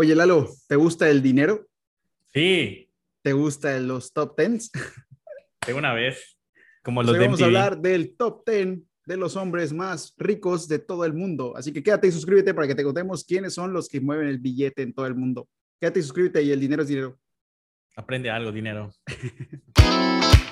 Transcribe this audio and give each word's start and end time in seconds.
Oye, 0.00 0.14
Lalo, 0.14 0.48
¿te 0.68 0.76
gusta 0.76 1.10
el 1.10 1.20
dinero? 1.20 1.66
Sí. 2.32 2.88
¿Te 3.20 3.32
gusta 3.32 3.76
los 3.80 4.12
top 4.12 4.36
tens? 4.36 4.70
De 5.66 5.74
una 5.74 5.92
vez. 5.92 6.38
Como 6.84 7.00
Pues 7.00 7.08
los 7.08 7.14
hoy 7.14 7.18
de 7.18 7.24
vamos 7.26 7.42
a 7.42 7.46
hablar 7.46 7.78
del 7.78 8.14
top 8.16 8.44
ten 8.44 8.88
de 9.04 9.16
los 9.16 9.34
hombres 9.34 9.72
más 9.72 10.14
ricos 10.16 10.68
de 10.68 10.78
todo 10.78 11.04
el 11.04 11.14
mundo. 11.14 11.52
Así 11.56 11.72
que 11.72 11.82
quédate 11.82 12.06
y 12.06 12.12
suscríbete 12.12 12.54
para 12.54 12.68
que 12.68 12.76
te 12.76 12.84
contemos 12.84 13.24
quiénes 13.24 13.54
son 13.54 13.72
los 13.72 13.88
que 13.88 14.00
mueven 14.00 14.28
el 14.28 14.38
billete 14.38 14.82
en 14.82 14.94
todo 14.94 15.04
el 15.08 15.16
mundo. 15.16 15.48
Quédate 15.80 15.98
y 15.98 16.02
suscríbete 16.04 16.42
y 16.44 16.52
el 16.52 16.60
dinero 16.60 16.82
es 16.82 16.88
dinero. 16.88 17.18
Aprende 17.96 18.30
algo, 18.30 18.52
dinero. 18.52 18.92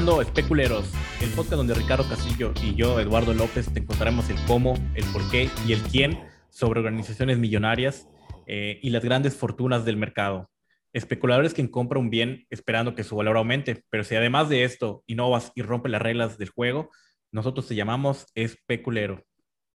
escuchando 0.00 0.22
Especuleros, 0.22 0.90
el 1.20 1.28
podcast 1.30 1.56
donde 1.56 1.74
Ricardo 1.74 2.08
Castillo 2.08 2.54
y 2.62 2.74
yo, 2.74 2.98
Eduardo 3.00 3.34
López, 3.34 3.70
te 3.70 3.80
encontraremos 3.80 4.30
el 4.30 4.36
cómo, 4.46 4.72
el 4.94 5.04
por 5.12 5.30
qué 5.30 5.50
y 5.66 5.74
el 5.74 5.82
quién 5.82 6.18
sobre 6.48 6.80
organizaciones 6.80 7.36
millonarias 7.38 8.08
eh, 8.46 8.80
y 8.82 8.88
las 8.88 9.04
grandes 9.04 9.36
fortunas 9.36 9.84
del 9.84 9.98
mercado. 9.98 10.48
Especuladores 10.94 11.52
quien 11.52 11.68
compra 11.68 11.98
un 11.98 12.08
bien 12.08 12.46
esperando 12.48 12.94
que 12.94 13.04
su 13.04 13.14
valor 13.14 13.36
aumente, 13.36 13.84
pero 13.90 14.02
si 14.02 14.14
además 14.14 14.48
de 14.48 14.64
esto 14.64 15.04
innovas 15.06 15.52
y 15.54 15.60
rompes 15.60 15.92
las 15.92 16.00
reglas 16.00 16.38
del 16.38 16.48
juego, 16.48 16.88
nosotros 17.30 17.68
te 17.68 17.74
llamamos 17.74 18.24
especulero. 18.34 19.22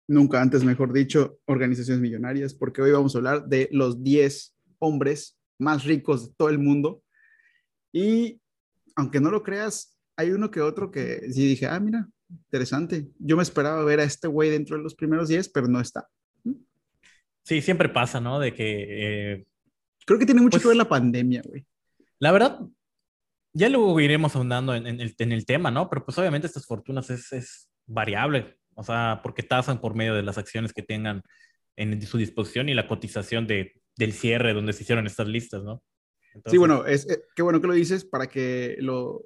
Nunca 0.07 0.41
antes, 0.41 0.63
mejor 0.63 0.93
dicho, 0.93 1.37
organizaciones 1.47 2.01
millonarias, 2.01 2.53
porque 2.53 2.81
hoy 2.81 2.91
vamos 2.91 3.13
a 3.13 3.17
hablar 3.17 3.45
de 3.47 3.67
los 3.73 4.01
10 4.01 4.55
hombres 4.79 5.37
más 5.59 5.83
ricos 5.83 6.29
de 6.29 6.35
todo 6.37 6.47
el 6.47 6.59
mundo. 6.59 7.03
Y 7.91 8.39
aunque 8.95 9.19
no 9.19 9.29
lo 9.29 9.43
creas, 9.43 9.93
hay 10.15 10.31
uno 10.31 10.51
que 10.51 10.61
otro 10.61 10.91
que 10.91 11.31
sí 11.31 11.45
dije, 11.47 11.65
ah, 11.67 11.79
mira, 11.79 12.07
interesante. 12.29 13.07
Yo 13.19 13.35
me 13.37 13.43
esperaba 13.43 13.83
ver 13.83 13.99
a 13.99 14.03
este 14.03 14.27
güey 14.27 14.49
dentro 14.49 14.77
de 14.77 14.83
los 14.83 14.95
primeros 14.95 15.27
10, 15.29 15.49
pero 15.49 15.67
no 15.67 15.79
está. 15.79 16.07
Sí, 17.43 17.61
siempre 17.61 17.89
pasa, 17.89 18.21
¿no? 18.21 18.39
De 18.39 18.53
que 18.53 18.85
eh, 19.33 19.45
Creo 20.05 20.19
que 20.19 20.25
tiene 20.25 20.41
mucho 20.41 20.51
Pues- 20.55 20.63
que 20.63 20.67
ver 20.69 20.77
la 20.77 20.87
pandemia, 20.89 21.41
güey. 21.45 21.65
La 22.19 22.31
verdad, 22.31 22.59
ya 23.53 23.69
luego 23.69 23.99
iremos 23.99 24.35
ahondando 24.35 24.73
en, 24.75 24.87
en 24.87 25.01
el, 25.01 25.13
en 25.17 25.31
el 25.31 25.45
tema, 25.45 25.71
¿no? 25.71 25.89
Pero 25.89 26.05
pues 26.05 26.17
obviamente 26.17 26.47
estas 26.47 26.65
fortunas 26.65 27.09
es, 27.09 27.31
es 27.33 27.69
variable, 27.85 28.57
o 28.75 28.83
sea, 28.83 29.19
porque 29.23 29.43
tasan 29.43 29.81
por 29.81 29.93
medio 29.93 30.13
de 30.15 30.23
las 30.23 30.37
acciones 30.37 30.71
que 30.73 30.83
tengan 30.83 31.21
en 31.75 32.01
su 32.03 32.17
disposición 32.17 32.69
y 32.69 32.73
la 32.75 32.87
cotización 32.87 33.45
de, 33.47 33.73
del 33.97 34.13
cierre 34.13 34.53
donde 34.53 34.73
se 34.73 34.83
hicieron 34.83 35.05
estas 35.05 35.27
listas, 35.27 35.63
¿no? 35.63 35.83
Sí, 36.45 36.57
bueno, 36.57 36.85
es, 36.85 37.09
eh, 37.09 37.23
qué 37.35 37.41
bueno 37.43 37.59
que 37.61 37.67
lo 37.67 37.73
dices 37.73 38.05
para 38.05 38.27
que 38.27 38.77
lo 38.79 39.23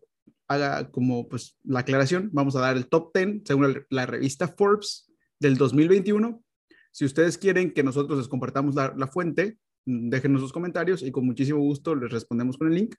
haga 0.47 0.89
como 0.91 1.27
pues 1.27 1.57
la 1.63 1.79
aclaración. 1.79 2.29
Vamos 2.33 2.55
a 2.55 2.61
dar 2.61 2.77
el 2.77 2.87
top 2.87 3.11
10 3.13 3.41
según 3.45 3.85
la, 3.89 4.05
revista 4.05 4.47
Forbes 4.47 5.11
del 5.39 5.57
2021. 5.57 6.43
Si 6.91 7.05
ustedes 7.05 7.37
quieren 7.37 7.73
que 7.73 7.83
nosotros 7.83 8.17
les 8.17 8.27
compartamos 8.27 8.75
la, 8.75 8.93
la 8.97 9.07
fuente, 9.07 9.57
mm, 9.85 10.09
déjenos 10.09 10.41
sus 10.41 10.53
comentarios 10.53 11.03
y 11.03 11.11
con 11.11 11.25
muchísimo 11.25 11.59
gusto 11.59 11.95
les 11.95 12.11
respondemos 12.11 12.57
con 12.57 12.67
el 12.67 12.75
link. 12.75 12.95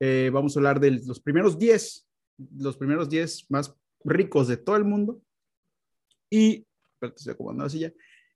Eh, 0.00 0.30
vamos 0.32 0.56
a 0.56 0.60
hablar 0.60 0.80
de 0.80 0.92
los 0.92 1.20
primeros 1.20 1.58
10, 1.58 2.08
los 2.56 2.76
primeros 2.78 3.08
10 3.10 3.50
más 3.50 3.74
ricos 4.02 4.48
de 4.48 4.56
todo 4.56 4.76
el 4.76 4.84
mundo. 4.84 5.22
Y, 6.30 6.66
espérate, 6.94 7.18
estoy 7.18 7.32
acomodando 7.34 7.64
la 7.64 7.70
silla. 7.70 7.92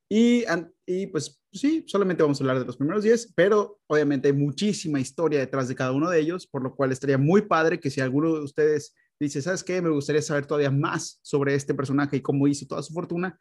Y, 0.08 0.44
y 0.86 1.06
pues 1.08 1.42
sí, 1.52 1.84
solamente 1.86 2.22
vamos 2.22 2.40
a 2.40 2.44
hablar 2.44 2.58
de 2.58 2.66
los 2.66 2.76
primeros 2.76 3.02
10, 3.02 3.32
pero 3.34 3.80
obviamente 3.86 4.28
hay 4.28 4.34
muchísima 4.34 5.00
historia 5.00 5.40
detrás 5.40 5.68
de 5.68 5.74
cada 5.74 5.92
uno 5.92 6.10
de 6.10 6.20
ellos, 6.20 6.46
por 6.46 6.62
lo 6.62 6.74
cual 6.74 6.92
estaría 6.92 7.18
muy 7.18 7.42
padre 7.42 7.80
que 7.80 7.90
si 7.90 8.00
alguno 8.00 8.34
de 8.34 8.40
ustedes 8.40 8.94
dice, 9.18 9.40
¿sabes 9.40 9.64
qué? 9.64 9.80
Me 9.80 9.90
gustaría 9.90 10.22
saber 10.22 10.46
todavía 10.46 10.70
más 10.70 11.18
sobre 11.22 11.54
este 11.54 11.74
personaje 11.74 12.16
y 12.16 12.20
cómo 12.20 12.46
hizo 12.46 12.66
toda 12.66 12.82
su 12.82 12.92
fortuna, 12.92 13.38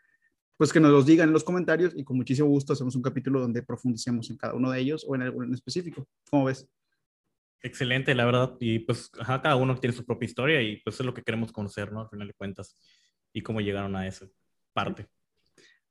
pues 0.58 0.72
que 0.72 0.80
nos 0.80 0.92
los 0.92 1.06
digan 1.06 1.30
en 1.30 1.34
los 1.34 1.44
comentarios 1.44 1.94
y 1.96 2.04
con 2.04 2.16
muchísimo 2.16 2.48
gusto 2.48 2.74
hacemos 2.74 2.96
un 2.96 3.02
capítulo 3.02 3.42
donde 3.42 3.64
profundicemos 3.64 4.30
en 4.30 4.38
cada 4.38 4.54
uno 4.54 4.72
de 4.72 4.80
ellos 4.80 5.06
o 5.08 5.16
en 5.16 5.24
alguno 5.24 5.48
en 5.48 5.54
específico. 5.54 6.08
¿Cómo 6.30 6.46
ves? 6.46 6.68
excelente, 7.64 8.14
la 8.14 8.26
verdad. 8.26 8.56
Y 8.60 8.80
pues 8.80 9.10
ajá, 9.18 9.42
cada 9.42 9.56
uno 9.56 9.76
tiene 9.78 9.96
su 9.96 10.06
propia 10.06 10.28
historia 10.28 10.62
y 10.62 10.78
pues 10.82 11.00
es 11.00 11.06
lo 11.06 11.14
que 11.14 11.24
queremos 11.24 11.52
conocer, 11.52 11.92
¿no? 11.92 12.02
Al 12.02 12.10
final 12.10 12.28
de 12.28 12.34
cuentas. 12.34 12.78
Y 13.34 13.42
cómo 13.42 13.62
llegaron 13.62 13.96
a 13.96 14.06
esa 14.06 14.28
parte. 14.74 15.08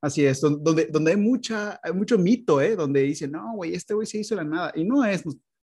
Así 0.03 0.25
es, 0.27 0.41
don- 0.41 0.63
donde, 0.63 0.87
donde 0.87 1.13
hay, 1.13 1.17
mucha, 1.17 1.79
hay 1.83 1.93
mucho 1.93 2.19
mito, 2.19 2.61
¿eh? 2.61 2.75
Donde 2.77 3.03
dicen, 3.03 3.31
no, 3.33 3.55
güey, 3.55 3.73
este 3.75 3.95
güey 3.95 4.07
se 4.07 4.19
hizo 4.19 4.35
la 4.35 4.43
nada. 4.45 4.73
Y 4.75 4.85
no 4.85 5.05
es 5.05 5.23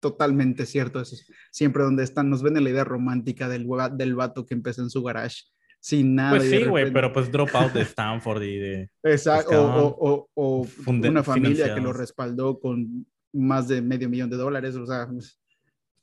totalmente 0.01 0.67
cierto 0.67 1.01
eso. 1.01 1.15
es 1.15 1.27
Siempre 1.51 1.83
donde 1.85 2.05
están, 2.05 2.31
nos 2.31 2.43
venden 2.43 2.65
la 2.65 2.71
idea 2.71 2.85
romántica 2.85 3.49
del, 3.49 3.67
del 3.97 4.15
vato 4.15 4.47
que 4.47 4.55
empezó 4.55 4.83
en 4.83 4.91
su 4.91 5.03
garage 5.03 5.43
sin 5.79 6.15
nada. 6.15 6.31
Pues 6.39 6.45
sí, 6.51 6.65
güey, 6.65 6.85
repente- 6.85 6.93
pero 6.93 7.13
pues 7.13 7.31
drop 7.31 7.51
out 7.55 7.73
de 7.75 7.83
Stanford 7.83 8.43
y 8.43 8.57
de... 8.59 8.91
Exacto, 9.03 9.51
pues, 9.51 9.61
o, 9.61 10.29
o- 10.35 10.63
o- 10.63 10.67
una 10.89 11.23
familia 11.23 11.65
que 11.67 11.71
lo 11.73 11.75
financiados. 11.93 11.97
respaldó 11.99 12.59
con 12.59 13.07
más 13.35 13.69
de 13.69 13.83
medio 13.83 14.09
millón 14.09 14.31
de 14.31 14.37
dólares. 14.37 14.75
O 14.77 14.87
sea, 14.87 15.07
pues, 15.07 15.39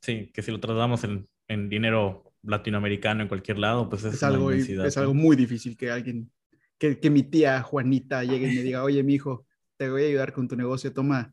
Sí, 0.01 0.31
que 0.33 0.41
si 0.43 0.51
lo 0.51 0.59
tratamos 0.59 1.03
en, 1.03 1.27
en 1.47 1.69
dinero 1.69 2.33
latinoamericano 2.43 3.21
en 3.23 3.27
cualquier 3.27 3.57
lado, 3.59 3.87
pues 3.89 4.03
es, 4.03 4.15
es, 4.15 4.23
algo, 4.23 4.51
es 4.51 4.97
algo 4.97 5.13
muy 5.13 5.35
difícil 5.35 5.75
que 5.77 5.91
alguien, 5.91 6.31
que, 6.81 6.99
que 6.99 7.11
mi 7.11 7.21
tía 7.21 7.61
Juanita 7.61 8.23
llegue 8.23 8.51
y 8.51 8.55
me 8.55 8.63
diga, 8.63 8.83
oye, 8.83 9.03
mi 9.03 9.13
hijo, 9.13 9.45
te 9.77 9.89
voy 9.89 10.03
a 10.03 10.07
ayudar 10.07 10.33
con 10.33 10.47
tu 10.47 10.55
negocio, 10.55 10.91
toma 10.91 11.31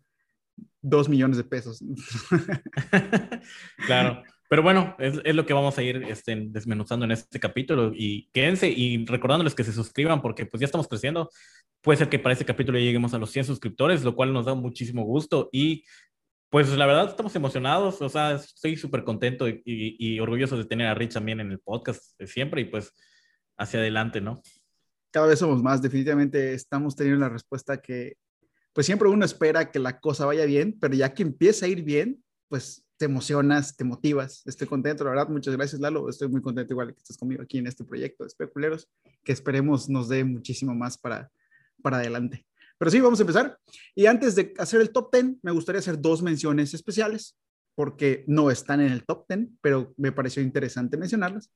dos 0.82 1.08
millones 1.08 1.38
de 1.38 1.44
pesos. 1.44 1.82
claro. 3.86 4.22
Pero 4.50 4.62
bueno, 4.62 4.94
es, 4.98 5.20
es 5.24 5.34
lo 5.34 5.44
que 5.44 5.52
vamos 5.52 5.76
a 5.76 5.82
ir 5.82 5.96
este, 6.04 6.34
desmenuzando 6.48 7.04
en 7.04 7.12
este 7.12 7.38
capítulo 7.38 7.92
y 7.94 8.30
quédense 8.32 8.68
y 8.70 9.04
recordándoles 9.04 9.54
que 9.54 9.64
se 9.64 9.72
suscriban 9.72 10.22
porque 10.22 10.46
pues 10.46 10.60
ya 10.60 10.64
estamos 10.66 10.88
creciendo. 10.88 11.30
Puede 11.82 11.98
ser 11.98 12.08
que 12.08 12.18
para 12.18 12.32
este 12.32 12.46
capítulo 12.46 12.78
ya 12.78 12.84
lleguemos 12.84 13.12
a 13.12 13.18
los 13.18 13.30
100 13.30 13.44
suscriptores, 13.44 14.04
lo 14.04 14.14
cual 14.14 14.32
nos 14.32 14.46
da 14.46 14.54
muchísimo 14.54 15.04
gusto 15.04 15.48
y 15.52 15.84
pues 16.50 16.74
la 16.76 16.86
verdad 16.86 17.10
estamos 17.10 17.36
emocionados, 17.36 18.00
o 18.00 18.08
sea, 18.08 18.32
estoy 18.36 18.76
súper 18.76 19.04
contento 19.04 19.46
y, 19.48 19.60
y- 19.66 19.96
y 20.14 20.20
orgulloso 20.20 20.56
de 20.56 20.64
tener 20.64 20.86
a 20.86 20.94
Rich 20.94 21.12
también 21.12 21.40
en 21.40 21.50
el 21.52 21.60
podcast 21.60 22.18
de 22.18 22.26
siempre 22.26 22.62
y 22.62 22.64
pues 22.64 22.94
hacia 23.58 23.80
adelante, 23.80 24.22
¿no? 24.22 24.40
Cada 25.10 25.26
vez 25.26 25.38
somos 25.38 25.62
más, 25.62 25.80
definitivamente 25.80 26.54
estamos 26.54 26.94
teniendo 26.94 27.20
la 27.20 27.28
respuesta 27.30 27.78
que, 27.78 28.16
pues 28.72 28.86
siempre 28.86 29.08
uno 29.08 29.24
espera 29.24 29.70
que 29.70 29.78
la 29.78 30.00
cosa 30.00 30.26
vaya 30.26 30.44
bien, 30.44 30.76
pero 30.80 30.94
ya 30.94 31.14
que 31.14 31.22
empieza 31.22 31.66
a 31.66 31.68
ir 31.68 31.82
bien, 31.82 32.22
pues 32.48 32.84
te 32.98 33.04
emocionas, 33.04 33.76
te 33.76 33.84
motivas. 33.84 34.42
Estoy 34.44 34.66
contento, 34.66 35.04
la 35.04 35.10
verdad. 35.10 35.28
Muchas 35.28 35.56
gracias, 35.56 35.80
Lalo. 35.80 36.08
Estoy 36.08 36.28
muy 36.28 36.42
contento 36.42 36.72
igual 36.72 36.92
que 36.92 36.98
estés 36.98 37.16
conmigo 37.16 37.42
aquí 37.42 37.58
en 37.58 37.68
este 37.68 37.84
proyecto 37.84 38.24
de 38.24 38.28
Especuleros, 38.28 38.88
que 39.24 39.32
esperemos 39.32 39.88
nos 39.88 40.08
dé 40.08 40.24
muchísimo 40.24 40.74
más 40.74 40.98
para, 40.98 41.30
para 41.80 41.98
adelante. 41.98 42.44
Pero 42.76 42.90
sí, 42.90 43.00
vamos 43.00 43.20
a 43.20 43.22
empezar. 43.22 43.58
Y 43.94 44.06
antes 44.06 44.34
de 44.34 44.52
hacer 44.58 44.80
el 44.80 44.90
top 44.90 45.12
10, 45.12 45.36
me 45.42 45.52
gustaría 45.52 45.78
hacer 45.78 46.00
dos 46.00 46.22
menciones 46.22 46.74
especiales, 46.74 47.36
porque 47.74 48.24
no 48.26 48.50
están 48.50 48.80
en 48.80 48.92
el 48.92 49.04
top 49.04 49.26
10, 49.28 49.48
pero 49.60 49.94
me 49.96 50.12
pareció 50.12 50.42
interesante 50.42 50.96
mencionarlas. 50.96 51.50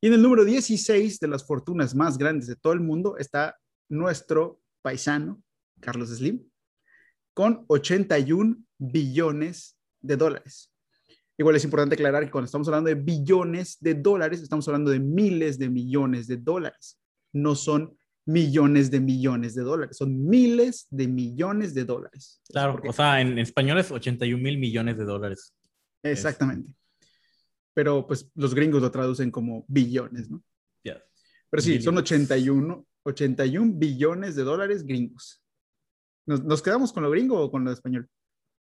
Y 0.00 0.06
en 0.06 0.14
el 0.14 0.22
número 0.22 0.44
16 0.44 1.18
de 1.18 1.28
las 1.28 1.44
fortunas 1.44 1.94
más 1.94 2.18
grandes 2.18 2.46
de 2.46 2.56
todo 2.56 2.72
el 2.72 2.80
mundo 2.80 3.16
está 3.16 3.56
nuestro 3.88 4.60
paisano, 4.80 5.42
Carlos 5.80 6.10
Slim, 6.10 6.48
con 7.34 7.64
81 7.66 8.56
billones 8.78 9.76
de 10.00 10.16
dólares. 10.16 10.72
Igual 11.36 11.56
es 11.56 11.64
importante 11.64 11.94
aclarar 11.94 12.24
que 12.24 12.30
cuando 12.30 12.46
estamos 12.46 12.66
hablando 12.68 12.88
de 12.88 12.96
billones 12.96 13.76
de 13.80 13.94
dólares, 13.94 14.40
estamos 14.40 14.66
hablando 14.68 14.90
de 14.90 15.00
miles 15.00 15.58
de 15.58 15.68
millones 15.68 16.26
de 16.26 16.36
dólares. 16.36 17.00
No 17.32 17.54
son 17.54 17.96
millones 18.26 18.90
de 18.90 19.00
millones 19.00 19.54
de 19.54 19.62
dólares, 19.62 19.96
son 19.96 20.26
miles 20.26 20.86
de 20.90 21.08
millones 21.08 21.74
de 21.74 21.84
dólares. 21.84 22.40
Claro, 22.48 22.80
o 22.86 22.92
sea, 22.92 23.20
en 23.20 23.38
español 23.38 23.78
es 23.78 23.90
81 23.90 24.42
mil 24.42 24.58
millones 24.58 24.98
de 24.98 25.04
dólares. 25.04 25.54
exactamente. 26.02 26.77
Pero 27.78 28.04
pues 28.08 28.28
los 28.34 28.56
gringos 28.56 28.82
lo 28.82 28.90
traducen 28.90 29.30
como 29.30 29.64
billones, 29.68 30.28
¿no? 30.28 30.42
Ya. 30.82 31.00
Pero 31.48 31.62
sí, 31.62 31.80
son 31.80 31.94
Billions. 31.94 32.10
81, 32.10 32.86
81 33.04 33.72
billones 33.76 34.34
de 34.34 34.42
dólares 34.42 34.84
gringos. 34.84 35.44
¿Nos, 36.26 36.42
nos 36.42 36.60
quedamos 36.60 36.92
con 36.92 37.04
lo 37.04 37.10
gringo 37.10 37.40
o 37.40 37.48
con 37.52 37.64
lo 37.64 37.70
español? 37.70 38.08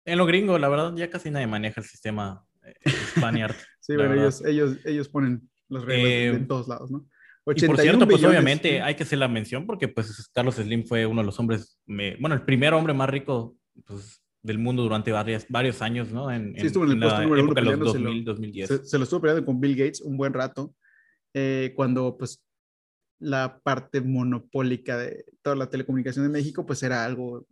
En 0.05 0.19
lo 0.19 0.25
gringo, 0.27 0.57
la 0.57 0.69
verdad, 0.69 0.95
ya 0.95 1.11
casi 1.11 1.33
nadie 1.33 1.49
maneja 1.49 1.81
el 1.81 1.87
sistema 1.89 2.47
eh, 2.63 2.75
Spaniard. 3.17 3.57
Sí, 3.81 3.97
bueno, 3.97 4.11
verdad. 4.11 4.27
ellos, 4.27 4.45
ellos, 4.45 4.79
ellos 4.87 5.09
ponen 5.09 5.51
las 5.69 5.85
reglas 5.85 6.09
Eh, 6.13 6.27
en 6.29 6.47
todos 6.47 6.69
lados, 6.69 6.89
¿no? 6.93 6.99
Y 7.01 7.45
por 7.45 7.55
81 7.75 7.77
cierto, 7.83 8.07
pues 8.07 8.17
billones. 8.19 8.37
obviamente 8.39 8.81
hay 8.83 8.95
que 8.95 9.03
hacer 9.03 9.19
la 9.19 9.27
mención 9.27 9.67
porque 9.67 9.89
pues 9.89 10.31
Carlos 10.33 10.55
Slim 10.55 10.87
fue 10.87 11.07
uno 11.07 11.23
de 11.23 11.27
los 11.27 11.41
hombres, 11.41 11.81
me- 11.87 12.15
bueno, 12.21 12.37
el 12.37 12.43
primer 12.43 12.73
hombre 12.73 12.95
más 12.95 13.11
rico 13.11 13.57
pues, 13.85 14.22
del 14.43 14.59
mundo 14.59 14.83
durante 14.83 15.13
varios, 15.13 15.47
varios 15.49 15.81
años, 15.83 16.11
¿no? 16.11 16.31
En, 16.31 16.55
sí, 16.59 16.67
estuvo 16.67 16.85
en 16.85 16.93
el 16.93 16.99
puesto 16.99 17.23
número 17.23 17.45
uno 17.45 17.55
de 17.55 17.63
los 17.63 17.79
2000, 17.79 18.25
2010. 18.25 18.69
Se, 18.69 18.85
se, 18.85 18.99
lo 18.99 19.05
estuvo 19.05 19.21
peleando 19.21 19.47
con 19.47 19.61
Bill 19.61 19.77
Gates 19.77 20.01
un 20.01 20.17
buen 20.17 20.33
rato, 20.33 20.75
eh, 21.35 21.73
cuando 21.77 22.17
pues 22.17 22.43
la 23.21 23.61
parte 23.63 24.01
monopólica 24.01 24.99
de 24.99 25.25
toda 25.43 25.55
la 25.55 25.71
telecomunicación 25.71 26.25
de 26.25 26.33
México, 26.33 26.67
pues 26.67 26.83
era 26.83 27.05
algo 27.05 27.47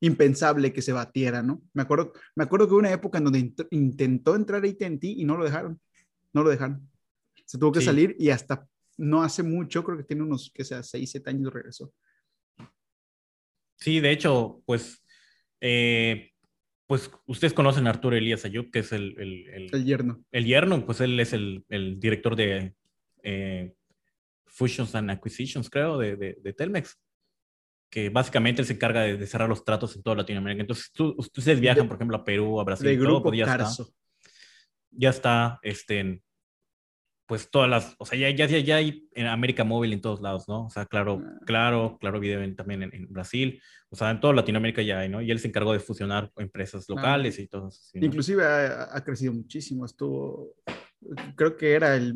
impensable 0.00 0.72
que 0.72 0.82
se 0.82 0.92
batiera, 0.92 1.42
¿no? 1.42 1.62
Me 1.72 1.82
acuerdo, 1.82 2.12
me 2.34 2.44
acuerdo 2.44 2.66
que 2.66 2.72
hubo 2.72 2.80
una 2.80 2.92
época 2.92 3.18
en 3.18 3.24
donde 3.24 3.54
intentó 3.70 4.34
entrar 4.34 4.64
AT&T 4.64 5.06
y 5.06 5.24
no 5.24 5.36
lo 5.36 5.44
dejaron, 5.44 5.80
no 6.32 6.42
lo 6.42 6.50
dejaron. 6.50 6.90
Se 7.44 7.58
tuvo 7.58 7.70
que 7.70 7.80
salir 7.80 8.16
y 8.18 8.30
hasta 8.30 8.66
no 8.98 9.22
hace 9.22 9.42
mucho, 9.42 9.84
creo 9.84 9.98
que 9.98 10.04
tiene 10.04 10.22
unos, 10.22 10.50
que 10.52 10.64
sea, 10.64 10.82
6, 10.82 11.10
7 11.10 11.30
años 11.30 11.52
regresó. 11.52 11.92
Sí, 13.76 14.00
de 14.00 14.10
hecho, 14.10 14.62
pues, 14.64 15.02
eh, 15.60 16.30
pues 16.86 17.10
ustedes 17.26 17.52
conocen 17.52 17.86
a 17.86 17.90
Arturo 17.90 18.16
Elías 18.16 18.44
Ayub, 18.44 18.70
que 18.70 18.80
es 18.80 18.92
el, 18.92 19.14
el, 19.18 19.70
el, 19.72 19.84
yerno. 19.84 20.22
El 20.30 20.44
yerno, 20.44 20.84
pues 20.86 21.00
él 21.00 21.18
es 21.18 21.32
el, 21.32 21.64
director 21.98 22.36
de 22.36 22.74
eh, 23.22 23.74
Fusions 24.46 24.94
and 24.94 25.10
Acquisitions, 25.10 25.68
creo, 25.68 25.98
de, 25.98 26.16
de, 26.16 26.52
Telmex, 26.52 26.96
que 27.90 28.08
básicamente 28.08 28.62
él 28.62 28.66
se 28.66 28.74
encarga 28.74 29.02
de, 29.02 29.26
cerrar 29.26 29.48
los 29.48 29.64
tratos 29.64 29.96
en 29.96 30.02
toda 30.02 30.16
Latinoamérica. 30.16 30.60
Entonces, 30.60 30.92
tú, 30.92 31.14
ustedes 31.18 31.58
viajan, 31.58 31.88
por 31.88 31.96
ejemplo, 31.96 32.16
a 32.16 32.24
Perú, 32.24 32.60
a 32.60 32.64
Brasil, 32.64 32.86
de 32.86 32.96
grupo 32.96 33.24
pues 33.24 33.38
ya 33.38 33.46
Carso. 33.46 33.82
está. 33.82 33.96
Ya 34.98 35.10
está, 35.10 35.58
este, 35.62 36.22
pues 37.26 37.50
todas 37.50 37.68
las, 37.68 37.94
o 37.98 38.06
sea, 38.06 38.18
ya, 38.18 38.46
ya, 38.46 38.58
ya 38.58 38.76
hay 38.76 39.08
en 39.14 39.26
América 39.26 39.64
Móvil 39.64 39.92
en 39.92 40.00
todos 40.00 40.20
lados, 40.20 40.48
¿no? 40.48 40.66
O 40.66 40.70
sea, 40.70 40.86
claro, 40.86 41.20
ah. 41.24 41.40
claro, 41.44 41.98
claro, 42.00 42.20
video 42.20 42.54
también 42.54 42.84
en, 42.84 43.08
Brasil, 43.08 43.60
o 43.90 43.96
sea, 43.96 44.10
en 44.10 44.20
toda 44.20 44.32
Latinoamérica 44.32 44.82
ya 44.82 45.00
hay, 45.00 45.08
¿no? 45.08 45.20
Y 45.20 45.30
él 45.30 45.40
se 45.40 45.48
encargó 45.48 45.72
de 45.72 45.80
fusionar 45.80 46.30
empresas 46.36 46.88
locales 46.88 47.38
y 47.38 47.48
todo 47.48 47.68
eso. 47.68 47.80
Inclusive 47.94 48.44
ha, 48.44 49.02
crecido 49.04 49.32
muchísimo, 49.32 49.84
estuvo, 49.84 50.54
creo 51.34 51.56
que 51.56 51.72
era 51.72 51.96
el 51.96 52.14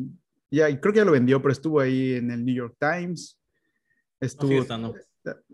ya, 0.51 0.67
creo 0.79 0.93
que 0.93 0.99
ya 0.99 1.05
lo 1.05 1.13
vendió, 1.13 1.41
pero 1.41 1.53
estuvo 1.53 1.79
ahí 1.79 2.15
en 2.15 2.29
el 2.29 2.43
New 2.43 2.53
York 2.53 2.75
Times. 2.77 3.39
Estuvo. 4.19 4.49
sigue 4.49 4.61
estando. 4.61 4.93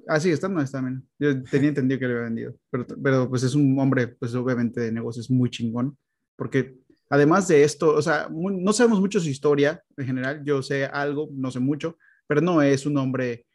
Ah, 0.08 0.20
sí, 0.20 0.32
está, 0.32 0.50
no 0.50 0.62
está 0.62 0.82
bien. 0.82 1.08
Yo 1.20 1.44
tenía 1.44 1.70
entendido 1.70 2.00
que 2.00 2.06
lo 2.08 2.14
había 2.14 2.24
vendido, 2.24 2.56
pero, 2.72 2.86
pero 3.04 3.30
pues 3.30 3.44
es 3.44 3.54
un 3.54 3.78
hombre, 3.80 4.08
pues 4.08 4.34
obviamente 4.34 4.82
de 4.82 4.92
negocios 4.92 5.30
muy 5.30 5.50
chingón, 5.50 5.98
porque 6.36 6.80
además 7.10 7.48
de 7.48 7.64
esto, 7.64 7.94
o 7.94 8.02
sea, 8.02 8.30
no 8.32 8.74
sabemos 8.74 9.00
mucho 9.00 9.20
su 9.20 9.30
historia 9.30 9.82
en 9.96 10.06
general, 10.06 10.44
yo 10.44 10.62
sé 10.62 10.86
algo, 10.86 11.30
no 11.34 11.52
sé 11.52 11.60
mucho, 11.60 11.98
pero 12.28 12.42
no 12.42 12.62
es 12.62 12.86
un 12.86 12.98
hombre 12.98 13.46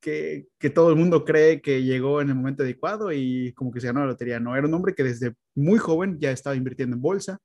que, 0.00 0.48
que, 0.58 0.70
todo 0.70 0.90
el 0.90 0.96
mundo 0.96 1.24
cree 1.24 1.62
que 1.62 1.82
llegó 1.82 2.20
en 2.20 2.28
el 2.28 2.34
momento 2.34 2.62
adecuado 2.62 3.12
y 3.12 3.52
como 3.54 3.72
que 3.72 3.80
se 3.80 3.86
ganó 3.86 4.00
la 4.00 4.06
lotería, 4.06 4.40
no, 4.40 4.56
era 4.56 4.66
un 4.66 4.74
hombre 4.74 4.94
que 4.94 5.04
desde 5.04 5.34
muy 5.54 5.78
joven 5.78 6.18
ya 6.20 6.30
estaba 6.30 6.56
invirtiendo 6.56 6.96
en 6.96 7.02
bolsa, 7.02 7.40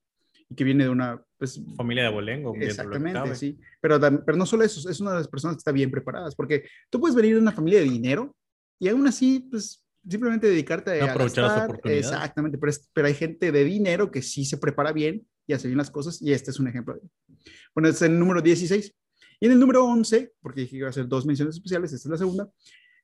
y 0.50 0.56
que 0.56 0.64
viene 0.64 0.86
de 0.86 0.90
una 0.90 1.22
pues, 1.38 1.62
familia 1.76 2.04
de 2.04 2.10
abolengo. 2.10 2.56
Exactamente, 2.56 3.36
sí. 3.36 3.58
Pero, 3.80 4.00
pero 4.00 4.38
no 4.38 4.46
solo 4.46 4.64
eso, 4.64 4.90
es 4.90 5.00
una 5.00 5.12
de 5.12 5.18
las 5.18 5.28
personas 5.28 5.56
que 5.56 5.60
está 5.60 5.72
bien 5.72 5.92
preparadas, 5.92 6.36
porque 6.36 6.64
tú 6.90 7.00
puedes 7.00 7.16
venir 7.16 7.36
de 7.36 7.42
una 7.42 7.52
familia 7.52 7.80
de 7.80 7.86
dinero 7.86 8.36
y 8.80 8.90
aún 8.90 9.06
así, 9.08 9.48
pues 9.52 9.86
simplemente 10.08 10.48
dedicarte 10.48 11.02
a 11.02 11.12
aprovechar 11.12 11.46
las 11.46 11.64
oportunidades. 11.64 12.06
Exactamente, 12.06 12.58
pero, 12.58 12.74
pero, 12.94 13.08
hay 13.08 13.14
gente 13.14 13.52
de 13.52 13.64
dinero 13.64 14.12
que 14.12 14.22
sí 14.22 14.46
se 14.46 14.58
prepara 14.58 14.92
bien 14.92 15.26
y 15.48 15.54
hace 15.54 15.68
bien 15.68 15.78
las 15.78 15.92
cosas 15.92 16.22
y 16.22 16.32
este 16.32 16.52
es 16.52 16.60
un 16.60 16.68
ejemplo. 16.68 17.00
Bueno, 17.74 17.90
este 17.90 18.06
es 18.06 18.12
el 18.12 18.20
número 18.20 18.42
16. 18.42 18.96
Y 19.42 19.46
en 19.46 19.54
el 19.54 19.60
número 19.60 19.86
11, 19.86 20.34
porque 20.42 20.62
dije 20.62 20.72
que 20.72 20.78
iba 20.78 20.88
a 20.88 20.90
hacer 20.90 21.08
dos 21.08 21.26
menciones 21.26 21.56
especiales, 21.56 21.94
esta 21.94 22.10
es 22.10 22.12
la 22.12 22.18
segunda, 22.18 22.50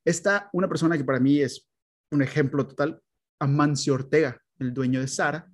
está 0.04 0.50
una 0.52 0.68
persona 0.68 0.98
que 0.98 1.04
para 1.04 1.20
mí 1.20 1.40
es 1.40 1.70
un 2.12 2.22
ejemplo 2.22 2.68
total, 2.68 3.02
Amancio 3.40 3.94
Ortega, 3.94 4.42
el 4.60 4.74
dueño 4.74 5.00
de 5.00 5.08
Sara, 5.08 5.50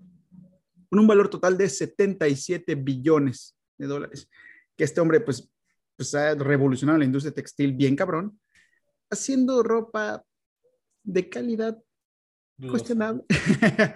con 0.89 0.99
un 0.99 1.07
valor 1.07 1.29
total 1.29 1.57
de 1.57 1.69
77 1.69 2.75
billones 2.75 3.55
de 3.77 3.87
dólares. 3.87 4.27
Que 4.75 4.83
este 4.83 4.99
hombre, 4.99 5.21
pues, 5.21 5.49
pues 5.95 6.13
ha 6.15 6.33
revolucionado 6.35 6.97
la 6.99 7.05
industria 7.05 7.33
textil 7.33 7.73
bien 7.73 7.95
cabrón, 7.95 8.39
haciendo 9.09 9.61
ropa 9.63 10.23
de 11.03 11.29
calidad 11.29 11.77
cuestionable. 12.69 13.23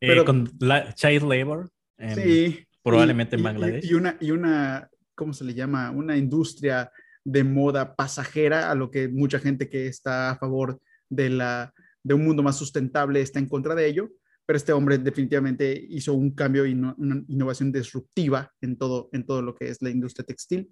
Eh, 0.00 0.08
Pero, 0.08 0.24
con 0.26 0.50
child 0.94 1.22
labor. 1.22 1.70
sí. 2.14 2.66
Probablemente 2.82 3.36
en 3.36 3.42
Bangladesh. 3.42 3.90
Y, 3.90 3.94
una, 3.94 4.18
y 4.20 4.32
una, 4.32 4.90
¿cómo 5.14 5.32
se 5.32 5.44
le 5.44 5.54
llama? 5.54 5.90
Una 5.92 6.14
industria 6.18 6.92
de 7.24 7.42
moda 7.42 7.94
pasajera, 7.96 8.70
a 8.70 8.74
lo 8.74 8.90
que 8.90 9.08
mucha 9.08 9.38
gente 9.38 9.70
que 9.70 9.86
está 9.86 10.30
a 10.30 10.36
favor 10.36 10.78
de, 11.08 11.30
la, 11.30 11.72
de 12.02 12.12
un 12.12 12.24
mundo 12.24 12.42
más 12.42 12.58
sustentable 12.58 13.22
está 13.22 13.38
en 13.38 13.48
contra 13.48 13.74
de 13.74 13.86
ello 13.86 14.10
pero 14.46 14.56
este 14.56 14.72
hombre 14.72 14.98
definitivamente 14.98 15.86
hizo 15.88 16.14
un 16.14 16.32
cambio 16.32 16.66
y 16.66 16.72
una 16.72 17.22
innovación 17.28 17.72
disruptiva 17.72 18.52
en 18.60 18.76
todo, 18.76 19.08
en 19.12 19.24
todo 19.24 19.42
lo 19.42 19.54
que 19.54 19.68
es 19.68 19.80
la 19.80 19.90
industria 19.90 20.24
textil. 20.24 20.70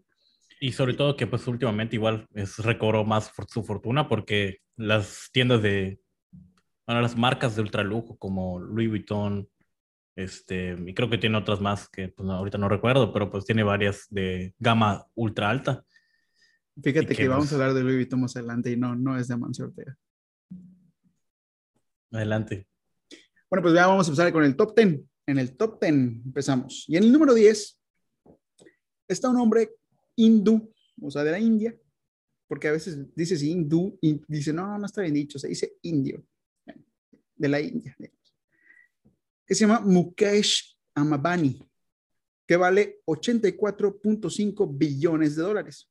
Y 0.61 0.73
sobre 0.73 0.94
todo 0.94 1.17
que 1.17 1.26
pues 1.26 1.47
últimamente 1.49 1.97
igual 1.97 2.26
es, 2.35 2.58
recobró 2.58 3.05
más 3.05 3.32
su 3.49 3.65
fortuna 3.65 4.08
porque 4.08 4.58
las 4.82 5.31
tiendas 5.32 5.62
de, 5.62 6.00
bueno, 6.87 7.00
las 7.00 7.17
marcas 7.17 7.56
de 7.56 7.62
ultralujo 7.62 8.17
como 8.19 8.58
Louis 8.58 8.88
Vuitton, 8.88 9.49
este, 10.17 10.76
y 10.87 10.93
creo 10.93 11.08
que 11.08 11.19
tiene 11.19 11.38
otras 11.38 11.61
más 11.61 11.88
que 11.88 12.08
pues, 12.08 12.29
ahorita 12.29 12.58
no 12.58 12.69
recuerdo, 12.69 13.12
pero 13.12 13.31
pues 13.31 13.44
tiene 13.44 13.62
varias 13.62 14.06
de 14.11 14.55
gama 14.58 15.06
ultra 15.14 15.49
alta. 15.49 15.84
Fíjate 16.82 17.14
que, 17.14 17.29
vamos 17.29 17.50
a 17.52 17.55
hablar 17.55 17.75
de 17.75 17.82
Louis 17.82 17.96
Vuitton 17.96 18.20
más 18.20 18.37
adelante 18.37 18.70
y 18.70 18.76
no, 18.76 18.94
no 18.96 19.19
es 19.19 19.29
de 19.29 19.34
Amancio 19.34 19.67
Ortega. 19.67 19.96
Adelante. 22.11 22.67
Bueno, 23.49 23.62
pues 23.62 23.75
ya 23.75 23.87
vamos 23.87 24.06
a 24.06 24.11
empezar 24.11 24.32
con 24.32 24.44
el 24.44 24.56
top 24.56 24.76
10. 24.76 25.00
En 25.26 25.38
el 25.38 25.56
top 25.56 25.81
10 25.81 25.93
empezamos. 25.93 26.84
Y 26.88 26.96
en 26.96 27.05
el 27.05 27.12
número 27.12 27.34
10 27.34 27.79
está 29.08 29.29
un 29.29 29.37
hombre 29.38 29.70
hindú, 30.17 30.73
o 31.00 31.11
sea, 31.11 31.23
de 31.23 31.31
la 31.31 31.38
India, 31.38 31.75
porque 32.53 32.69
a 32.69 32.73
veces 32.73 32.99
dices 33.17 33.43
hindú 33.43 33.99
y 34.03 34.21
dice, 34.29 34.53
no, 34.53 34.79
no 34.79 34.85
está 34.85 35.01
bien 35.01 35.15
dicho, 35.15 35.39
se 35.39 35.49
dice 35.49 35.79
indio, 35.81 36.23
de 37.35 37.49
la 37.49 37.59
India, 37.59 37.97
que 39.47 39.55
se 39.55 39.61
llama 39.61 39.81
Mukesh 39.81 40.79
Amabani, 40.95 41.67
que 42.47 42.57
vale 42.57 43.01
84.5 43.07 44.69
billones 44.71 45.35
de 45.35 45.43
dólares. 45.43 45.91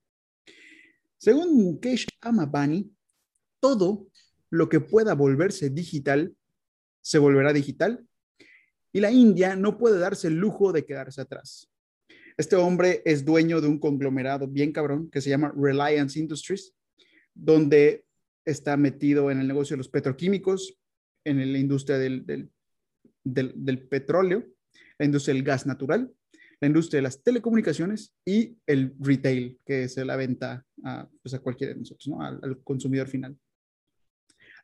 Según 1.18 1.64
Mukesh 1.64 2.06
Amabani, 2.22 2.96
todo 3.60 4.08
lo 4.52 4.70
que 4.70 4.82
pueda 4.82 5.16
volverse 5.16 5.72
digital 5.72 6.38
se 7.02 7.18
volverá 7.18 7.54
digital 7.54 8.08
y 8.94 9.00
la 9.00 9.10
India 9.10 9.56
no 9.56 9.80
puede 9.80 9.98
darse 9.98 10.28
el 10.28 10.36
lujo 10.36 10.72
de 10.72 10.86
quedarse 10.86 11.22
atrás. 11.22 11.71
Este 12.42 12.56
hombre 12.56 13.04
es 13.06 13.24
dueño 13.24 13.62
de 13.62 13.68
un 13.68 13.78
conglomerado 13.78 14.48
bien 14.48 14.72
cabrón 14.72 15.12
que 15.12 15.22
se 15.22 15.30
llama 15.30 15.54
Reliance 15.56 16.20
Industries, 16.20 16.74
donde 17.36 18.04
está 18.44 18.78
metido 18.78 19.30
en 19.30 19.40
el 19.40 19.48
negocio 19.48 19.76
de 19.76 19.78
los 19.78 19.90
petroquímicos, 19.90 20.76
en 21.24 21.38
la 21.54 21.60
industria 21.60 22.00
del, 22.00 22.50
petróleo, 23.92 24.44
la 24.98 25.06
industria 25.06 25.36
del 25.36 25.44
gas 25.44 25.68
natural, 25.68 26.12
la 26.60 26.68
industria 26.68 26.98
de 26.98 27.04
las 27.04 27.22
telecomunicaciones 27.22 28.16
y 28.26 28.58
el 28.66 28.96
retail, 29.00 29.60
que 29.64 29.84
es 29.84 29.96
la 29.98 30.16
venta 30.16 30.66
a, 30.84 31.08
pues 31.22 31.36
a 31.36 31.40
cualquiera 31.42 31.76
de 31.76 31.82
nosotros, 31.82 32.08
¿no? 32.08 32.24
al, 32.24 32.60
consumidor 32.64 33.08
final. 33.08 33.38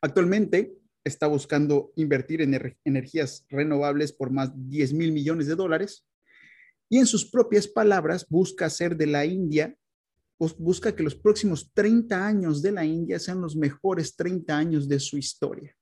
Actualmente, 0.02 0.74
está 1.04 1.28
buscando 1.28 1.92
invertir 1.94 2.42
en 2.42 2.76
energías 2.84 3.46
renovables 3.48 4.12
por 4.12 4.32
más 4.32 4.52
de 4.52 4.78
10 4.78 4.94
mil 4.94 5.12
millones 5.12 5.46
de 5.46 5.54
dólares. 5.54 6.07
Y 6.88 6.98
en 6.98 7.06
sus 7.06 7.28
propias 7.30 7.68
palabras, 7.68 8.26
busca 8.28 8.66
hacer 8.66 8.96
de 8.96 9.06
la 9.06 9.26
India, 9.26 9.76
busca 10.38 10.94
que 10.94 11.02
los 11.02 11.14
próximos 11.14 11.72
30 11.74 12.26
años 12.26 12.62
de 12.62 12.72
la 12.72 12.84
India 12.84 13.18
sean 13.18 13.40
los 13.40 13.56
mejores 13.56 14.16
30 14.16 14.56
años 14.56 14.88
de 14.88 15.00
su 15.00 15.18
historia. 15.18 15.74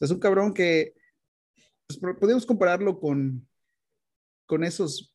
es 0.00 0.10
un 0.10 0.18
cabrón 0.18 0.52
que 0.52 0.94
pues, 1.86 2.00
podemos 2.18 2.46
compararlo 2.46 2.98
con, 2.98 3.46
con 4.46 4.64
esos 4.64 5.14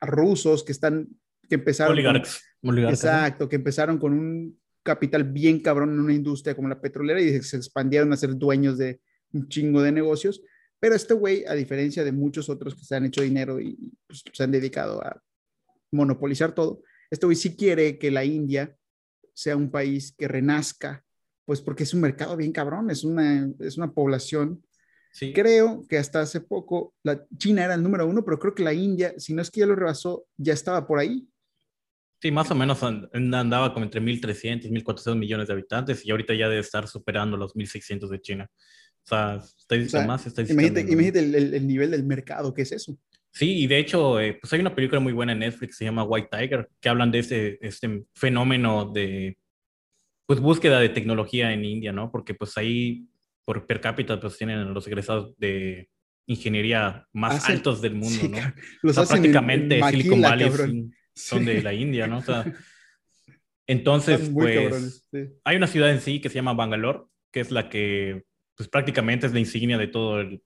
rusos 0.00 0.64
que 0.64 0.72
están, 0.72 1.08
que 1.48 1.56
empezaron. 1.56 1.96
exacto, 2.88 3.48
que 3.48 3.56
empezaron 3.56 3.98
con 3.98 4.12
un 4.12 4.58
capital 4.82 5.24
bien 5.24 5.60
cabrón 5.60 5.92
en 5.92 6.00
una 6.00 6.14
industria 6.14 6.54
como 6.54 6.68
la 6.68 6.80
petrolera 6.80 7.20
y 7.20 7.42
se 7.42 7.56
expandieron 7.56 8.12
a 8.12 8.16
ser 8.16 8.36
dueños 8.36 8.76
de 8.78 9.00
un 9.32 9.48
chingo 9.48 9.82
de 9.82 9.92
negocios. 9.92 10.42
Pero 10.84 10.96
este 10.96 11.14
güey, 11.14 11.46
a 11.46 11.54
diferencia 11.54 12.04
de 12.04 12.12
muchos 12.12 12.50
otros 12.50 12.74
que 12.74 12.84
se 12.84 12.94
han 12.94 13.06
hecho 13.06 13.22
dinero 13.22 13.58
y 13.58 13.74
pues, 14.06 14.22
se 14.30 14.44
han 14.44 14.50
dedicado 14.50 15.02
a 15.02 15.18
monopolizar 15.90 16.54
todo, 16.54 16.82
este 17.10 17.24
güey 17.24 17.36
sí 17.36 17.56
quiere 17.56 17.98
que 17.98 18.10
la 18.10 18.22
India 18.22 18.76
sea 19.32 19.56
un 19.56 19.70
país 19.70 20.14
que 20.14 20.28
renazca, 20.28 21.02
pues 21.46 21.62
porque 21.62 21.84
es 21.84 21.94
un 21.94 22.02
mercado 22.02 22.36
bien 22.36 22.52
cabrón, 22.52 22.90
es 22.90 23.02
una, 23.02 23.50
es 23.60 23.78
una 23.78 23.92
población. 23.92 24.62
Sí. 25.10 25.32
Creo 25.32 25.86
que 25.88 25.96
hasta 25.96 26.20
hace 26.20 26.42
poco 26.42 26.92
la 27.02 27.26
China 27.38 27.64
era 27.64 27.76
el 27.76 27.82
número 27.82 28.06
uno, 28.06 28.22
pero 28.22 28.38
creo 28.38 28.54
que 28.54 28.62
la 28.62 28.74
India, 28.74 29.14
si 29.16 29.32
no 29.32 29.40
es 29.40 29.50
que 29.50 29.60
ya 29.60 29.66
lo 29.66 29.76
rebasó, 29.76 30.26
ya 30.36 30.52
estaba 30.52 30.86
por 30.86 30.98
ahí. 30.98 31.26
Sí, 32.20 32.30
más 32.30 32.50
o 32.50 32.54
menos 32.54 32.82
andaba 32.82 33.72
como 33.72 33.86
entre 33.86 34.02
1.300, 34.02 34.70
1.400 34.70 35.16
millones 35.16 35.46
de 35.46 35.54
habitantes 35.54 36.04
y 36.04 36.10
ahorita 36.10 36.34
ya 36.34 36.50
debe 36.50 36.60
estar 36.60 36.88
superando 36.88 37.38
los 37.38 37.54
1.600 37.54 38.10
de 38.10 38.20
China. 38.20 38.50
O 39.04 39.08
sea, 39.08 39.40
estadística 39.58 40.06
más, 40.06 40.26
estadística 40.26 40.60
imagínate, 40.60 40.92
imagínate 40.92 41.18
el, 41.18 41.54
el, 41.54 41.66
nivel 41.66 41.90
del 41.90 42.04
mercado, 42.04 42.54
¿qué 42.54 42.62
es 42.62 42.72
eso? 42.72 42.98
Sí, 43.32 43.64
y 43.64 43.66
de 43.66 43.78
hecho, 43.78 44.20
eh, 44.20 44.38
pues 44.40 44.52
hay 44.52 44.60
una 44.60 44.74
película 44.74 45.00
muy 45.00 45.12
buena 45.12 45.32
en 45.32 45.40
Netflix, 45.40 45.76
se 45.76 45.84
llama 45.84 46.04
White 46.04 46.28
Tiger, 46.30 46.68
que 46.80 46.88
hablan 46.88 47.10
de 47.10 47.18
este, 47.18 47.66
este 47.66 48.04
fenómeno 48.14 48.90
de, 48.90 49.36
pues, 50.26 50.40
búsqueda 50.40 50.80
de 50.80 50.88
tecnología 50.88 51.52
en 51.52 51.64
India, 51.64 51.92
¿no? 51.92 52.10
Porque 52.10 52.34
pues 52.34 52.56
ahí, 52.56 53.06
por 53.44 53.66
per 53.66 53.80
cápita, 53.80 54.20
pues 54.20 54.38
tienen 54.38 54.72
los 54.72 54.86
egresados 54.86 55.36
de 55.36 55.90
ingeniería 56.26 57.06
más 57.12 57.48
altos 57.50 57.82
del 57.82 57.94
mundo, 57.94 58.28
¿no? 58.28 58.38
Los 58.82 58.96
prácticamente 59.08 59.82
Silicon 59.90 60.22
Valley 60.22 60.90
son 61.14 61.44
de 61.44 61.62
la 61.62 61.74
India, 61.74 62.06
¿no? 62.06 62.18
O 62.18 62.22
sea, 62.22 62.44
entonces, 63.66 64.30
pues, 64.32 65.10
hay 65.44 65.56
una 65.56 65.66
ciudad 65.66 65.90
en 65.90 66.00
sí 66.00 66.20
que 66.20 66.28
se 66.28 66.36
llama 66.36 66.54
Bangalore, 66.54 67.00
que 67.32 67.40
es 67.40 67.50
la 67.50 67.68
que, 67.68 68.24
pues 68.56 68.68
prácticamente 68.68 69.26
es 69.26 69.32
la 69.32 69.40
insignia 69.40 69.78
de 69.78 69.88
todo 69.88 70.20
el 70.20 70.42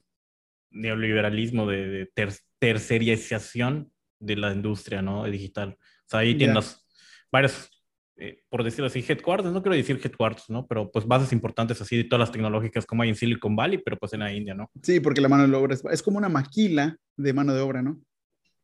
neoliberalismo 0.71 1.67
de, 1.67 2.11
tercerización 2.59 3.93
de 4.19 4.37
la 4.37 4.53
industria, 4.53 5.03
¿no? 5.03 5.25
Digital. 5.25 5.77
O 5.79 6.09
sea, 6.09 6.21
ahí 6.21 6.37
tienen 6.37 6.57
las 6.57 6.85
varias, 7.31 7.71
eh, 8.17 8.43
por 8.49 8.65
decirlo 8.65 8.87
así, 8.87 9.05
headquarters, 9.07 9.53
no 9.53 9.63
quiero 9.63 9.77
decir 9.77 10.01
headquarters, 10.03 10.51
¿no? 10.51 10.67
Pero 10.67 10.91
pues 10.91 11.07
bases 11.07 11.33
importantes 11.33 11.81
así 11.81 11.97
de 11.97 12.05
todas 12.05 12.21
las 12.21 12.33
tecnológicas 12.33 12.85
como 12.85 13.03
hay 13.03 13.11
en 13.11 13.15
Silicon 13.15 13.55
Valley, 13.55 13.79
pero 13.79 13.97
pues 13.97 14.13
en 14.13 14.21
la 14.21 14.33
India, 14.33 14.55
¿no? 14.55 14.71
Sí, 14.83 15.01
porque 15.01 15.21
la 15.21 15.29
mano 15.29 15.47
de 15.47 15.55
obra 15.55 15.77
es, 15.91 16.03
como 16.03 16.19
una 16.19 16.29
maquila 16.29 16.97
de 17.17 17.33
mano 17.33 17.55
de 17.55 17.61
obra, 17.61 17.83
¿no? 17.83 18.01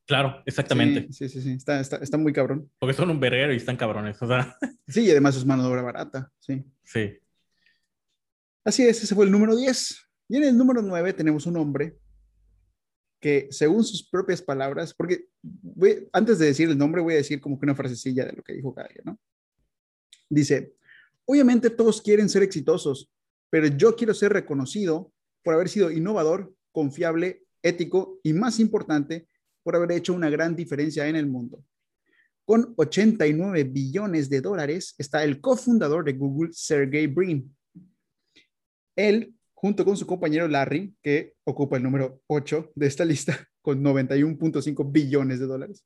Claro, 0.07 0.43
exactamente. 0.45 1.11
Sí, 1.13 1.29
sí, 1.31 1.41
sí, 1.41 1.53
Está, 1.53 1.81
está, 1.81 1.97
está, 1.97 2.19
muy 2.19 2.33
cabrón. 2.33 2.71
Porque 2.79 2.93
son 2.93 3.09
un 3.09 3.21
verguero 3.21 3.55
y 3.55 3.57
están 3.57 3.77
cabrones, 3.77 4.21
o 4.21 4.27
sea. 4.27 4.55
Sí, 4.87 5.07
y 5.07 5.11
además 5.11 5.35
es 5.35 5.47
mano 5.47 5.63
de 5.63 5.71
obra 5.71 5.81
barata, 5.81 6.31
sí. 6.41 6.63
Sí. 6.83 7.19
Así 8.65 8.83
es, 8.83 9.03
ese 9.03 9.15
fue 9.15 9.27
el 9.27 9.31
número 9.31 9.55
10. 9.55 9.97
Y 10.29 10.37
en 10.37 10.45
el 10.45 10.57
número 10.57 10.81
9 10.81 11.13
tenemos 11.13 11.47
un 11.47 11.57
hombre 11.59 11.99
que, 13.21 13.49
según 13.51 13.85
sus 13.85 14.09
propias 14.09 14.41
palabras, 14.41 14.95
porque 14.95 15.29
antes 16.13 16.39
de 16.39 16.47
decir 16.47 16.69
el 16.69 16.79
nombre, 16.79 17.03
voy 17.03 17.15
a 17.15 17.19
decir 17.19 17.41
como 17.41 17.59
que 17.59 17.67
una 17.67 17.75
frasecilla 17.75 18.25
de 18.25 18.33
lo 18.33 18.43
que 18.43 18.55
dijo 18.55 18.73
Gaia, 18.73 19.03
¿no? 19.05 19.19
Dice: 20.31 20.75
Obviamente 21.27 21.71
todos 21.71 22.01
quieren 22.03 22.29
ser 22.29 22.43
exitosos, 22.43 23.11
pero 23.51 23.67
yo 23.67 23.97
quiero 23.97 24.15
ser 24.15 24.33
reconocido 24.33 25.13
por 25.43 25.55
haber 25.55 25.69
sido 25.69 25.91
innovador, 25.91 26.55
confiable, 26.73 27.45
ético 27.63 28.21
y, 28.23 28.33
más 28.33 28.61
importante, 28.61 29.27
por 29.63 29.77
haber 29.77 29.93
hecho 29.93 30.13
una 30.13 30.31
gran 30.31 30.57
diferencia 30.57 31.07
en 31.07 31.17
el 31.17 31.27
mundo. 31.27 31.65
Con 32.45 32.75
89 32.77 33.65
billones 33.65 34.29
de 34.29 34.41
dólares 34.43 34.95
está 34.99 35.25
el 35.25 35.41
cofundador 35.41 36.05
de 36.05 36.13
Google, 36.13 36.51
Sergey 36.53 37.07
Brin, 37.07 37.55
él, 38.97 39.35
junto 39.53 39.85
con 39.85 39.97
su 39.97 40.07
compañero 40.07 40.49
Larry, 40.49 40.95
que 41.03 41.35
ocupa 41.45 41.77
el 41.77 41.83
número 41.83 42.21
8 42.27 42.73
de 42.75 42.87
esta 42.87 43.05
lista, 43.05 43.49
con 43.63 43.83
91.5 43.83 44.91
billones 44.91 45.41
de 45.41 45.47
dólares. 45.47 45.85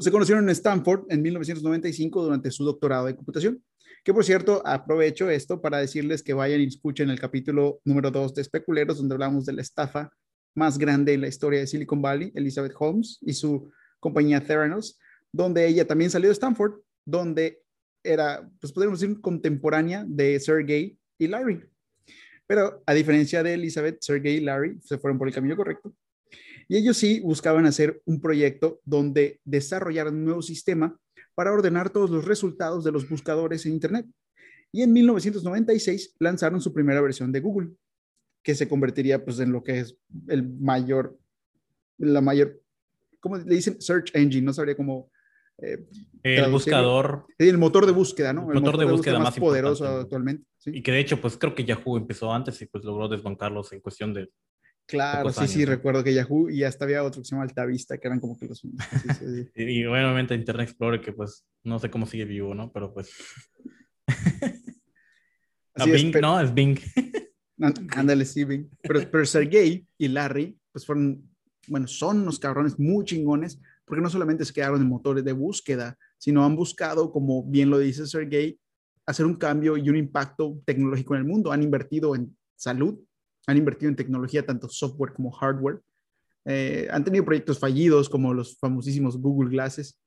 Se 0.00 0.10
conocieron 0.10 0.44
en 0.44 0.50
Stanford 0.50 1.04
en 1.10 1.22
1995 1.22 2.22
durante 2.22 2.50
su 2.50 2.64
doctorado 2.64 3.06
de 3.06 3.14
computación. 3.14 3.62
Que 4.02 4.12
por 4.12 4.24
cierto, 4.24 4.62
aprovecho 4.66 5.30
esto 5.30 5.60
para 5.60 5.78
decirles 5.78 6.22
que 6.22 6.34
vayan 6.34 6.60
y 6.60 6.66
escuchen 6.66 7.10
el 7.10 7.20
capítulo 7.20 7.80
número 7.84 8.10
2 8.10 8.34
de 8.34 8.42
Especuleros, 8.42 8.98
donde 8.98 9.14
hablamos 9.14 9.46
de 9.46 9.52
la 9.52 9.62
estafa 9.62 10.10
más 10.54 10.78
grande 10.78 11.14
en 11.14 11.20
la 11.20 11.28
historia 11.28 11.60
de 11.60 11.66
Silicon 11.66 12.02
Valley, 12.02 12.32
Elizabeth 12.34 12.74
Holmes 12.78 13.18
y 13.22 13.32
su 13.32 13.70
compañía 14.00 14.44
Theranos, 14.44 14.98
donde 15.32 15.66
ella 15.66 15.86
también 15.86 16.10
salió 16.10 16.28
de 16.28 16.34
Stanford, 16.34 16.80
donde 17.04 17.62
era, 18.02 18.48
pues 18.60 18.72
podríamos 18.72 19.00
decir, 19.00 19.20
contemporánea 19.20 20.04
de 20.06 20.38
Sergey 20.38 20.98
y 21.18 21.28
Larry. 21.28 21.64
Pero 22.46 22.82
a 22.86 22.94
diferencia 22.94 23.42
de 23.42 23.54
Elizabeth, 23.54 23.98
Sergey 24.00 24.36
y 24.36 24.40
Larry 24.40 24.78
se 24.82 24.98
fueron 24.98 25.18
por 25.18 25.28
el 25.28 25.34
camino 25.34 25.56
correcto. 25.56 25.94
Y 26.68 26.76
ellos 26.76 26.96
sí 26.96 27.20
buscaban 27.20 27.66
hacer 27.66 28.02
un 28.04 28.20
proyecto 28.20 28.80
donde 28.84 29.40
desarrollaran 29.44 30.14
un 30.14 30.24
nuevo 30.24 30.42
sistema 30.42 30.98
para 31.34 31.52
ordenar 31.52 31.90
todos 31.90 32.10
los 32.10 32.24
resultados 32.24 32.84
de 32.84 32.92
los 32.92 33.08
buscadores 33.08 33.66
en 33.66 33.72
Internet. 33.72 34.06
Y 34.72 34.82
en 34.82 34.92
1996 34.92 36.16
lanzaron 36.18 36.60
su 36.60 36.72
primera 36.72 37.00
versión 37.00 37.32
de 37.32 37.40
Google, 37.40 37.70
que 38.42 38.54
se 38.54 38.68
convertiría 38.68 39.24
pues 39.24 39.38
en 39.40 39.52
lo 39.52 39.62
que 39.62 39.80
es 39.80 39.96
el 40.28 40.48
mayor, 40.48 41.18
la 41.98 42.20
mayor, 42.20 42.60
¿cómo 43.20 43.36
le 43.36 43.54
dicen? 43.54 43.80
Search 43.80 44.14
engine, 44.14 44.44
no 44.44 44.52
sabría 44.52 44.76
cómo 44.76 45.10
eh, 45.58 45.86
el 46.22 46.50
buscador. 46.50 47.26
El 47.38 47.58
motor 47.58 47.86
de 47.86 47.92
búsqueda, 47.92 48.32
¿no? 48.32 48.50
El, 48.50 48.60
motor, 48.60 48.76
de, 48.76 48.86
búsqueda, 48.86 49.18
más, 49.18 49.38
poderoso 49.38 49.86
actualmente. 49.86 50.44
Y 50.66 50.82
que 50.82 50.92
de 50.92 51.00
hecho, 51.00 51.20
pues 51.20 51.36
creo 51.36 51.54
que 51.54 51.64
Yahoo 51.64 51.96
empezó 51.96 52.32
antes 52.32 52.60
y 52.62 52.66
pues 52.66 52.84
logró 52.84 53.08
desbancarlos 53.08 53.72
en 53.72 53.80
cuestión 53.80 54.12
de. 54.12 54.30
Claro, 54.86 55.32
sí, 55.32 55.46
sí, 55.48 55.64
recuerdo 55.64 56.04
que 56.04 56.12
Yahoo 56.12 56.50
y 56.50 56.62
hasta 56.64 56.84
había 56.84 57.02
otro 57.02 57.22
que 57.22 57.26
se 57.26 57.34
llama 57.34 57.44
Altavista, 57.44 57.96
que 57.96 58.06
eran 58.06 58.20
como 58.20 58.38
que 58.38 58.46
los. 58.46 58.62
y, 59.54 59.84
obviamente 59.86 60.34
Internet 60.34 60.68
Explorer, 60.68 61.00
que 61.00 61.12
pues 61.12 61.46
no 61.62 61.78
sé 61.78 61.90
cómo 61.90 62.06
sigue 62.06 62.24
vivo, 62.24 62.54
¿no? 62.54 62.70
Pero 62.72 62.92
pues. 62.92 63.10
A 65.76 65.86
Bing, 65.86 66.14
¿no? 66.20 66.40
Es 66.40 66.52
Bing. 66.52 66.78
Ándale, 67.96 68.24
sí, 68.24 68.44
Bing. 68.44 68.68
Pero, 68.82 69.00
pero 69.10 69.26
Sergey 69.26 69.86
y 69.98 70.08
Larry, 70.08 70.56
pues 70.70 70.86
fueron, 70.86 71.28
bueno, 71.66 71.86
son 71.88 72.20
unos 72.22 72.38
cabrones 72.38 72.78
muy 72.78 73.04
chingones 73.04 73.60
porque 73.84 74.02
no 74.02 74.10
solamente 74.10 74.44
se 74.44 74.52
quedaron 74.52 74.80
en 74.80 74.88
motores 74.88 75.24
de 75.24 75.32
búsqueda, 75.32 75.96
sino 76.18 76.44
han 76.44 76.56
buscado, 76.56 77.12
como 77.12 77.44
bien 77.44 77.70
lo 77.70 77.78
dice 77.78 78.06
Sergey, 78.06 78.58
hacer 79.06 79.26
un 79.26 79.36
cambio 79.36 79.76
y 79.76 79.88
un 79.90 79.96
impacto 79.96 80.60
tecnológico 80.64 81.14
en 81.14 81.20
el 81.20 81.26
mundo. 81.26 81.52
Han 81.52 81.62
invertido 81.62 82.14
en 82.14 82.36
salud, 82.56 82.98
han 83.46 83.56
invertido 83.56 83.90
en 83.90 83.96
tecnología, 83.96 84.46
tanto 84.46 84.68
software 84.68 85.12
como 85.12 85.30
hardware. 85.30 85.80
Eh, 86.46 86.88
han 86.90 87.04
tenido 87.04 87.24
proyectos 87.24 87.58
fallidos 87.58 88.08
como 88.08 88.34
los 88.34 88.58
famosísimos 88.58 89.18
Google 89.18 89.50
Glasses, 89.50 90.00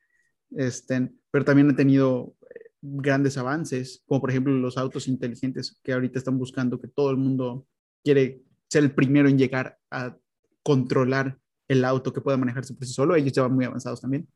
este, 0.55 1.12
pero 1.31 1.46
también 1.46 1.69
han 1.69 1.75
tenido 1.75 2.36
eh, 2.41 2.69
grandes 2.81 3.38
avances, 3.38 4.03
como 4.05 4.22
por 4.22 4.29
ejemplo 4.29 4.53
los 4.53 4.77
autos 4.77 5.07
inteligentes 5.07 5.79
que 5.84 5.93
ahorita 5.93 6.19
están 6.19 6.38
buscando 6.38 6.79
que 6.79 6.88
todo 6.88 7.12
el 7.12 7.17
mundo 7.17 7.67
quiere 8.03 8.41
ser 8.69 8.84
el 8.84 8.91
primero 8.91 9.29
en 9.29 9.38
llegar 9.38 9.77
a 9.91 10.15
controlar 10.63 11.38
el 11.67 11.86
auto 11.86 12.13
que 12.13 12.21
pueda 12.21 12.38
manejarse 12.38 12.74
por 12.74 12.86
sí 12.86 12.93
solo. 12.93 13.15
Ellos 13.15 13.33
ya 13.33 13.43
van 13.43 13.53
muy 13.53 13.65
avanzados 13.65 14.01
también. 14.01 14.27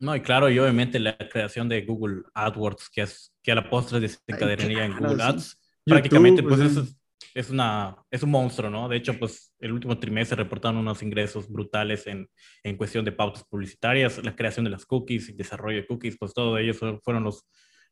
No, 0.00 0.14
y 0.14 0.20
claro, 0.20 0.48
y 0.48 0.58
obviamente 0.58 1.00
la 1.00 1.16
creación 1.16 1.68
de 1.68 1.82
Google 1.82 2.22
AdWords, 2.34 2.88
que 2.90 3.02
es 3.02 3.34
que 3.42 3.50
a 3.50 3.56
la 3.56 3.68
postre 3.68 3.98
desencadenaría 3.98 4.84
en 4.84 4.96
Google 4.96 5.22
Ads, 5.22 5.60
prácticamente 5.84 6.42
pues 6.42 6.60
es, 6.60 6.96
es, 7.34 7.50
una, 7.50 7.96
es 8.08 8.22
un 8.22 8.30
monstruo, 8.30 8.70
¿no? 8.70 8.88
De 8.88 8.96
hecho, 8.96 9.18
pues 9.18 9.54
el 9.58 9.72
último 9.72 9.98
trimestre 9.98 10.36
reportaron 10.36 10.78
unos 10.78 11.02
ingresos 11.02 11.48
brutales 11.48 12.06
en, 12.06 12.28
en 12.62 12.76
cuestión 12.76 13.04
de 13.04 13.10
pautas 13.10 13.44
publicitarias, 13.44 14.22
la 14.22 14.36
creación 14.36 14.64
de 14.64 14.70
las 14.70 14.86
cookies, 14.86 15.36
desarrollo 15.36 15.78
de 15.78 15.86
cookies, 15.86 16.16
pues 16.16 16.32
todos 16.32 16.60
ellos 16.60 16.78
fueron 17.02 17.24
los 17.24 17.44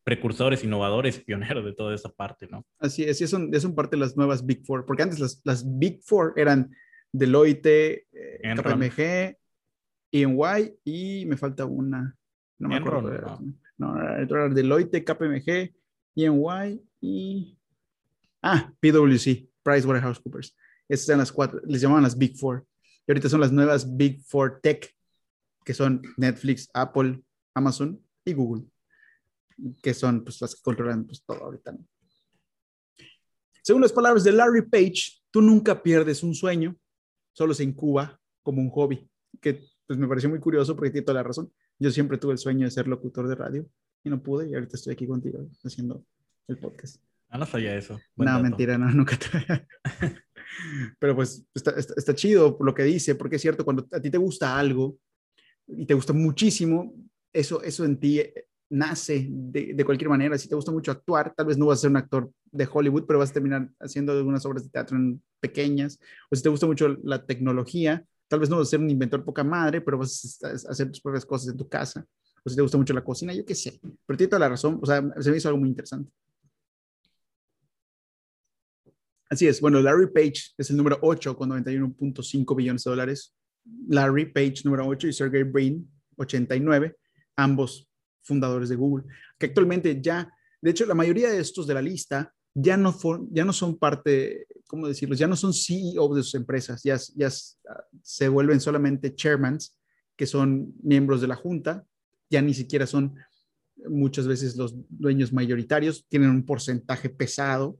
precursores, 0.04 0.62
innovadores, 0.62 1.18
pioneros 1.18 1.64
de 1.64 1.72
toda 1.72 1.92
esa 1.92 2.10
parte, 2.10 2.46
¿no? 2.48 2.64
Así 2.78 3.02
es, 3.02 3.20
y 3.20 3.26
son, 3.26 3.52
son 3.60 3.74
parte 3.74 3.96
de 3.96 4.00
las 4.00 4.16
nuevas 4.16 4.46
Big 4.46 4.64
Four, 4.64 4.86
porque 4.86 5.02
antes 5.02 5.18
las, 5.18 5.40
las 5.42 5.64
Big 5.78 6.00
Four 6.04 6.34
eran 6.36 6.70
Deloitte, 7.18 8.06
eh, 8.12 8.54
KPMG, 8.56 9.36
EY 10.12 10.78
y 10.84 11.26
me 11.26 11.36
falta 11.36 11.64
una. 11.64 12.16
No 12.58 12.68
me 12.68 12.76
acuerdo. 12.76 13.40
No, 13.78 14.00
era 14.00 14.48
Deloitte, 14.48 15.04
KPMG, 15.04 15.74
EY 16.14 16.82
y. 17.00 17.58
Ah, 18.42 18.72
PwC, 18.80 19.48
PricewaterhouseCoopers. 19.62 20.56
Esas 20.88 21.08
eran 21.08 21.18
las 21.20 21.32
cuatro, 21.32 21.60
les 21.66 21.80
llamaban 21.80 22.04
las 22.04 22.16
Big 22.16 22.36
Four. 22.38 22.66
Y 23.06 23.12
ahorita 23.12 23.28
son 23.28 23.40
las 23.40 23.52
nuevas 23.52 23.96
Big 23.96 24.22
Four 24.24 24.60
Tech, 24.60 24.92
que 25.64 25.74
son 25.74 26.02
Netflix, 26.16 26.68
Apple, 26.72 27.22
Amazon 27.54 28.00
y 28.24 28.32
Google, 28.32 28.64
que 29.82 29.94
son 29.94 30.22
pues, 30.24 30.40
las 30.40 30.54
que 30.54 30.62
controlan 30.62 31.04
pues, 31.04 31.24
todo 31.24 31.44
ahorita. 31.44 31.76
Según 33.62 33.82
las 33.82 33.92
palabras 33.92 34.22
de 34.22 34.32
Larry 34.32 34.62
Page, 34.62 35.20
tú 35.30 35.42
nunca 35.42 35.82
pierdes 35.82 36.22
un 36.22 36.34
sueño, 36.34 36.76
solo 37.36 37.52
se 37.52 37.64
incuba 37.64 38.18
como 38.42 38.62
un 38.62 38.70
hobby, 38.70 39.08
que 39.40 39.60
pues 39.86 39.98
me 39.98 40.08
pareció 40.08 40.30
muy 40.30 40.40
curioso 40.40 40.74
porque 40.74 40.90
tiene 40.90 41.04
toda 41.04 41.20
la 41.20 41.22
razón. 41.22 41.52
Yo 41.78 41.90
siempre 41.90 42.16
tuve 42.16 42.32
el 42.32 42.38
sueño 42.38 42.64
de 42.64 42.70
ser 42.70 42.88
locutor 42.88 43.28
de 43.28 43.34
radio 43.34 43.68
y 44.02 44.08
no 44.08 44.22
pude 44.22 44.48
y 44.48 44.54
ahorita 44.54 44.76
estoy 44.76 44.94
aquí 44.94 45.06
contigo 45.06 45.46
haciendo 45.62 46.02
el 46.48 46.56
podcast. 46.56 46.96
Ah, 47.28 47.36
no 47.36 47.44
sabía 47.44 47.76
eso. 47.76 48.00
no, 48.16 48.42
mentira, 48.42 48.78
no, 48.78 48.90
nunca 48.90 49.18
te... 49.18 49.66
Pero 50.98 51.14
pues 51.14 51.44
está, 51.54 51.72
está, 51.72 52.14
chido 52.14 52.56
lo 52.60 52.72
que 52.72 52.84
dice, 52.84 53.14
porque 53.14 53.36
es 53.36 53.42
cierto, 53.42 53.64
cuando 53.64 53.86
a 53.92 54.00
ti 54.00 54.10
te 54.10 54.16
gusta 54.16 54.58
algo 54.58 54.96
y 55.66 55.84
te 55.84 55.92
gusta 55.92 56.14
muchísimo, 56.14 56.94
eso, 57.32 57.62
eso 57.62 57.84
en 57.84 58.00
ti 58.00 58.22
nace 58.68 59.26
de, 59.30 59.74
de, 59.74 59.84
cualquier 59.84 60.10
manera. 60.10 60.36
Si 60.38 60.48
te 60.48 60.54
gusta 60.54 60.72
mucho 60.72 60.90
actuar, 60.90 61.32
tal 61.34 61.46
vez 61.46 61.58
no 61.58 61.66
vas 61.66 61.78
a 61.78 61.82
ser 61.82 61.90
un 61.90 61.96
actor 61.96 62.30
de 62.50 62.68
Hollywood, 62.70 63.04
pero 63.06 63.18
vas 63.18 63.30
a 63.30 63.34
terminar 63.34 63.70
haciendo 63.80 64.12
algunas 64.12 64.44
obras 64.44 64.64
de 64.64 64.70
teatro 64.70 64.96
en 64.96 65.22
pequeñas. 65.40 65.98
O 66.30 66.36
si 66.36 66.42
te 66.42 66.48
gusta 66.48 66.66
mucho 66.66 66.88
la 67.02 67.24
tecnología, 67.24 68.04
tal 68.28 68.40
vez 68.40 68.50
no 68.50 68.58
vas 68.58 68.68
a 68.68 68.70
ser 68.70 68.80
un 68.80 68.90
inventor 68.90 69.24
poca 69.24 69.44
madre, 69.44 69.80
pero 69.80 69.98
vas 69.98 70.38
a 70.42 70.70
hacer 70.70 70.90
tus 70.90 71.00
propias 71.00 71.24
cosas 71.24 71.48
en 71.50 71.56
tu 71.56 71.68
casa. 71.68 72.04
O 72.44 72.50
si 72.50 72.56
te 72.56 72.62
gusta 72.62 72.78
mucho 72.78 72.94
la 72.94 73.04
cocina, 73.04 73.32
yo 73.32 73.44
qué 73.44 73.54
sé. 73.54 73.80
Pero 74.06 74.16
tiene 74.16 74.28
toda 74.28 74.40
la 74.40 74.48
razón. 74.48 74.78
O 74.82 74.86
sea, 74.86 75.04
se 75.20 75.30
me 75.30 75.36
hizo 75.36 75.48
algo 75.48 75.60
muy 75.60 75.68
interesante. 75.68 76.10
Así 79.28 79.48
es. 79.48 79.60
Bueno, 79.60 79.80
Larry 79.80 80.12
Page 80.12 80.52
es 80.56 80.70
el 80.70 80.76
número 80.76 80.98
8 81.02 81.36
con 81.36 81.50
91.5 81.50 82.54
billones 82.54 82.84
de 82.84 82.90
dólares. 82.90 83.34
Larry 83.88 84.32
Page, 84.32 84.62
número 84.64 84.86
8, 84.86 85.08
y 85.08 85.12
Sergey 85.12 85.42
Brin, 85.42 85.90
89, 86.16 86.96
ambos 87.34 87.88
fundadores 88.26 88.68
de 88.68 88.76
Google, 88.76 89.06
que 89.38 89.46
actualmente 89.46 90.00
ya, 90.00 90.30
de 90.60 90.70
hecho, 90.70 90.84
la 90.86 90.94
mayoría 90.94 91.30
de 91.30 91.40
estos 91.40 91.66
de 91.66 91.74
la 91.74 91.82
lista 91.82 92.34
ya 92.54 92.76
no, 92.76 92.96
ya 93.30 93.44
no 93.44 93.52
son 93.52 93.78
parte, 93.78 94.46
¿cómo 94.66 94.88
decirlo? 94.88 95.14
Ya 95.14 95.26
no 95.26 95.36
son 95.36 95.52
CEO 95.52 96.14
de 96.14 96.22
sus 96.22 96.34
empresas, 96.34 96.82
ya, 96.82 96.98
ya 97.14 97.28
se 98.02 98.28
vuelven 98.28 98.60
solamente 98.60 99.14
chairmans, 99.14 99.76
que 100.16 100.26
son 100.26 100.72
miembros 100.82 101.20
de 101.20 101.28
la 101.28 101.36
junta, 101.36 101.84
ya 102.30 102.40
ni 102.40 102.54
siquiera 102.54 102.86
son 102.86 103.14
muchas 103.88 104.26
veces 104.26 104.56
los 104.56 104.74
dueños 104.88 105.32
mayoritarios, 105.32 106.06
tienen 106.08 106.30
un 106.30 106.44
porcentaje 106.44 107.10
pesado, 107.10 107.78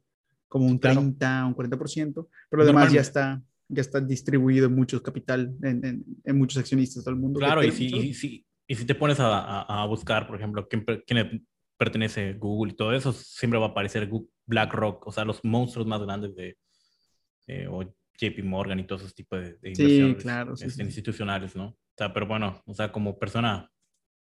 como 0.49 0.67
un 0.67 0.79
30, 0.79 1.47
un 1.47 1.55
40%, 1.55 2.29
pero 2.50 2.62
además 2.62 2.93
ya 2.93 3.00
está, 3.00 3.43
ya 3.69 3.81
está 3.81 4.00
distribuido 4.00 4.67
en 4.67 4.75
mucho 4.75 5.03
capital, 5.03 5.57
en, 5.62 6.05
en, 6.25 6.38
muchos 6.38 6.59
accionistas 6.59 6.97
de 6.97 7.03
todo 7.03 7.15
el 7.15 7.21
mundo. 7.21 7.38
Claro, 7.38 7.65
y 7.65 7.73
si, 7.73 7.87
y 7.87 8.15
si, 8.15 8.46
y, 8.67 8.75
si, 8.75 8.85
te 8.85 8.95
pones 8.95 9.21
a, 9.21 9.63
a, 9.63 9.87
buscar, 9.87 10.27
por 10.27 10.37
ejemplo, 10.37 10.69
quién, 10.69 10.85
quién 11.07 11.47
pertenece 11.77 12.35
Google 12.35 12.73
y 12.73 12.77
todo 12.77 12.93
eso, 12.93 13.13
siempre 13.13 13.59
va 13.59 13.67
a 13.67 13.71
aparecer 13.71 14.09
BlackRock, 14.47 15.07
o 15.07 15.13
sea, 15.13 15.25
los 15.25 15.45
monstruos 15.45 15.87
más 15.87 16.01
grandes 16.03 16.35
de, 16.35 16.59
eh, 17.47 17.67
o 17.69 17.83
JP 18.19 18.43
Morgan 18.45 18.81
y 18.81 18.87
todos 18.87 19.03
esos 19.03 19.15
tipos 19.15 19.41
de, 19.41 19.71
inversiones 19.71 20.23
claro, 20.23 20.55
este, 20.55 20.83
institucionales, 20.83 21.55
¿no? 21.55 21.67
O 21.69 21.95
sea, 21.97 22.13
pero 22.13 22.27
bueno, 22.27 22.63
o 22.67 22.75
sea, 22.75 22.91
como 22.91 23.19
persona 23.19 23.71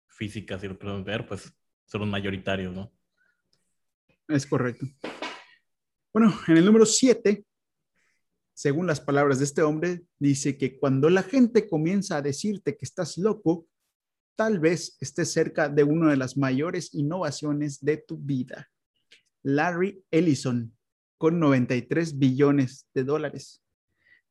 física, 0.08 0.58
si 0.58 0.68
lo 0.68 0.78
podemos 0.78 1.04
ver, 1.04 1.26
pues 1.26 1.52
son 1.86 2.02
los 2.02 2.10
mayoritarios, 2.10 2.74
¿no? 2.74 2.92
Es 4.28 4.46
correcto. 4.46 4.86
Bueno, 6.12 6.34
en 6.48 6.56
el 6.56 6.64
número 6.64 6.86
7, 6.86 7.44
según 8.54 8.86
las 8.86 9.00
palabras 9.00 9.38
de 9.38 9.44
este 9.44 9.62
hombre, 9.62 10.02
dice 10.18 10.56
que 10.56 10.78
cuando 10.78 11.10
la 11.10 11.22
gente 11.22 11.68
comienza 11.68 12.16
a 12.16 12.22
decirte 12.22 12.76
que 12.76 12.84
estás 12.84 13.18
loco, 13.18 13.66
tal 14.36 14.58
vez 14.58 14.96
estés 15.00 15.32
cerca 15.32 15.68
de 15.68 15.82
una 15.82 16.10
de 16.10 16.16
las 16.16 16.36
mayores 16.36 16.94
innovaciones 16.94 17.82
de 17.82 17.96
tu 17.96 18.18
vida. 18.18 18.70
Larry 19.42 20.04
Ellison, 20.10 20.76
con 21.18 21.40
93 21.40 22.18
billones 22.18 22.86
de 22.94 23.04
dólares, 23.04 23.62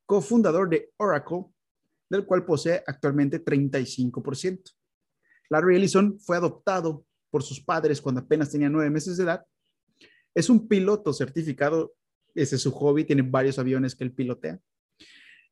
cofundador 0.06 0.70
de 0.70 0.92
Oracle, 0.98 1.46
del 2.10 2.26
cual 2.26 2.46
posee 2.46 2.84
actualmente 2.86 3.44
35%. 3.44 4.72
Larry 5.50 5.78
Ellison 5.78 6.20
fue 6.20 6.38
adoptado 6.38 7.06
por 7.32 7.44
sus 7.44 7.60
padres 7.60 8.00
cuando 8.02 8.22
apenas 8.22 8.52
tenía 8.52 8.70
nueve 8.70 8.92
meses 8.92 9.18
de 9.18 9.24
edad. 9.24 9.44
Es 10.36 10.50
un 10.50 10.68
piloto 10.68 11.14
certificado, 11.14 11.96
ese 12.36 12.58
es 12.58 12.62
su 12.62 12.72
hobby, 12.72 13.06
tiene 13.06 13.24
varios 13.24 13.58
aviones 13.58 13.96
que 13.96 14.04
él 14.04 14.14
pilotea. 14.14 14.60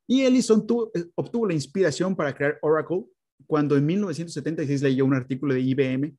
Y 0.06 0.22
Ellison 0.22 0.66
eh, 0.94 1.06
obtuvo 1.14 1.48
la 1.48 1.54
inspiración 1.54 2.14
para 2.14 2.34
crear 2.34 2.58
Oracle 2.62 3.06
cuando 3.46 3.76
en 3.76 3.86
1976 3.86 4.82
leyó 4.82 5.04
un 5.04 5.14
artículo 5.14 5.54
de 5.54 5.60
IBM 5.60 6.16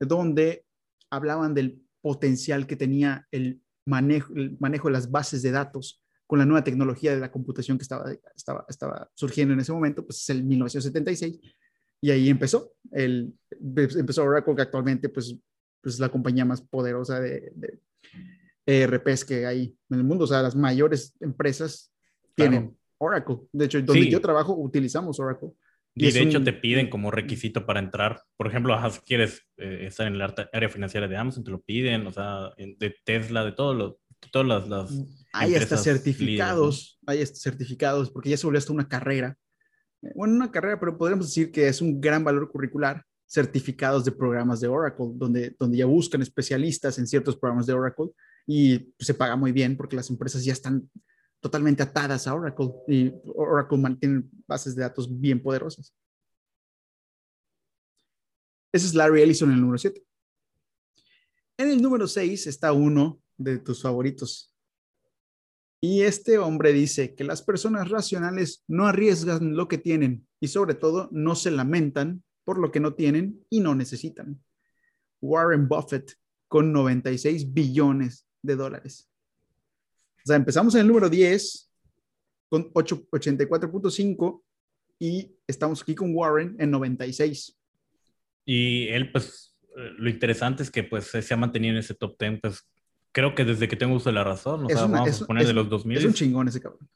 donde 0.00 0.64
hablaban 1.10 1.54
del 1.54 1.80
potencial 2.00 2.66
que 2.66 2.76
tenía 2.76 3.26
el 3.30 3.60
manejo, 3.86 4.32
el 4.34 4.56
manejo 4.58 4.88
de 4.88 4.92
las 4.92 5.10
bases 5.10 5.42
de 5.42 5.50
datos 5.50 6.02
con 6.26 6.38
la 6.38 6.46
nueva 6.46 6.64
tecnología 6.64 7.14
de 7.14 7.20
la 7.20 7.30
computación 7.30 7.78
que 7.78 7.82
estaba, 7.82 8.10
estaba, 8.34 8.64
estaba 8.68 9.10
surgiendo 9.14 9.54
en 9.54 9.60
ese 9.60 9.72
momento, 9.72 10.04
pues 10.04 10.22
es 10.22 10.30
el 10.30 10.44
1976, 10.44 11.40
y 12.00 12.10
ahí 12.10 12.28
empezó. 12.28 12.72
El, 12.90 13.34
empezó 13.50 14.24
Oracle, 14.24 14.54
que 14.54 14.62
actualmente 14.62 15.08
pues, 15.08 15.36
pues 15.80 15.94
es 15.94 16.00
la 16.00 16.10
compañía 16.10 16.44
más 16.44 16.60
poderosa 16.60 17.20
de, 17.20 17.52
de 17.54 17.80
ERPs 18.66 19.24
que 19.24 19.46
hay 19.46 19.76
en 19.90 19.98
el 19.98 20.04
mundo. 20.04 20.24
O 20.24 20.26
sea, 20.26 20.42
las 20.42 20.56
mayores 20.56 21.14
empresas 21.20 21.92
tienen 22.34 22.76
Oracle. 22.98 23.38
De 23.52 23.66
hecho, 23.66 23.82
donde 23.82 24.10
yo 24.10 24.20
trabajo 24.20 24.54
utilizamos 24.54 25.18
Oracle. 25.20 25.50
Y, 25.96 26.10
de 26.10 26.22
hecho 26.22 26.42
te 26.42 26.52
piden 26.52 26.90
como 26.90 27.12
requisito 27.12 27.66
para 27.66 27.78
entrar, 27.78 28.20
por 28.36 28.48
ejemplo, 28.48 28.76
si 28.90 29.00
quieres 29.00 29.46
eh, 29.56 29.86
estar 29.86 30.06
en 30.08 30.14
el 30.14 30.22
área 30.22 30.68
financiera 30.68 31.06
de 31.06 31.16
Amazon, 31.16 31.44
te 31.44 31.52
lo 31.52 31.60
piden, 31.60 32.06
o 32.08 32.12
sea, 32.12 32.50
de 32.56 32.96
Tesla, 33.04 33.44
de 33.44 33.52
todos 33.52 33.76
los, 33.76 33.94
todas 34.32 34.46
las... 34.46 34.68
las 34.68 34.90
hay 35.32 35.54
hasta 35.54 35.76
certificados, 35.76 36.98
hay 37.06 37.22
hasta 37.22 37.38
certificados, 37.38 38.10
porque 38.10 38.30
ya 38.30 38.36
se 38.36 38.46
volvió 38.46 38.58
hasta 38.58 38.72
una 38.72 38.88
carrera. 38.88 39.36
Bueno, 40.14 40.34
una 40.34 40.50
carrera, 40.50 40.80
pero 40.80 40.98
podríamos 40.98 41.26
decir 41.26 41.52
que 41.52 41.68
es 41.68 41.80
un 41.80 42.00
gran 42.00 42.24
valor 42.24 42.50
curricular, 42.50 43.04
certificados 43.26 44.04
de 44.04 44.12
programas 44.12 44.60
de 44.60 44.68
Oracle, 44.68 45.12
donde, 45.14 45.54
donde 45.58 45.78
ya 45.78 45.86
buscan 45.86 46.22
especialistas 46.22 46.98
en 46.98 47.06
ciertos 47.06 47.36
programas 47.36 47.66
de 47.66 47.72
Oracle 47.72 48.10
y 48.46 48.92
se 48.98 49.14
paga 49.14 49.36
muy 49.36 49.52
bien 49.52 49.76
porque 49.76 49.96
las 49.96 50.10
empresas 50.10 50.44
ya 50.44 50.52
están 50.52 50.90
totalmente 51.44 51.82
atadas 51.82 52.26
a 52.26 52.34
Oracle 52.34 52.70
y 52.88 53.12
Oracle 53.34 53.76
mantiene 53.76 54.22
bases 54.46 54.74
de 54.74 54.80
datos 54.80 55.06
bien 55.20 55.42
poderosas. 55.42 55.94
Ese 58.72 58.86
es 58.86 58.94
Larry 58.94 59.20
Ellison 59.20 59.50
en 59.50 59.56
el 59.56 59.60
número 59.60 59.76
7. 59.76 60.02
En 61.58 61.68
el 61.68 61.82
número 61.82 62.08
6 62.08 62.46
está 62.46 62.72
uno 62.72 63.20
de 63.36 63.58
tus 63.58 63.82
favoritos, 63.82 64.54
y 65.82 66.00
este 66.00 66.38
hombre 66.38 66.72
dice 66.72 67.14
que 67.14 67.24
las 67.24 67.42
personas 67.42 67.90
racionales 67.90 68.64
no 68.66 68.86
arriesgan 68.86 69.54
lo 69.54 69.68
que 69.68 69.76
tienen 69.76 70.26
y 70.40 70.48
sobre 70.48 70.72
todo 70.72 71.10
no 71.12 71.34
se 71.34 71.50
lamentan 71.50 72.24
por 72.44 72.56
lo 72.56 72.72
que 72.72 72.80
no 72.80 72.94
tienen 72.94 73.44
y 73.50 73.60
no 73.60 73.74
necesitan. 73.74 74.42
Warren 75.20 75.68
Buffett 75.68 76.14
con 76.48 76.72
96 76.72 77.52
billones 77.52 78.26
de 78.40 78.56
dólares. 78.56 79.10
O 80.24 80.26
sea, 80.26 80.36
empezamos 80.36 80.74
en 80.74 80.82
el 80.82 80.86
número 80.88 81.10
10 81.10 81.70
con 82.48 82.72
84.5 82.72 84.42
y 84.98 85.36
estamos 85.46 85.82
aquí 85.82 85.94
con 85.94 86.14
Warren 86.14 86.56
en 86.58 86.70
96. 86.70 87.58
Y 88.46 88.88
él, 88.88 89.12
pues, 89.12 89.54
eh, 89.76 89.90
lo 89.98 90.08
interesante 90.08 90.62
es 90.62 90.70
que 90.70 90.84
pues 90.84 91.06
se 91.06 91.34
ha 91.34 91.36
mantenido 91.36 91.74
en 91.74 91.80
ese 91.80 91.94
top 91.94 92.16
10, 92.18 92.40
pues 92.40 92.66
creo 93.12 93.34
que 93.34 93.44
desde 93.44 93.68
que 93.68 93.76
tengo 93.76 93.94
uso 93.94 94.08
de 94.08 94.14
la 94.14 94.24
razón, 94.24 94.64
o 94.64 94.68
sea, 94.68 94.86
vamos 94.86 95.22
a 95.22 95.26
poner 95.26 95.46
de 95.46 95.52
los 95.52 95.68
2000. 95.68 95.98
Es 95.98 96.04
un 96.04 96.14
chingón 96.14 96.48
ese 96.48 96.60
cabrón. 96.60 96.88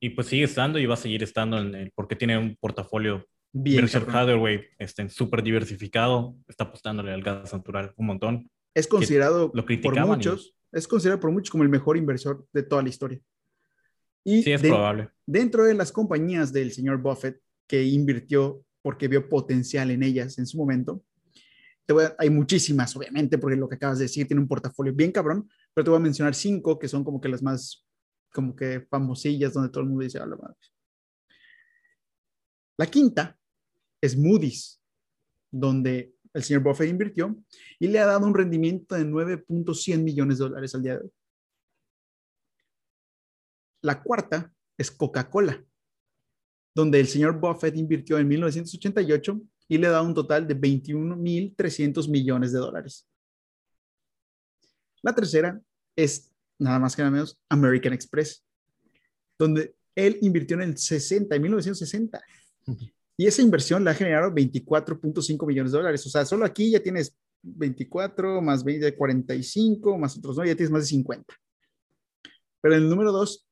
Y 0.00 0.10
pues 0.10 0.26
sigue 0.26 0.44
estando 0.44 0.78
y 0.78 0.86
va 0.86 0.94
a 0.94 0.98
seguir 0.98 1.22
estando 1.22 1.58
en 1.58 1.74
el, 1.74 1.92
porque 1.94 2.16
tiene 2.16 2.36
un 2.36 2.56
portafolio 2.56 3.24
bien 3.52 3.84
Hathaway, 3.84 4.64
este, 4.78 5.08
súper 5.08 5.42
diversificado, 5.42 6.34
está 6.48 6.64
apostándole 6.64 7.12
al 7.12 7.22
gas 7.22 7.52
natural 7.52 7.92
un 7.96 8.06
montón. 8.06 8.50
Es 8.74 8.86
considerado 8.86 9.50
lo 9.54 9.64
por 9.64 10.06
muchos, 10.06 10.54
es 10.72 10.88
considerado 10.88 11.20
por 11.20 11.30
muchos 11.30 11.50
como 11.50 11.62
el 11.62 11.68
mejor 11.68 11.96
inversor 11.96 12.46
de 12.52 12.62
toda 12.62 12.82
la 12.82 12.88
historia. 12.88 13.20
Y 14.24 14.42
sí, 14.42 14.52
es 14.52 14.60
probable. 14.60 15.10
Dentro 15.26 15.64
de 15.64 15.74
las 15.74 15.92
compañías 15.92 16.52
del 16.52 16.72
señor 16.72 17.00
Buffett, 17.00 17.40
que 17.66 17.84
invirtió 17.84 18.64
porque 18.80 19.08
vio 19.08 19.28
potencial 19.28 19.90
en 19.90 20.02
ellas 20.02 20.38
en 20.38 20.46
su 20.46 20.56
momento, 20.56 21.04
hay 22.18 22.30
muchísimas, 22.30 22.96
obviamente, 22.96 23.38
porque 23.38 23.56
lo 23.56 23.68
que 23.68 23.74
acabas 23.74 23.98
de 23.98 24.04
decir 24.04 24.26
tiene 24.26 24.40
un 24.40 24.48
portafolio 24.48 24.92
bien 24.94 25.12
cabrón, 25.12 25.48
pero 25.74 25.84
te 25.84 25.90
voy 25.90 25.98
a 25.98 26.02
mencionar 26.02 26.34
cinco 26.34 26.78
que 26.78 26.88
son 26.88 27.04
como 27.04 27.20
que 27.20 27.28
las 27.28 27.42
más, 27.42 27.86
como 28.32 28.56
que 28.56 28.86
famosillas, 28.88 29.52
donde 29.52 29.70
todo 29.70 29.82
el 29.82 29.88
mundo 29.90 30.04
dice, 30.04 30.18
la 30.18 30.26
madre. 30.26 30.56
La 32.78 32.86
quinta 32.86 33.36
es 34.00 34.16
Moody's, 34.16 34.80
donde 35.50 36.11
el 36.34 36.42
señor 36.42 36.62
Buffett 36.62 36.88
invirtió 36.88 37.36
y 37.78 37.88
le 37.88 37.98
ha 37.98 38.06
dado 38.06 38.26
un 38.26 38.34
rendimiento 38.34 38.94
de 38.94 39.04
9.100 39.04 40.02
millones 40.02 40.38
de 40.38 40.44
dólares 40.44 40.74
al 40.74 40.82
día 40.82 40.96
de 40.96 41.04
hoy. 41.04 41.12
La 43.82 44.02
cuarta 44.02 44.52
es 44.78 44.90
Coca-Cola, 44.90 45.62
donde 46.74 47.00
el 47.00 47.08
señor 47.08 47.38
Buffett 47.38 47.76
invirtió 47.76 48.18
en 48.18 48.28
1988 48.28 49.40
y 49.68 49.78
le 49.78 49.88
da 49.88 50.02
un 50.02 50.14
total 50.14 50.46
de 50.46 50.58
21.300 50.58 52.08
millones 52.08 52.52
de 52.52 52.58
dólares. 52.58 53.08
La 55.02 55.14
tercera 55.14 55.60
es 55.96 56.32
nada 56.58 56.78
más 56.78 56.94
que 56.94 57.02
nada 57.02 57.10
menos 57.10 57.38
American 57.48 57.92
Express, 57.92 58.44
donde 59.38 59.74
él 59.94 60.18
invirtió 60.22 60.56
en 60.56 60.62
el 60.62 60.78
60, 60.78 61.34
en 61.34 61.42
1960. 61.42 62.22
Y 63.22 63.26
esa 63.28 63.40
inversión 63.40 63.84
la 63.84 63.92
ha 63.92 63.94
generado 63.94 64.32
24.5 64.32 65.46
millones 65.46 65.70
de 65.70 65.78
dólares. 65.78 66.04
O 66.04 66.10
sea, 66.10 66.24
solo 66.26 66.44
aquí 66.44 66.72
ya 66.72 66.82
tienes 66.82 67.16
24 67.40 68.42
más 68.42 68.64
20, 68.64 68.96
45 68.96 69.96
más 69.96 70.18
otros, 70.18 70.36
¿no? 70.36 70.44
Ya 70.44 70.56
tienes 70.56 70.72
más 70.72 70.82
de 70.82 70.88
50. 70.88 71.32
Pero 72.60 72.74
en 72.74 72.82
el 72.82 72.88
número 72.88 73.12
2 73.12 73.48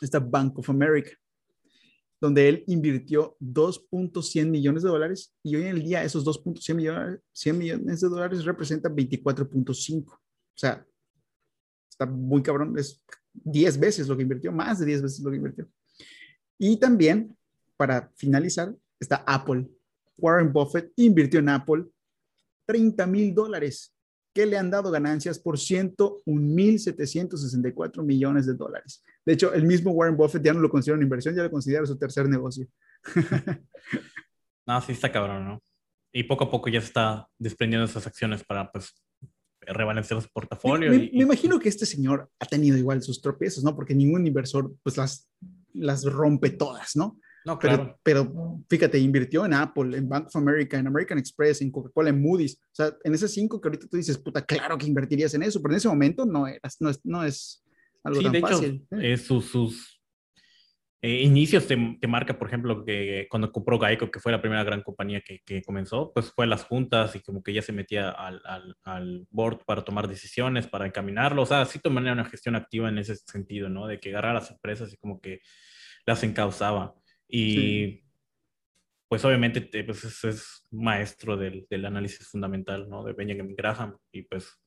está 0.00 0.18
Bank 0.18 0.58
of 0.58 0.70
America, 0.70 1.10
donde 2.18 2.48
él 2.48 2.64
invirtió 2.68 3.36
2.100 3.38 4.46
millones 4.46 4.82
de 4.82 4.88
dólares 4.88 5.34
y 5.42 5.56
hoy 5.56 5.64
en 5.64 5.76
el 5.76 5.82
día 5.82 6.02
esos 6.02 6.24
2.100 6.24 6.74
millones, 6.74 7.20
100 7.32 7.58
millones 7.58 8.00
de 8.00 8.08
dólares 8.08 8.46
representan 8.46 8.96
24.5. 8.96 10.06
O 10.06 10.18
sea, 10.54 10.86
está 11.86 12.06
muy 12.06 12.42
cabrón, 12.42 12.78
es 12.78 13.04
10 13.34 13.78
veces 13.78 14.08
lo 14.08 14.16
que 14.16 14.22
invirtió, 14.22 14.50
más 14.52 14.78
de 14.78 14.86
10 14.86 15.02
veces 15.02 15.20
lo 15.22 15.30
que 15.30 15.36
invirtió. 15.36 15.68
Y 16.56 16.78
también, 16.78 17.36
para 17.76 18.10
finalizar, 18.16 18.74
está 19.00 19.24
Apple. 19.26 19.66
Warren 20.18 20.52
Buffett 20.52 20.92
invirtió 20.96 21.40
en 21.40 21.48
Apple 21.50 21.84
30 22.66 23.06
mil 23.06 23.34
dólares, 23.34 23.94
que 24.34 24.46
le 24.46 24.58
han 24.58 24.70
dado 24.70 24.90
ganancias 24.90 25.38
por 25.38 25.56
101.764 25.56 28.02
millones 28.02 28.46
de 28.46 28.54
dólares. 28.54 29.04
De 29.24 29.32
hecho, 29.32 29.54
el 29.54 29.64
mismo 29.64 29.92
Warren 29.92 30.16
Buffett 30.16 30.44
ya 30.44 30.52
no 30.52 30.60
lo 30.60 30.68
considera 30.68 30.96
una 30.96 31.04
inversión, 31.04 31.34
ya 31.34 31.42
lo 31.42 31.50
considera 31.50 31.86
su 31.86 31.96
tercer 31.96 32.28
negocio. 32.28 32.66
no, 34.66 34.80
sí 34.82 34.92
está 34.92 35.10
cabrón, 35.10 35.46
¿no? 35.46 35.62
Y 36.12 36.24
poco 36.24 36.44
a 36.44 36.50
poco 36.50 36.68
ya 36.68 36.80
se 36.80 36.88
está 36.88 37.26
desprendiendo 37.38 37.86
esas 37.86 38.06
acciones 38.06 38.44
para, 38.44 38.70
pues, 38.70 38.92
rebalancear 39.62 40.20
su 40.22 40.28
portafolio. 40.28 40.90
Me, 40.90 40.98
me, 40.98 41.22
imagino 41.22 41.58
que 41.58 41.68
este 41.68 41.86
señor 41.86 42.30
ha 42.38 42.46
tenido 42.46 42.76
igual 42.76 43.02
sus 43.02 43.20
tropiezos, 43.20 43.64
¿no? 43.64 43.74
Porque 43.74 43.94
ningún 43.94 44.26
inversor, 44.26 44.72
pues, 44.82 44.96
las, 44.96 45.28
las 45.72 46.04
rompe 46.04 46.50
todas, 46.50 46.96
¿no? 46.96 47.18
No, 47.46 47.60
claro. 47.60 47.96
Pero, 48.02 48.26
pero, 48.32 48.64
fíjate, 48.68 48.98
invirtió 48.98 49.46
en 49.46 49.54
Apple, 49.54 49.96
en 49.96 50.08
Bank 50.08 50.26
of 50.26 50.36
America, 50.36 50.76
en 50.76 50.88
American 50.88 51.16
Express, 51.16 51.62
en 51.62 51.70
Coca-Cola, 51.70 52.10
en 52.10 52.20
Moody's. 52.20 52.60
O 52.60 52.74
sea, 52.74 52.92
en 53.04 53.14
esas 53.14 53.30
cinco 53.30 53.60
que 53.60 53.68
ahorita 53.68 53.86
tú 53.86 53.96
dices, 53.96 54.18
puta, 54.18 54.44
claro 54.44 54.76
que 54.76 54.86
invertirías 54.86 55.32
en 55.34 55.44
eso, 55.44 55.62
pero 55.62 55.72
en 55.72 55.76
ese 55.76 55.88
momento 55.88 56.26
no, 56.26 56.48
eras, 56.48 56.76
no, 56.80 56.90
es, 56.90 57.00
no 57.04 57.22
es 57.22 57.64
algo 58.02 58.20
tan 58.20 58.40
fácil. 58.40 58.86
¿eh? 58.90 59.16
sus, 59.16 59.44
sus 59.44 60.02
eh, 61.02 61.22
inicios 61.22 61.68
te, 61.68 61.76
te, 62.00 62.08
marca, 62.08 62.36
por 62.36 62.48
ejemplo, 62.48 62.84
que 62.84 63.28
cuando 63.30 63.52
compró 63.52 63.78
Geico, 63.78 64.10
que 64.10 64.18
fue 64.18 64.32
la 64.32 64.40
primera 64.40 64.64
gran 64.64 64.82
compañía 64.82 65.20
que, 65.20 65.38
que 65.46 65.62
comenzó, 65.62 66.12
pues 66.12 66.32
fue 66.32 66.46
a 66.46 66.48
las 66.48 66.64
juntas 66.64 67.14
y 67.14 67.20
como 67.20 67.44
que 67.44 67.52
ya 67.52 67.62
se 67.62 67.72
metía 67.72 68.10
al, 68.10 68.42
al, 68.44 68.76
al, 68.82 69.24
board 69.30 69.60
para 69.64 69.84
tomar 69.84 70.08
decisiones, 70.08 70.66
para 70.66 70.84
encaminarlo. 70.84 71.42
O 71.42 71.46
sea, 71.46 71.64
sí 71.64 71.78
tomaba 71.78 72.10
una 72.10 72.24
gestión 72.24 72.56
activa 72.56 72.88
en 72.88 72.98
ese 72.98 73.14
sentido, 73.14 73.68
¿no? 73.68 73.86
De 73.86 74.00
que 74.00 74.08
agarrar 74.08 74.32
a 74.32 74.40
las 74.40 74.50
empresas 74.50 74.92
y 74.92 74.96
como 74.96 75.20
que 75.20 75.42
las 76.06 76.24
encauzaba. 76.24 76.92
Y 77.28 78.02
pues 79.08 79.24
obviamente 79.24 79.60
pues, 79.84 80.24
es, 80.24 80.66
maestro 80.70 81.36
del, 81.36 81.66
del, 81.70 81.84
análisis 81.84 82.26
fundamental, 82.26 82.88
¿no? 82.88 83.04
De 83.04 83.12
Benjamin 83.12 83.54
Graham. 83.56 83.96
Y 84.12 84.22
pues 84.22 84.58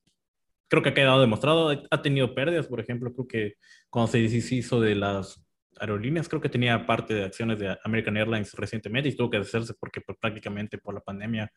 creo 0.68 0.82
que 0.82 0.90
ha 0.90 0.94
quedado 0.94 1.20
demostrado. 1.20 1.70
Ha 1.90 2.02
tenido 2.02 2.34
pérdidas, 2.34 2.66
por 2.66 2.80
ejemplo, 2.80 3.12
creo 3.12 3.28
que 3.28 3.54
cuando 3.90 4.12
se 4.12 4.20
hizo 4.20 4.80
de 4.80 4.94
las 4.94 5.44
aerolíneas, 5.78 6.28
creo 6.28 6.40
que 6.40 6.48
tenía 6.48 6.86
parte 6.86 7.14
de 7.14 7.24
acciones 7.24 7.58
de 7.58 7.76
American 7.84 8.16
Airlines 8.16 8.52
recientemente 8.54 9.08
y 9.08 9.16
tuvo 9.16 9.30
que 9.30 9.38
deshacerse 9.38 9.74
porque 9.78 10.00
pues, 10.00 10.18
prácticamente 10.18 10.78
por 10.78 10.94
la 10.94 11.00
pandemia 11.00 11.52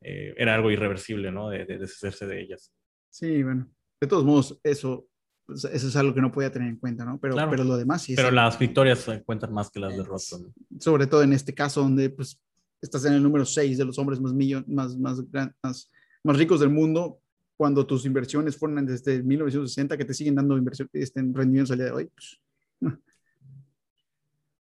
eh, 0.00 0.34
era 0.36 0.54
algo 0.54 0.70
irreversible, 0.70 1.32
¿no? 1.32 1.48
De, 1.48 1.64
de 1.64 1.78
deshacerse 1.78 2.26
de 2.26 2.40
ellas. 2.40 2.72
Sí, 3.10 3.42
bueno. 3.42 3.68
De 4.00 4.06
todos 4.06 4.24
modos, 4.24 4.60
eso 4.62 5.08
eso 5.48 5.88
es 5.88 5.96
algo 5.96 6.14
que 6.14 6.20
no 6.20 6.32
podía 6.32 6.50
tener 6.50 6.68
en 6.68 6.76
cuenta, 6.76 7.04
¿no? 7.04 7.18
Pero, 7.18 7.36
pero 7.50 7.64
lo 7.64 7.76
demás 7.76 8.02
sí. 8.02 8.14
Pero 8.16 8.30
las 8.30 8.58
victorias 8.58 9.06
cuentan 9.24 9.52
más 9.52 9.70
que 9.70 9.80
las 9.80 9.96
derrotas. 9.96 10.42
Sobre 10.80 11.06
todo 11.06 11.22
en 11.22 11.32
este 11.32 11.54
caso 11.54 11.82
donde 11.82 12.10
pues 12.10 12.40
estás 12.80 13.04
en 13.04 13.14
el 13.14 13.22
número 13.22 13.44
6 13.44 13.78
de 13.78 13.84
los 13.84 13.98
hombres 13.98 14.20
más, 14.20 14.32
millon, 14.32 14.64
más, 14.68 14.96
más, 14.96 15.22
más, 15.62 15.90
más 16.22 16.36
ricos 16.36 16.60
del 16.60 16.70
mundo, 16.70 17.20
cuando 17.56 17.86
tus 17.86 18.04
inversiones 18.04 18.56
fueron 18.56 18.84
desde 18.84 19.22
1960 19.22 19.96
que 19.96 20.04
te 20.04 20.14
siguen 20.14 20.34
dando 20.34 20.58
inversión, 20.58 20.88
este, 20.92 21.20
rendimientos 21.20 21.70
al 21.70 21.78
día 21.78 21.86
de 21.86 21.92
hoy. 21.92 22.06
Pues, 22.06 22.40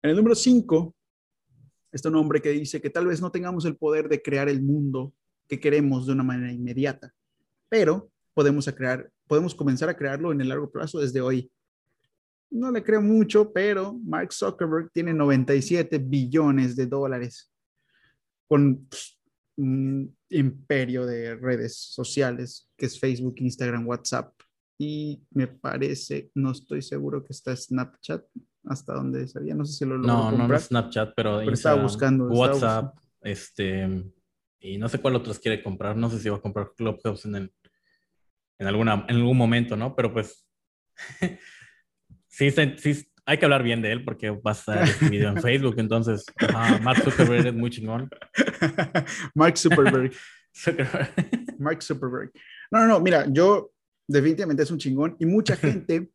en 0.02 0.10
el 0.10 0.16
número 0.16 0.34
5 0.34 0.94
está 1.92 2.08
un 2.08 2.16
hombre 2.16 2.42
que 2.42 2.50
dice 2.50 2.80
que 2.80 2.90
tal 2.90 3.06
vez 3.06 3.20
no 3.20 3.30
tengamos 3.30 3.64
el 3.64 3.76
poder 3.76 4.08
de 4.08 4.20
crear 4.20 4.48
el 4.48 4.62
mundo 4.62 5.14
que 5.48 5.60
queremos 5.60 6.06
de 6.06 6.12
una 6.12 6.22
manera 6.22 6.52
inmediata, 6.52 7.14
pero 7.68 8.10
podemos 8.34 8.66
crear 8.74 9.10
podemos 9.32 9.54
comenzar 9.54 9.88
a 9.88 9.96
crearlo 9.96 10.30
en 10.30 10.42
el 10.42 10.48
largo 10.50 10.70
plazo 10.70 11.00
desde 11.00 11.22
hoy. 11.22 11.50
No 12.50 12.70
le 12.70 12.84
creo 12.84 13.00
mucho, 13.00 13.50
pero 13.50 13.98
Mark 14.04 14.30
Zuckerberg 14.30 14.90
tiene 14.92 15.14
97 15.14 15.96
billones 15.96 16.76
de 16.76 16.84
dólares 16.84 17.50
con 18.46 18.86
un 19.56 20.14
imperio 20.28 21.06
de 21.06 21.34
redes 21.36 21.78
sociales 21.78 22.70
que 22.76 22.84
es 22.84 23.00
Facebook, 23.00 23.36
Instagram, 23.38 23.86
WhatsApp. 23.86 24.34
Y 24.78 25.22
me 25.30 25.46
parece, 25.46 26.30
no 26.34 26.50
estoy 26.50 26.82
seguro 26.82 27.24
que 27.24 27.32
está 27.32 27.56
Snapchat, 27.56 28.22
hasta 28.64 28.92
donde 28.92 29.26
sabía, 29.28 29.54
no 29.54 29.64
sé 29.64 29.78
si 29.78 29.84
lo 29.86 29.96
logró 29.96 30.12
No, 30.12 30.24
comprar, 30.24 30.48
no, 30.48 30.56
es 30.56 30.64
Snapchat, 30.64 31.14
pero, 31.16 31.38
pero 31.38 31.52
estaba 31.52 31.82
buscando. 31.82 32.26
WhatsApp, 32.26 32.94
este, 33.22 34.12
y 34.60 34.76
no 34.76 34.90
sé 34.90 34.98
cuál 34.98 35.16
otros 35.16 35.38
quiere 35.38 35.62
comprar, 35.62 35.96
no 35.96 36.10
sé 36.10 36.18
si 36.18 36.28
va 36.28 36.36
a 36.36 36.42
comprar 36.42 36.72
Clubhouse 36.76 37.24
en 37.24 37.36
el 37.36 37.52
en, 38.62 38.68
alguna, 38.68 39.04
en 39.08 39.16
algún 39.16 39.36
momento, 39.36 39.76
¿no? 39.76 39.94
Pero 39.94 40.12
pues 40.12 40.46
sí, 42.28 42.50
sí, 42.50 43.06
hay 43.26 43.38
que 43.38 43.44
hablar 43.44 43.62
bien 43.62 43.82
de 43.82 43.92
él 43.92 44.04
porque 44.04 44.30
va 44.30 44.52
a 44.52 44.54
estar 44.54 44.82
este 44.84 45.08
video 45.08 45.30
en 45.30 45.42
Facebook, 45.42 45.74
entonces 45.78 46.24
Mark 46.82 47.02
Zuckerberg 47.02 47.46
es 47.46 47.54
muy 47.54 47.70
chingón. 47.70 48.08
Mark 49.34 49.58
Zuckerberg. 49.58 50.12
Mark 51.58 51.82
Zuckerberg. 51.82 52.30
No, 52.70 52.80
no, 52.80 52.86
no, 52.86 53.00
mira, 53.00 53.26
yo 53.30 53.72
definitivamente 54.06 54.62
es 54.62 54.70
un 54.70 54.78
chingón 54.78 55.16
y 55.18 55.26
mucha 55.26 55.56
gente 55.56 56.10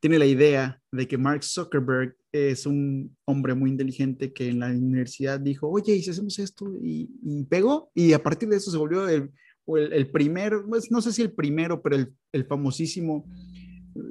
tiene 0.00 0.18
la 0.18 0.26
idea 0.26 0.80
de 0.90 1.06
que 1.06 1.18
Mark 1.18 1.42
Zuckerberg 1.42 2.16
es 2.32 2.66
un 2.66 3.16
hombre 3.24 3.54
muy 3.54 3.70
inteligente 3.70 4.32
que 4.32 4.48
en 4.48 4.60
la 4.60 4.68
universidad 4.68 5.40
dijo, 5.40 5.68
oye, 5.68 5.94
¿y 5.94 6.02
si 6.02 6.10
hacemos 6.10 6.38
esto? 6.38 6.70
Y, 6.82 7.10
y 7.22 7.44
pegó, 7.44 7.90
y 7.94 8.12
a 8.12 8.22
partir 8.22 8.48
de 8.48 8.56
eso 8.56 8.70
se 8.70 8.76
volvió 8.76 9.08
el 9.08 9.30
o 9.68 9.76
el, 9.76 9.92
el 9.92 10.10
primer, 10.10 10.62
pues, 10.66 10.90
no 10.90 11.02
sé 11.02 11.12
si 11.12 11.20
el 11.20 11.32
primero, 11.32 11.82
pero 11.82 11.96
el, 12.32 12.44
famosísimo 12.46 13.26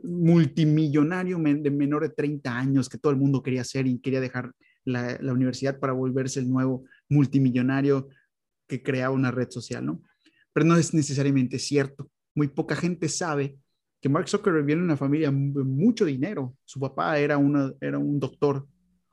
multimillonario 0.04 1.40
de 1.40 1.72
menor 1.72 2.04
de 2.04 2.10
30 2.10 2.56
años 2.56 2.88
que 2.88 3.00
todo 3.00 3.12
el 3.12 3.18
mundo 3.18 3.42
quería 3.42 3.64
ser 3.64 3.88
y 3.88 4.00
quería 4.00 4.22
dejar 4.22 4.52
la, 4.86 5.18
universidad 5.34 5.80
para 5.80 5.94
volverse 5.94 6.40
el 6.40 6.50
nuevo 6.50 6.84
multimillonario 7.10 8.08
que 8.68 8.84
creaba 8.84 9.16
una 9.16 9.32
red 9.32 9.50
social, 9.50 9.84
¿no? 9.84 10.04
Pero 10.54 10.68
no 10.68 10.76
es 10.76 10.94
necesariamente 10.94 11.58
cierto. 11.58 12.08
Muy 12.36 12.50
poca 12.50 12.76
gente 12.76 13.10
sabe 13.10 13.58
que 14.00 14.10
Mark 14.10 14.30
Zuckerberg 14.30 14.66
viene 14.66 14.82
de 14.82 14.86
una 14.86 14.98
familia 14.98 15.32
de 15.32 15.64
mucho 15.64 16.06
dinero. 16.06 16.56
Su 16.66 16.80
papá 16.80 17.18
era, 17.18 17.38
un 17.40 18.20
doctor, 18.20 18.68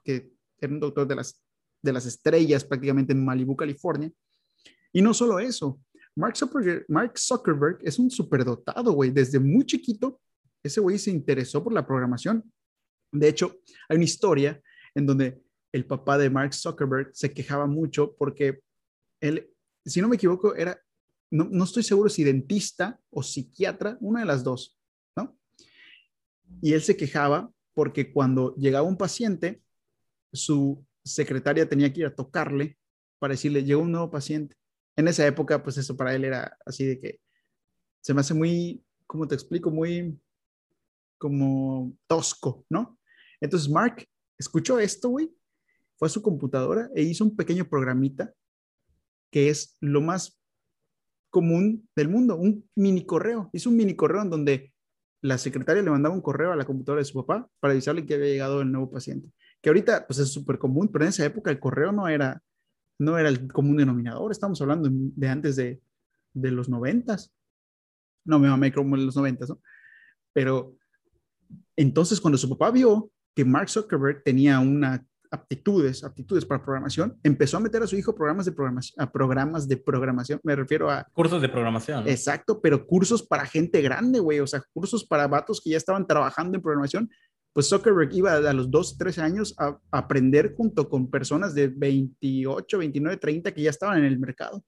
que 0.05 0.31
era 0.61 0.73
un 0.75 0.81
doctor 0.81 1.07
de 1.07 1.93
las 1.93 2.07
estrellas 2.07 2.65
prácticamente 2.65 3.15
en 3.15 3.25
Malibu, 3.25 3.57
California. 3.57 4.13
Y 4.93 5.01
no 5.01 5.15
solo 5.15 5.39
eso, 5.39 5.81
Mark 6.16 6.37
Zuckerberg, 7.18 7.79
es 7.83 7.98
un 7.98 8.11
superdotado, 8.11 8.92
güey. 8.92 9.11
Desde 9.11 9.40
muy 9.40 9.64
chiquito, 9.66 10.20
ese 10.62 10.81
güey 10.81 10.98
se 10.98 11.11
interesó 11.11 11.62
por 11.62 11.72
la 11.72 11.87
programación. 11.87 12.53
De 13.12 13.29
hecho, 13.29 13.57
hay 13.88 13.96
una 13.96 14.05
historia 14.05 14.62
en 14.94 15.07
donde 15.07 15.42
el 15.72 15.87
papá 15.87 16.18
de 16.18 16.31
Mark 16.31 16.55
Zuckerberg 16.55 17.11
se 17.12 17.33
quejaba 17.33 17.66
mucho 17.66 18.14
porque 18.16 18.61
él, 19.20 19.50
si 19.85 20.00
no 20.00 20.09
me 20.09 20.16
equivoco, 20.16 20.55
era, 20.55 20.81
no, 21.33 21.48
no 21.50 21.64
estoy 21.64 21.83
seguro 21.83 22.09
si 22.09 22.22
dentista 22.22 23.00
o 23.11 23.22
psiquiatra, 23.22 23.98
una 24.00 24.20
de 24.20 24.27
las 24.27 24.44
dos, 24.44 24.79
¿no? 25.16 25.37
Y 26.62 26.72
él 26.74 26.83
se 26.83 26.96
quejaba 26.96 27.50
porque 27.74 28.12
cuando 28.12 28.55
llegaba 28.55 28.87
un 28.87 28.96
paciente, 28.96 29.62
su 30.33 30.85
secretaria 31.05 31.68
tenía 31.68 31.92
que 31.92 32.00
ir 32.00 32.07
a 32.07 32.14
tocarle 32.14 32.79
para 33.18 33.33
decirle, 33.33 33.64
llegó 33.64 33.83
un 33.83 33.92
nuevo 33.92 34.11
paciente 34.11 34.57
en 34.97 35.09
esa 35.09 35.27
época, 35.27 35.63
pues 35.63 35.77
eso 35.79 35.97
para 35.97 36.15
él 36.15 36.25
era 36.25 36.57
así 36.65 36.85
de 36.85 37.01
que 37.01 37.21
se 38.01 38.15
me 38.15 38.21
hace 38.21 38.35
muy, 38.35 38.85
¿cómo 39.07 39.27
te 39.27 39.35
explico? 39.35 39.71
Muy 39.71 40.19
como 41.19 41.97
tosco, 42.07 42.65
¿no? 42.69 42.99
Entonces 43.41 43.69
Mark 43.69 44.07
escuchó 44.39 44.79
esto, 44.79 45.09
güey, 45.09 45.31
fue 45.97 46.07
a 46.07 46.11
su 46.11 46.23
computadora 46.23 46.91
e 46.95 47.03
hizo 47.03 47.25
un 47.25 47.37
pequeño 47.37 47.69
programita 47.69 48.33
que 49.31 49.49
es 49.49 49.77
lo 49.81 50.01
más 50.01 50.41
común 51.31 51.89
del 51.97 52.09
mundo, 52.09 52.37
un 52.37 52.69
mini 52.77 53.05
correo. 53.05 53.51
Hizo 53.53 53.69
un 53.71 53.77
mini 53.77 53.97
correo 53.97 54.23
en 54.23 54.31
donde 54.31 54.73
la 55.21 55.39
secretaria 55.39 55.83
le 55.83 55.91
mandaba 55.91 56.15
un 56.15 56.21
correo 56.21 56.53
a 56.53 56.57
la 56.57 56.65
computadora 56.65 57.01
de 57.01 57.07
su 57.07 57.15
papá 57.25 57.49
para 57.59 57.73
avisarle 57.73 58.07
que 58.07 58.15
había 58.15 58.27
llegado 58.27 58.61
el 58.61 58.71
nuevo 58.71 58.91
paciente. 58.91 59.33
Que 59.61 59.71
ahorita, 59.71 60.07
pues 60.07 60.21
es 60.21 60.33
súper 60.33 60.59
común, 60.59 60.89
pero 60.93 61.05
en 61.05 61.09
esa 61.09 61.25
época 61.25 61.51
el 61.51 61.59
correo 61.59 61.91
no 61.91 62.07
era 62.07 62.41
no 62.99 63.19
era 63.19 63.29
el 63.29 63.51
común 63.53 63.77
denominador, 63.77 64.31
estamos 64.31 64.61
hablando 64.61 64.89
de 64.91 65.29
antes 65.29 65.57
de, 65.57 65.81
de 66.33 66.51
los 66.51 66.69
noventas. 66.69 67.33
No 68.25 68.39
me 68.39 68.49
mamé 68.49 68.73
como 68.73 68.97
en 68.97 69.07
los 69.07 69.17
noventas, 69.17 69.49
¿no? 69.49 69.61
Pero 70.33 70.77
entonces 71.77 72.21
cuando 72.21 72.39
su 72.39 72.49
papá 72.49 72.71
vio 72.71 73.11
que 73.35 73.45
Mark 73.45 73.69
Zuckerberg 73.69 74.23
tenía 74.23 74.61
una 74.61 75.05
aptitudes, 75.35 76.05
aptitudes 76.05 76.47
para 76.47 76.63
programación, 76.63 77.19
empezó 77.23 77.57
a 77.57 77.61
meter 77.61 77.83
a 77.83 77.87
su 77.87 77.97
hijo 77.97 78.15
programas 78.15 78.47
de 78.47 78.53
programación, 78.53 79.03
a 79.03 79.11
programas 79.11 79.69
de 79.69 79.77
programación, 79.77 80.41
me 80.45 80.57
refiero 80.57 80.91
a... 80.91 81.07
Cursos 81.13 81.43
de 81.43 81.49
programación. 81.49 82.09
Exacto, 82.09 82.61
pero 82.61 82.87
cursos 82.87 83.23
para 83.23 83.45
gente 83.45 83.83
grande, 83.83 84.21
güey, 84.21 84.41
o 84.41 84.47
sea, 84.47 84.63
cursos 84.73 85.05
para 85.05 85.27
vatos 85.27 85.61
que 85.61 85.71
ya 85.71 85.77
estaban 85.77 86.07
trabajando 86.07 86.57
en 86.57 86.63
programación 86.63 87.11
pues 87.55 87.69
Zuckerberg 87.69 88.12
iba 88.12 88.35
a 88.35 88.53
los 88.53 88.69
2, 88.69 88.99
13 88.99 89.23
años 89.23 89.55
a, 89.59 89.79
aprender 89.93 90.55
junto 90.57 90.88
con 90.88 91.09
personas 91.09 91.55
de 91.55 91.69
28, 91.69 92.79
29, 92.79 93.17
30 93.17 93.55
que 93.55 93.62
ya 93.62 93.71
estaban 93.71 93.99
en 93.99 94.05
el 94.05 94.19
mercado. 94.19 94.64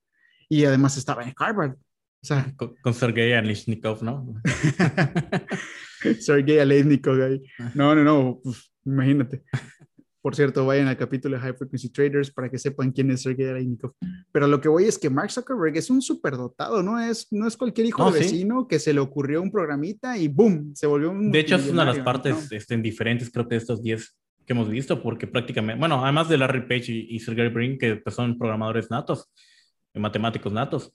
Y 0.49 0.65
además 0.65 0.97
estaba 0.97 1.25
en 1.25 1.35
Harvard. 1.37 1.73
O 1.73 2.27
sea, 2.27 2.55
con, 2.57 2.95
Sergei 2.95 3.33
Aleshnikov, 3.33 4.05
¿no? 4.05 4.41
Sergei 6.21 6.61
Aleshnikov 6.61 7.21
ahí. 7.21 7.43
No, 7.75 7.97
no, 7.97 8.05
no, 8.05 8.41
pues, 8.43 8.73
imagínate. 8.85 9.43
Por 10.27 10.35
cierto, 10.35 10.67
vayan 10.67 10.89
al 10.89 10.97
capítulo 10.97 11.37
de 11.37 11.41
High 11.41 11.55
Frequency 11.55 11.89
Traders 11.91 12.33
para 12.33 12.51
que 12.51 12.59
sepan 12.59 12.91
quién 12.91 13.13
es 13.13 13.23
Sergey 13.23 13.47
Alainikov. 13.47 13.93
Pero 14.33 14.49
lo 14.49 14.61
que 14.61 14.69
voy 14.69 14.83
es 14.83 14.99
que 14.99 15.09
Mark 15.09 15.31
Zuckerberg 15.31 15.77
es 15.77 15.89
un 15.89 16.03
superdotado, 16.03 16.83
no 16.83 16.99
es, 16.99 17.29
no 17.31 17.47
es 17.47 17.57
cualquier 17.57 17.87
hijo 17.87 18.03
No, 18.03 18.11
de 18.11 18.25
sí. 18.25 18.35
vecino 18.35 18.67
que 18.67 18.81
se 18.81 18.93
le 18.93 18.99
ocurrió 18.99 19.41
un 19.41 19.53
programita 19.53 20.19
y 20.19 20.27
¡boom! 20.27 20.75
Se 20.75 20.89
volvió 20.89 21.13
un. 21.13 21.31
De 21.31 21.39
hecho, 21.39 21.55
es 21.55 21.69
una 21.69 21.85
de 21.85 21.93
las 21.93 22.01
partes 22.01 22.35
¿no? 22.51 22.57
este, 22.57 22.77
diferentes, 22.79 23.31
creo 23.31 23.47
que 23.47 23.55
de 23.55 23.61
estos 23.61 23.81
10 23.81 24.17
que 24.45 24.53
hemos 24.53 24.69
visto, 24.69 25.01
porque 25.01 25.29
prácticamente, 25.29 25.79
bueno, 25.79 26.03
además 26.03 26.29
de 26.29 26.39
Larry 26.39 26.67
Page 26.67 26.91
y, 26.91 27.07
y 27.15 27.21
Sergey 27.21 27.49
Brin, 27.49 27.79
que 27.79 27.95
pues, 27.95 28.17
son 28.17 28.37
programadores 28.37 28.91
natos, 28.91 29.31
eh, 29.95 30.01
matemáticos 30.01 30.53
natos, 30.53 30.93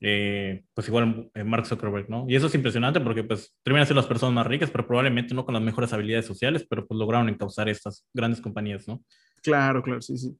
eh, 0.00 0.64
pues 0.74 0.88
igual 0.88 1.30
eh, 1.34 1.44
Mark 1.44 1.66
Zuckerberg, 1.66 2.10
¿no? 2.10 2.26
Y 2.28 2.36
eso 2.36 2.46
es 2.46 2.54
impresionante 2.54 3.00
porque 3.00 3.24
pues 3.24 3.54
terminan 3.62 3.86
siendo 3.86 4.00
las 4.00 4.08
personas 4.08 4.34
más 4.34 4.46
ricas, 4.46 4.70
pero 4.70 4.86
probablemente 4.86 5.34
no 5.34 5.44
con 5.44 5.54
las 5.54 5.62
mejores 5.62 5.92
habilidades 5.92 6.26
sociales, 6.26 6.66
pero 6.68 6.86
pues 6.86 6.98
lograron 6.98 7.28
encauzar 7.28 7.68
estas 7.68 8.06
grandes 8.12 8.40
compañías, 8.40 8.86
¿no? 8.86 9.02
Claro, 9.42 9.82
claro, 9.82 10.02
sí, 10.02 10.18
sí. 10.18 10.36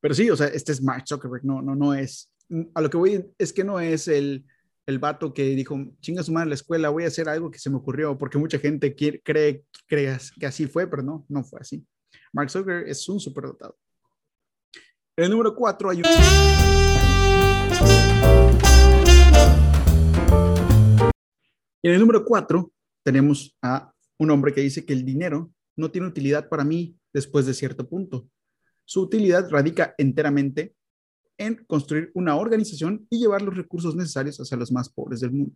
Pero 0.00 0.14
sí, 0.14 0.30
o 0.30 0.36
sea, 0.36 0.46
este 0.48 0.72
es 0.72 0.82
Mark 0.82 1.04
Zuckerberg, 1.08 1.44
no, 1.44 1.60
no, 1.60 1.74
no 1.74 1.94
es. 1.94 2.30
A 2.74 2.80
lo 2.80 2.88
que 2.88 2.96
voy 2.96 3.24
es 3.36 3.52
que 3.52 3.64
no 3.64 3.80
es 3.80 4.06
el, 4.06 4.44
el 4.86 4.98
vato 4.98 5.34
que 5.34 5.42
dijo, 5.42 5.76
chinga 6.00 6.22
su 6.22 6.32
madre 6.32 6.50
la 6.50 6.54
escuela, 6.54 6.88
voy 6.88 7.04
a 7.04 7.08
hacer 7.08 7.28
algo 7.28 7.50
que 7.50 7.58
se 7.58 7.70
me 7.70 7.76
ocurrió, 7.76 8.16
porque 8.16 8.38
mucha 8.38 8.58
gente 8.58 8.94
quiere, 8.94 9.20
cree, 9.20 9.64
cree 9.86 10.16
que 10.38 10.46
así 10.46 10.66
fue, 10.66 10.86
pero 10.86 11.02
no, 11.02 11.26
no 11.28 11.42
fue 11.42 11.60
así. 11.60 11.84
Mark 12.32 12.50
Zuckerberg 12.50 12.88
es 12.88 13.08
un 13.08 13.18
superdotado. 13.18 13.76
En 15.16 15.24
el 15.24 15.30
número 15.30 15.54
4 15.54 15.90
hay 15.90 15.98
un... 15.98 16.97
Y 21.82 21.88
en 21.88 21.94
el 21.94 22.00
número 22.00 22.24
4 22.24 22.72
tenemos 23.04 23.56
a 23.62 23.92
un 24.18 24.30
hombre 24.30 24.52
que 24.52 24.60
dice 24.60 24.84
que 24.84 24.92
el 24.92 25.04
dinero 25.04 25.52
no 25.76 25.90
tiene 25.90 26.08
utilidad 26.08 26.48
para 26.48 26.64
mí 26.64 26.96
después 27.12 27.46
de 27.46 27.54
cierto 27.54 27.88
punto. 27.88 28.28
Su 28.84 29.02
utilidad 29.02 29.48
radica 29.50 29.94
enteramente 29.98 30.74
en 31.36 31.64
construir 31.66 32.10
una 32.14 32.34
organización 32.36 33.06
y 33.10 33.18
llevar 33.20 33.42
los 33.42 33.56
recursos 33.56 33.94
necesarios 33.94 34.38
hacia 34.38 34.56
los 34.56 34.72
más 34.72 34.88
pobres 34.88 35.20
del 35.20 35.30
mundo. 35.32 35.54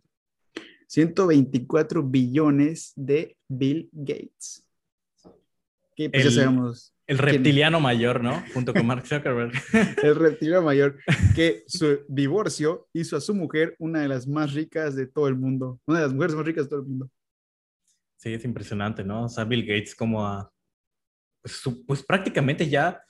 124 0.87 2.03
billones 2.03 2.93
de 2.95 3.35
Bill 3.49 3.89
Gates. 3.91 4.65
Que 5.95 6.09
pues 6.09 6.25
El- 6.25 6.31
ya 6.31 6.41
sabemos, 6.43 6.92
El 7.05 7.17
reptiliano 7.17 7.79
mayor, 7.79 8.23
¿no? 8.23 8.43
Junto 8.53 8.73
con 8.73 8.85
Mark 8.85 9.05
Zuckerberg. 9.05 9.51
el 10.03 10.15
reptiliano 10.15 10.61
mayor, 10.61 10.99
que 11.35 11.63
su 11.67 11.99
divorcio 12.07 12.87
hizo 12.93 13.17
a 13.17 13.21
su 13.21 13.35
mujer 13.35 13.75
una 13.79 14.01
de 14.01 14.07
las 14.07 14.27
más 14.27 14.53
ricas 14.53 14.95
de 14.95 15.07
todo 15.07 15.27
el 15.27 15.35
mundo, 15.35 15.81
una 15.85 15.99
de 15.99 16.05
las 16.05 16.13
mujeres 16.13 16.35
más 16.35 16.45
ricas 16.45 16.65
de 16.65 16.69
todo 16.69 16.79
el 16.79 16.87
mundo. 16.87 17.09
Sí, 18.17 18.33
es 18.33 18.45
impresionante, 18.45 19.03
¿no? 19.03 19.25
O 19.25 19.29
sea, 19.29 19.43
Bill 19.43 19.65
Gates 19.65 19.95
como 19.95 20.25
a... 20.25 20.49
Pues, 21.41 21.55
su- 21.57 21.85
pues 21.85 22.03
prácticamente 22.03 22.69
ya, 22.69 23.03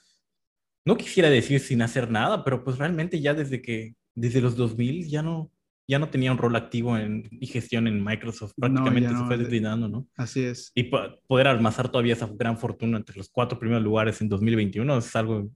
no 0.84 0.96
quisiera 0.96 1.30
decir 1.30 1.60
sin 1.60 1.80
hacer 1.82 2.10
nada, 2.10 2.42
pero 2.42 2.64
pues 2.64 2.78
realmente 2.78 3.20
ya 3.20 3.32
desde 3.32 3.62
que, 3.62 3.94
desde 4.16 4.40
los 4.40 4.56
2000 4.56 5.08
ya 5.08 5.22
no, 5.22 5.52
ya 5.86 5.98
no 5.98 6.08
tenía 6.08 6.32
un 6.32 6.38
rol 6.38 6.56
activo 6.56 6.96
en, 6.96 7.28
y 7.30 7.46
gestión 7.46 7.86
en 7.86 8.02
Microsoft, 8.02 8.52
No, 8.56 8.62
prácticamente 8.68 9.02
ya 9.02 9.08
se 9.10 9.14
no, 9.14 9.26
fue 9.26 9.36
de- 9.36 9.42
declinando, 9.44 9.88
¿no? 9.88 10.08
Así 10.16 10.42
es. 10.42 10.72
Y 10.74 10.84
po- 10.84 11.20
poder 11.26 11.46
almazar 11.48 11.90
todavía 11.90 12.14
esa 12.14 12.26
gran 12.26 12.58
fortuna 12.58 12.96
entre 12.98 13.16
los 13.16 13.28
cuatro 13.28 13.58
primeros 13.58 13.82
lugares 13.84 14.20
en 14.22 14.28
2021 14.28 14.96
es 14.98 15.14
algo... 15.16 15.50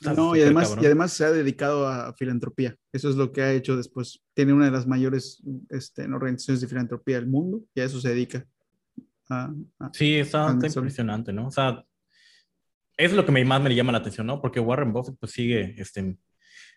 está 0.00 0.14
No, 0.14 0.36
y 0.36 0.40
además, 0.42 0.68
cabrón. 0.68 0.84
y 0.84 0.86
además 0.86 1.12
se 1.12 1.24
ha 1.24 1.32
dedicado 1.32 1.88
a 1.88 2.14
filantropía. 2.14 2.76
Eso 2.92 3.08
es 3.10 3.16
lo 3.16 3.32
que 3.32 3.42
ha 3.42 3.52
hecho 3.52 3.76
después. 3.76 4.22
Tiene 4.34 4.52
una 4.52 4.66
de 4.66 4.70
las 4.70 4.86
mayores 4.86 5.42
este, 5.70 6.04
organizaciones 6.06 6.60
de 6.60 6.68
filantropía 6.68 7.16
del 7.16 7.26
mundo 7.26 7.62
y 7.74 7.80
a 7.80 7.84
eso 7.84 8.00
se 8.00 8.10
dedica. 8.10 8.46
A- 9.28 9.52
a- 9.80 9.90
Sí, 9.92 10.14
está, 10.14 10.52
está 10.52 10.66
impresionante, 10.78 11.32
¿no? 11.32 11.48
O 11.48 11.50
sea, 11.50 11.84
es 12.96 13.12
lo 13.12 13.24
que 13.26 13.32
me, 13.32 13.44
más 13.44 13.60
me 13.62 13.74
llama 13.74 13.90
la 13.90 13.98
atención, 13.98 14.26
¿no? 14.28 14.40
Porque 14.40 14.60
Warren 14.60 14.92
Buffett 14.92 15.16
pues 15.18 15.32
sigue 15.32 15.74
este, 15.78 16.16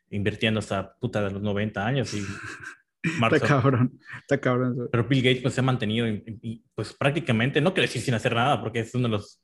invirtiendo 0.09 0.59
hasta 0.59 0.95
puta 0.95 1.21
de 1.23 1.31
los 1.31 1.41
90 1.43 1.85
años 1.85 2.13
y 2.13 2.21
Mark 3.19 3.35
Está 3.35 3.47
cabrón, 3.47 3.99
está 4.21 4.39
cabrón. 4.39 4.89
pero 4.91 5.07
Bill 5.07 5.21
Gates 5.21 5.41
pues 5.41 5.53
se 5.53 5.59
ha 5.59 5.63
mantenido 5.63 6.07
y, 6.07 6.23
y, 6.41 6.63
pues 6.73 6.93
prácticamente, 6.93 7.61
no 7.61 7.73
quiero 7.73 7.87
decir 7.87 8.01
sin 8.01 8.13
hacer 8.13 8.33
nada, 8.33 8.61
porque 8.61 8.79
es 8.79 8.93
uno 8.95 9.07
de 9.07 9.11
los 9.11 9.41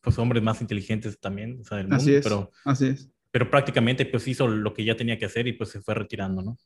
pues, 0.00 0.18
hombres 0.18 0.42
más 0.42 0.60
inteligentes 0.60 1.18
también 1.20 1.60
o 1.60 1.64
sea, 1.64 1.78
del 1.78 1.86
mundo, 1.86 1.96
Así 1.96 2.14
es, 2.14 2.24
pero, 2.24 2.50
así 2.64 2.86
es. 2.86 3.10
pero 3.30 3.50
prácticamente 3.50 4.06
pues 4.06 4.26
hizo 4.28 4.48
lo 4.48 4.72
que 4.72 4.84
ya 4.84 4.96
tenía 4.96 5.18
que 5.18 5.26
hacer 5.26 5.46
y 5.46 5.52
pues 5.52 5.70
se 5.70 5.80
fue 5.80 5.94
retirando, 5.94 6.42
¿no? 6.42 6.58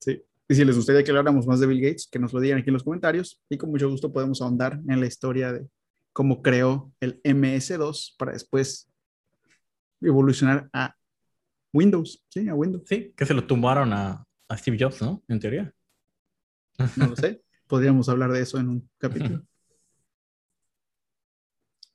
Sí. 0.00 0.22
Y 0.48 0.54
si 0.54 0.64
les 0.64 0.76
gustaría 0.76 1.02
que 1.02 1.10
habláramos 1.10 1.46
más 1.46 1.58
de 1.58 1.66
Bill 1.66 1.80
Gates, 1.80 2.08
que 2.10 2.18
nos 2.18 2.32
lo 2.32 2.40
digan 2.40 2.58
aquí 2.58 2.70
en 2.70 2.74
los 2.74 2.84
comentarios 2.84 3.42
y 3.48 3.56
con 3.56 3.70
mucho 3.70 3.90
gusto 3.90 4.12
podemos 4.12 4.40
ahondar 4.40 4.80
en 4.88 5.00
la 5.00 5.06
historia 5.06 5.52
de 5.52 5.66
cómo 6.12 6.40
creó 6.40 6.92
el 7.00 7.20
MS2 7.22 8.14
para 8.16 8.32
después 8.32 8.88
evolucionar 10.00 10.68
a 10.72 10.94
Windows, 11.72 12.24
sí, 12.28 12.48
a 12.48 12.54
Windows. 12.54 12.84
Sí, 12.86 13.12
que 13.16 13.26
se 13.26 13.34
lo 13.34 13.44
tumbaron 13.44 13.92
a, 13.92 14.25
a 14.48 14.56
Steve 14.56 14.76
Jobs, 14.78 15.02
¿no? 15.02 15.22
En 15.28 15.40
teoría. 15.40 15.72
No 16.96 17.08
lo 17.08 17.16
sé. 17.16 17.42
Podríamos 17.66 18.08
hablar 18.08 18.32
de 18.32 18.42
eso 18.42 18.58
en 18.58 18.68
un 18.68 18.90
capítulo. 18.98 19.44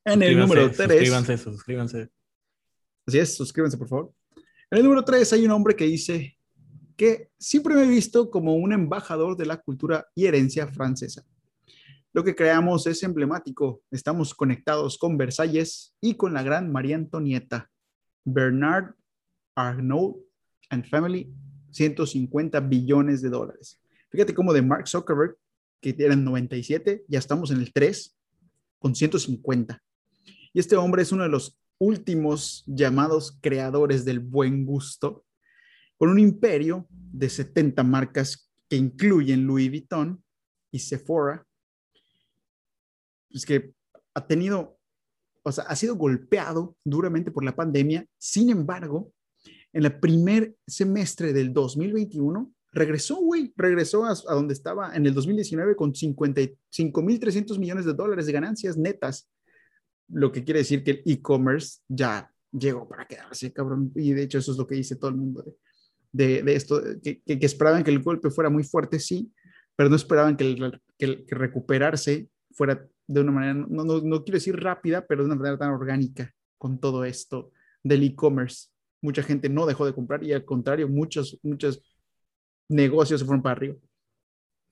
En 0.03 0.23
el 0.23 0.37
número 0.37 0.71
3. 0.71 0.77
Suscríbanse, 0.77 1.37
suscríbanse. 1.37 2.09
Así 3.05 3.19
es, 3.19 3.35
suscríbanse 3.35 3.77
por 3.77 3.87
favor. 3.87 4.13
En 4.69 4.77
el 4.79 4.83
número 4.83 5.03
3 5.03 5.33
hay 5.33 5.45
un 5.45 5.51
hombre 5.51 5.75
que 5.75 5.85
dice 5.85 6.37
que 6.95 7.29
siempre 7.37 7.75
me 7.75 7.83
he 7.83 7.87
visto 7.87 8.29
como 8.29 8.55
un 8.55 8.73
embajador 8.73 9.37
de 9.37 9.45
la 9.45 9.57
cultura 9.57 10.07
y 10.15 10.25
herencia 10.25 10.67
francesa. 10.67 11.25
Lo 12.13 12.23
que 12.23 12.35
creamos 12.35 12.87
es 12.87 13.03
emblemático. 13.03 13.83
Estamos 13.89 14.33
conectados 14.33 14.97
con 14.97 15.17
Versalles 15.17 15.95
y 16.01 16.15
con 16.15 16.33
la 16.33 16.43
gran 16.43 16.71
María 16.71 16.95
Antonieta. 16.95 17.71
Bernard 18.25 18.95
Arnault 19.55 20.17
and 20.69 20.85
Family, 20.87 21.33
150 21.71 22.59
billones 22.61 23.21
de 23.21 23.29
dólares. 23.29 23.79
Fíjate 24.09 24.33
cómo 24.33 24.53
de 24.53 24.61
Mark 24.61 24.87
Zuckerberg, 24.87 25.37
que 25.81 25.95
eran 25.97 26.23
97, 26.23 27.05
ya 27.07 27.19
estamos 27.19 27.51
en 27.51 27.57
el 27.57 27.73
3 27.73 28.15
con 28.79 28.93
150. 28.95 29.81
Y 30.53 30.59
este 30.59 30.75
hombre 30.75 31.01
es 31.01 31.11
uno 31.11 31.23
de 31.23 31.29
los 31.29 31.57
últimos 31.79 32.63
llamados 32.67 33.39
creadores 33.41 34.05
del 34.05 34.19
buen 34.19 34.65
gusto, 34.65 35.25
con 35.97 36.09
un 36.09 36.19
imperio 36.19 36.87
de 36.89 37.29
70 37.29 37.83
marcas 37.83 38.51
que 38.69 38.75
incluyen 38.75 39.45
Louis 39.45 39.69
Vuitton 39.69 40.23
y 40.71 40.79
Sephora. 40.79 41.45
Es 43.29 43.45
que 43.45 43.73
ha 44.13 44.27
tenido, 44.27 44.77
o 45.43 45.51
sea, 45.51 45.63
ha 45.65 45.75
sido 45.75 45.95
golpeado 45.95 46.75
duramente 46.83 47.31
por 47.31 47.43
la 47.43 47.55
pandemia. 47.55 48.05
Sin 48.17 48.49
embargo, 48.49 49.11
en 49.73 49.85
el 49.85 49.99
primer 49.99 50.55
semestre 50.67 51.33
del 51.33 51.53
2021, 51.53 52.51
regresó, 52.73 53.17
güey, 53.17 53.53
regresó 53.55 54.05
a, 54.05 54.11
a 54.11 54.33
donde 54.33 54.53
estaba 54.53 54.95
en 54.95 55.05
el 55.05 55.13
2019 55.13 55.75
con 55.75 55.93
55.300 55.93 57.59
millones 57.59 57.85
de 57.85 57.93
dólares 57.93 58.25
de 58.25 58.31
ganancias 58.31 58.77
netas 58.77 59.29
lo 60.11 60.31
que 60.31 60.43
quiere 60.43 60.59
decir 60.59 60.83
que 60.83 60.91
el 60.91 61.01
e-commerce 61.05 61.79
ya 61.87 62.31
llegó 62.51 62.87
para 62.87 63.07
quedarse, 63.07 63.51
cabrón. 63.53 63.91
Y 63.95 64.13
de 64.13 64.23
hecho 64.23 64.39
eso 64.39 64.51
es 64.51 64.57
lo 64.57 64.67
que 64.67 64.75
dice 64.75 64.95
todo 64.95 65.09
el 65.09 65.17
mundo 65.17 65.43
de, 65.43 65.55
de, 66.11 66.43
de 66.43 66.55
esto, 66.55 66.81
que, 67.01 67.21
que, 67.21 67.39
que, 67.39 67.45
esperaban 67.45 67.83
que 67.83 67.91
el 67.91 68.01
golpe 68.01 68.29
fuera 68.29 68.49
muy 68.49 68.63
fuerte, 68.63 68.99
sí, 68.99 69.31
pero 69.75 69.89
no 69.89 69.95
esperaban 69.95 70.35
que, 70.35 70.43
el, 70.43 70.81
el, 70.99 71.25
que 71.25 71.35
recuperarse 71.35 72.29
fuera 72.51 72.85
de 73.07 73.21
una 73.21 73.31
manera, 73.31 73.53
no, 73.53 73.83
no, 73.83 74.01
no 74.01 74.23
quiero 74.23 74.37
decir 74.37 74.55
rápida, 74.57 75.05
pero 75.07 75.23
de 75.23 75.27
una 75.27 75.35
manera 75.35 75.57
tan 75.57 75.71
orgánica 75.71 76.33
con 76.57 76.79
todo 76.79 77.05
esto 77.05 77.51
del 77.83 78.03
e-commerce. 78.03 78.67
Mucha 79.01 79.23
gente 79.23 79.49
no 79.49 79.65
dejó 79.65 79.85
de 79.85 79.93
comprar 79.93 80.23
y 80.23 80.33
al 80.33 80.45
contrario, 80.45 80.87
muchos, 80.87 81.39
muchos 81.43 81.81
negocios 82.69 83.19
se 83.19 83.25
fueron 83.25 83.41
para 83.41 83.53
arriba. 83.53 83.75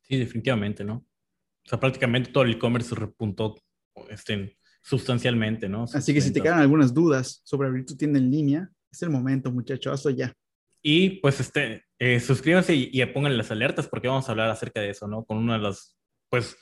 Sí, 0.02 0.18
definitivamente, 0.18 0.84
¿no? 0.84 1.06
O 1.66 1.70
sea, 1.70 1.80
prácticamente 1.80 2.32
todo 2.32 2.44
el 2.44 2.52
e-commerce 2.52 2.96
repuntó 2.96 3.56
este, 4.10 4.58
sustancialmente, 4.82 5.70
¿no? 5.70 5.86
Así 5.94 6.14
que 6.14 6.22
si 6.22 6.32
te 6.32 6.42
quedan 6.42 6.60
algunas 6.60 6.94
dudas 6.94 7.42
sobre 7.44 7.68
abrir 7.68 7.86
tu 7.86 7.96
tienda 7.96 8.18
en 8.18 8.32
línea, 8.32 8.70
es 8.92 9.02
el 9.04 9.10
momento, 9.10 9.52
muchacho, 9.52 9.92
hazlo 9.92 10.12
ya. 10.12 10.34
Y 10.82 11.20
pues 11.20 11.40
este, 11.40 11.84
eh, 12.00 12.20
suscríbanse 12.20 12.74
y, 12.74 12.90
y, 12.92 13.06
pongan 13.08 13.38
las 13.38 13.52
alertas 13.52 13.88
porque 13.88 14.08
vamos 14.08 14.28
a 14.28 14.32
hablar 14.32 14.50
acerca 14.50 14.80
de 14.80 14.92
eso, 14.92 15.08
¿no? 15.08 15.26
Con 15.26 15.38
uno 15.38 15.54
de 15.54 15.60
los, 15.60 15.98
pues, 16.30 16.56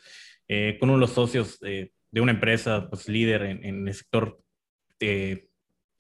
eh, 0.47 0.77
con 0.79 0.89
uno 0.89 0.97
de 0.97 1.01
los 1.01 1.11
socios 1.11 1.59
eh, 1.61 1.91
de 2.11 2.21
una 2.21 2.31
empresa, 2.31 2.89
pues, 2.89 3.07
líder 3.07 3.43
en, 3.43 3.63
en 3.63 3.87
el 3.87 3.93
sector 3.93 4.41
de, 4.99 5.46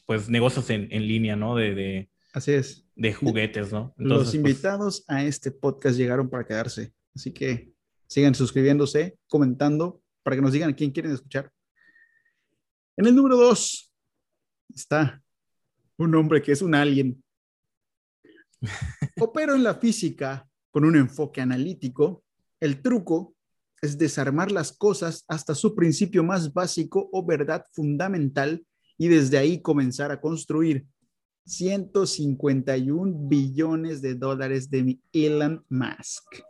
pues, 0.07 0.29
negocios 0.29 0.69
en, 0.71 0.87
en 0.91 1.05
línea, 1.05 1.35
¿no? 1.35 1.55
De, 1.55 1.75
de, 1.75 2.09
Así 2.33 2.53
es. 2.53 2.85
De 2.95 3.13
juguetes, 3.13 3.71
¿no? 3.71 3.93
Entonces, 3.97 4.27
los 4.27 4.35
invitados 4.35 5.03
pues, 5.05 5.17
a 5.17 5.23
este 5.23 5.51
podcast 5.51 5.97
llegaron 5.97 6.29
para 6.29 6.45
quedarse. 6.45 6.93
Así 7.15 7.31
que 7.31 7.73
sigan 8.07 8.33
suscribiéndose, 8.33 9.17
comentando, 9.27 10.01
para 10.23 10.35
que 10.35 10.41
nos 10.41 10.51
digan 10.51 10.69
a 10.69 10.75
quién 10.75 10.91
quieren 10.91 11.11
escuchar. 11.11 11.51
En 12.95 13.05
el 13.05 13.15
número 13.15 13.37
dos 13.37 13.93
está 14.73 15.21
un 15.97 16.15
hombre 16.15 16.41
que 16.41 16.51
es 16.51 16.61
un 16.61 16.75
alien. 16.75 17.23
Opero 19.19 19.55
en 19.55 19.63
la 19.63 19.75
física 19.75 20.47
con 20.69 20.85
un 20.85 20.95
enfoque 20.95 21.41
analítico. 21.41 22.23
El 22.59 22.81
truco 22.81 23.35
es 23.81 23.97
desarmar 23.97 24.51
las 24.51 24.71
cosas 24.71 25.25
hasta 25.27 25.55
su 25.55 25.75
principio 25.75 26.23
más 26.23 26.53
básico 26.53 27.09
o 27.11 27.25
verdad 27.25 27.65
fundamental 27.73 28.65
y 28.97 29.07
desde 29.07 29.37
ahí 29.37 29.61
comenzar 29.61 30.11
a 30.11 30.19
construir 30.19 30.85
151 31.45 33.27
billones 33.27 34.01
de 34.01 34.15
dólares 34.15 34.69
de 34.69 34.99
Elon 35.13 35.63
Musk. 35.69 36.41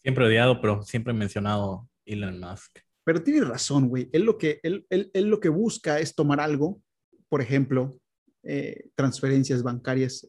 Siempre 0.00 0.26
odiado, 0.26 0.60
pero 0.60 0.82
siempre 0.82 1.12
mencionado 1.12 1.88
Elon 2.06 2.40
Musk. 2.40 2.78
Pero 3.04 3.22
tiene 3.22 3.44
razón, 3.44 3.88
güey. 3.88 4.08
Él 4.12 4.22
lo, 4.22 4.38
que, 4.38 4.60
él, 4.62 4.86
lo 5.14 5.40
que 5.40 5.48
busca 5.48 5.98
es 5.98 6.14
tomar 6.14 6.40
algo, 6.40 6.80
por 7.28 7.40
ejemplo, 7.40 7.98
eh, 8.42 8.88
transferencias 8.94 9.62
bancarias, 9.62 10.28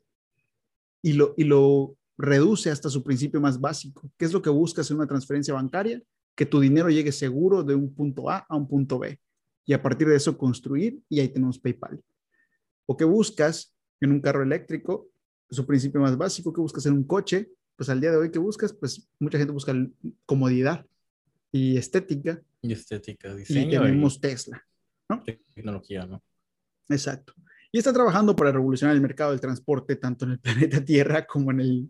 y 1.02 1.14
lo, 1.14 1.34
y 1.38 1.44
lo 1.44 1.96
reduce 2.18 2.72
hasta 2.72 2.90
su 2.90 3.04
principio 3.04 3.42
más 3.42 3.60
básico. 3.60 4.10
¿Qué 4.18 4.26
es 4.26 4.34
lo 4.34 4.42
que 4.42 4.50
buscas 4.50 4.90
en 4.90 4.98
una 4.98 5.08
transferencia 5.08 5.54
bancaria? 5.54 6.02
Que 6.36 6.46
tu 6.46 6.60
dinero 6.60 6.90
llegue 6.90 7.12
seguro 7.12 7.64
de 7.64 7.76
un 7.76 7.94
punto 7.94 8.30
A 8.30 8.46
a 8.50 8.56
un 8.56 8.68
punto 8.68 9.00
B. 9.00 9.20
Y 9.66 9.74
a 9.74 9.82
partir 9.82 10.08
de 10.08 10.16
eso 10.16 10.38
construir, 10.38 11.00
y 11.10 11.20
ahí 11.20 11.30
tenemos 11.30 11.60
PayPal. 11.60 12.02
¿O 12.86 12.98
qué 12.98 13.06
buscas 13.06 13.74
en 14.02 14.12
un 14.12 14.20
carro 14.20 14.44
eléctrico? 14.44 15.10
Su 15.50 15.66
principio 15.66 16.02
más 16.02 16.18
básico, 16.18 16.52
¿qué 16.52 16.62
buscas 16.62 16.86
en 16.86 16.94
un 16.94 17.04
coche? 17.04 17.50
Pues 17.76 17.90
al 17.90 18.02
día 18.02 18.12
de 18.12 18.18
hoy, 18.18 18.32
¿qué 18.32 18.40
buscas? 18.40 18.74
Pues 18.74 19.10
mucha 19.20 19.38
gente 19.38 19.54
busca 19.54 19.74
comodidad 20.26 20.86
y 21.52 21.78
estética. 21.78 22.42
Y 22.62 22.74
estética, 22.74 23.34
diseño. 23.34 23.68
Y 23.68 23.70
tenemos 23.70 24.20
Tesla, 24.20 24.66
¿no? 25.10 25.24
Tecnología, 25.54 26.06
¿no? 26.06 26.22
Exacto. 26.90 27.34
Y 27.72 27.78
está 27.78 27.94
trabajando 27.94 28.36
para 28.36 28.52
revolucionar 28.52 28.96
el 28.96 29.02
mercado 29.02 29.32
del 29.32 29.42
transporte 29.42 29.96
tanto 29.96 30.26
en 30.26 30.32
el 30.32 30.40
planeta 30.42 30.84
Tierra 30.84 31.26
como 31.26 31.52
en 31.52 31.60
el 31.62 31.90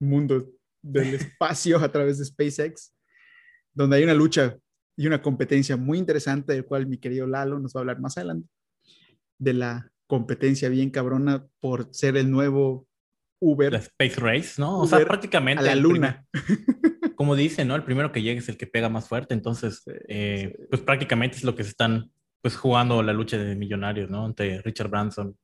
mundo 0.00 0.50
del 0.82 1.14
espacio 1.14 1.78
a 1.78 1.90
través 1.90 2.18
de 2.18 2.26
SpaceX, 2.26 2.92
donde 3.72 3.96
hay 3.96 4.04
una 4.04 4.14
lucha 4.14 4.56
y 4.96 5.06
una 5.06 5.22
competencia 5.22 5.76
muy 5.76 5.98
interesante, 5.98 6.52
del 6.52 6.64
cual 6.64 6.86
mi 6.86 6.98
querido 6.98 7.26
Lalo 7.26 7.58
nos 7.58 7.74
va 7.74 7.80
a 7.80 7.82
hablar 7.82 8.00
más 8.00 8.16
adelante, 8.16 8.48
de 9.38 9.52
la 9.54 9.90
competencia 10.06 10.68
bien 10.68 10.90
cabrona 10.90 11.46
por 11.60 11.88
ser 11.92 12.16
el 12.16 12.30
nuevo 12.30 12.86
Uber. 13.40 13.72
La 13.72 13.78
Space 13.78 14.20
Race, 14.20 14.54
¿no? 14.58 14.80
o 14.80 14.86
sea, 14.86 15.04
prácticamente. 15.04 15.62
A 15.62 15.66
la 15.66 15.74
luna. 15.74 16.24
como 17.16 17.36
dicen, 17.36 17.68
¿no? 17.68 17.76
El 17.76 17.84
primero 17.84 18.12
que 18.12 18.22
llegue 18.22 18.38
es 18.38 18.48
el 18.48 18.56
que 18.56 18.66
pega 18.66 18.88
más 18.88 19.08
fuerte, 19.08 19.34
entonces, 19.34 19.82
eh, 20.08 20.56
pues 20.70 20.82
prácticamente 20.82 21.36
es 21.36 21.44
lo 21.44 21.54
que 21.54 21.64
se 21.64 21.70
están, 21.70 22.10
pues 22.42 22.56
jugando 22.56 23.02
la 23.02 23.12
lucha 23.12 23.38
de 23.38 23.56
millonarios, 23.56 24.10
¿no? 24.10 24.26
Entre 24.26 24.60
Richard 24.62 24.88
Branson, 24.88 25.36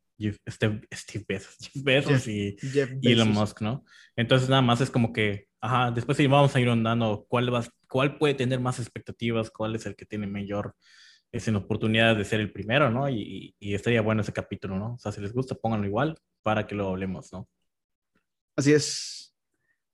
Steve, 0.49 0.87
Steve 0.93 1.25
Bezos, 1.27 1.71
Bezos 1.75 2.29
y, 2.29 2.57
Elon 3.03 3.33
Musk, 3.33 3.63
¿no? 3.63 3.85
Entonces 4.17 4.49
nada 4.49 4.63
más 4.63 4.81
es 4.81 4.91
como 4.91 5.13
que, 5.13 5.49
ajá, 5.61 5.91
después 5.91 6.19
vamos 6.29 6.55
a 6.55 6.61
ir 6.61 6.69
andando 6.69 7.27
cuál, 7.29 7.53
va, 7.53 7.65
cuál 7.89 8.19
puede 8.19 8.35
tener 8.35 8.61
más 8.61 8.79
expectativas, 8.79 9.51
cuál 9.51 9.75
es 9.75 9.87
el 9.87 9.97
que 9.97 10.07
tiene 10.07 10.27
mayor 10.27 10.75
es 11.33 11.47
en 11.47 11.57
oportunidad 11.57 12.17
de 12.17 12.25
ser 12.25 12.41
el 12.41 12.53
primero, 12.53 12.91
¿no? 12.91 13.09
Y, 13.09 13.55
y, 13.59 13.75
estaría 13.75 14.03
bueno 14.03 14.23
ese 14.23 14.33
capítulo, 14.33 14.79
¿no? 14.79 14.95
O 14.95 14.99
sea, 14.99 15.13
si 15.13 15.21
les 15.21 15.33
gusta, 15.33 15.55
pónganlo 15.55 15.87
igual 15.87 16.19
para 16.43 16.67
que 16.67 16.75
lo 16.75 16.89
hablemos, 16.89 17.33
¿no? 17.33 17.49
Así 18.57 18.73
es. 18.73 19.35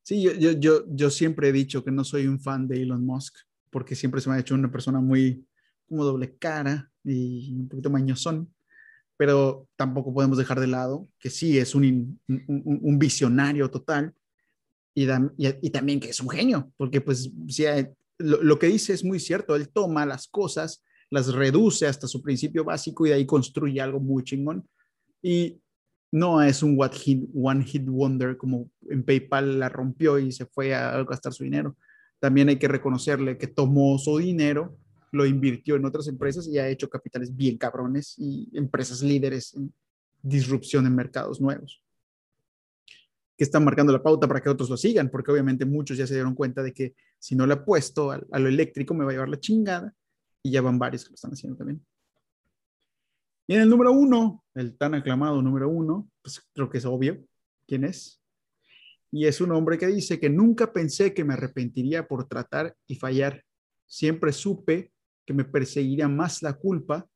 Sí, 0.03 0.23
yo, 0.23 0.53
yo, 0.53 0.85
yo, 0.89 1.11
siempre 1.11 1.49
he 1.49 1.53
dicho 1.53 1.85
que 1.85 1.91
no 1.91 2.05
soy 2.05 2.27
un 2.27 2.41
fan 2.41 2.67
de 2.67 2.83
Elon 2.83 3.05
Musk, 3.05 3.37
porque 3.71 3.95
siempre 3.95 4.21
se 4.21 4.31
me 4.31 4.37
ha 4.37 4.39
hecho 4.39 4.55
una 4.55 4.71
persona 4.71 5.01
muy 5.01 5.45
como 5.89 6.05
doble 6.05 6.37
cara 6.39 6.91
y 7.05 7.55
un 7.55 7.69
poquito 7.69 7.91
mañosón, 7.91 8.53
pero 9.17 9.69
tampoco 9.77 10.15
podemos 10.15 10.39
dejar 10.39 10.61
de 10.61 10.69
lado 10.69 11.09
que 11.19 11.29
sí 11.29 11.59
es 11.59 11.75
un, 11.75 12.21
un 12.29 12.99
visionario 12.99 13.71
total 13.71 14.15
y, 14.97 15.71
también 15.71 16.01
que 16.01 16.09
es 16.09 16.21
un 16.21 16.31
genio, 16.31 16.73
porque 16.77 17.01
pues 17.01 17.31
sí, 17.49 17.65
lo, 18.19 18.43
lo 18.43 18.59
que 18.59 18.67
dice 18.67 18.95
es 18.95 19.05
muy 19.05 19.21
cierto, 19.21 19.55
él 19.55 19.69
toma 19.69 20.07
las 20.07 20.27
cosas 20.27 20.83
las 21.11 21.33
reduce 21.33 21.87
hasta 21.87 22.07
su 22.07 22.23
principio 22.23 22.65
básico 22.65 23.07
y 23.07 23.11
de 23.11 23.17
ahí 23.17 23.27
construye 23.27 23.81
algo 23.81 24.01
muy 24.01 24.25
chingón. 24.25 24.69
Y 25.23 25.61
no 26.13 26.43
es 26.43 26.63
un 26.63 26.79
one 26.81 27.65
hit 27.65 27.87
wonder 27.87 28.37
como 28.37 28.71
en 28.89 29.05
PayPal 29.05 29.59
la 29.59 29.69
rompió 29.69 30.19
y 30.19 30.33
se 30.33 30.47
fue 30.47 30.75
a 30.75 31.03
gastar 31.05 31.33
su 31.33 31.45
dinero. 31.45 31.77
También 32.19 32.49
hay 32.49 32.57
que 32.57 32.69
reconocerle 32.69 33.37
que 33.37 33.47
tomó 33.47 33.99
su 33.99 34.19
dinero, 34.19 34.79
lo 35.13 35.27
invirtió 35.27 35.77
en 35.77 35.85
otras 35.85 36.09
empresas 36.09 36.49
y 36.49 36.59
ha 36.59 36.69
hecho 36.69 36.89
capitales 36.89 37.35
bien 37.35 37.59
cabrones 37.59 38.15
y 38.19 38.51
empresas 38.55 39.03
líderes 39.03 39.55
en 39.55 39.73
disrupción 40.23 40.87
en 40.87 40.95
mercados 40.95 41.41
nuevos 41.41 41.83
que 43.37 43.45
están 43.45 43.65
marcando 43.65 43.93
la 43.93 44.03
pauta 44.03 44.27
para 44.27 44.41
que 44.41 44.49
otros 44.49 44.71
lo 44.71 44.77
sigan, 44.77 45.11
porque 45.11 45.31
obviamente 45.31 45.65
muchos 45.67 45.99
ya 45.99 46.07
se 46.07 46.15
dieron 46.15 46.35
cuenta 46.35 46.63
de 46.63 46.73
que 46.73 46.95
si 47.19 47.37
no 47.37 47.47
le 47.47 47.55
apuesto 47.55 48.11
a, 48.11 48.21
a 48.33 48.39
lo 48.39 48.49
eléctrico 48.49 48.95
me 48.95 49.05
va 49.05 49.11
a 49.11 49.15
llevar 49.15 49.29
la 49.29 49.41
chingada 49.41 49.93
y 50.43 50.51
ya 50.51 50.63
van 50.63 50.79
varios 50.79 51.05
que 51.05 51.11
lo 51.11 51.15
están 51.17 51.33
haciendo 51.33 51.59
también. 51.59 51.85
Y 53.49 53.55
en 53.55 53.61
el 53.63 53.69
número 53.69 53.93
uno, 53.93 54.45
el 54.55 54.77
tan 54.77 54.95
aclamado 54.95 55.41
número 55.41 55.69
uno, 55.69 56.11
pues 56.23 56.43
creo 56.53 56.69
que 56.69 56.79
es 56.79 56.85
obvio 56.85 57.25
quién 57.67 57.85
es. 57.85 58.21
Y 59.13 59.27
es 59.27 59.41
un 59.41 59.53
hombre 59.53 59.79
que 59.79 59.87
dice 59.87 60.19
que 60.19 60.29
nunca 60.29 60.73
pensé 60.73 61.15
que 61.15 61.25
me 61.25 61.35
arrepentiría 61.35 62.09
por 62.09 62.27
tratar 62.27 62.77
y 62.87 62.97
fallar. 62.97 63.45
Siempre 63.87 64.33
supe 64.33 64.93
que 65.25 65.33
me 65.33 65.45
perseguiría 65.45 66.09
más 66.09 66.43
la 66.43 66.55
culpa 66.55 67.07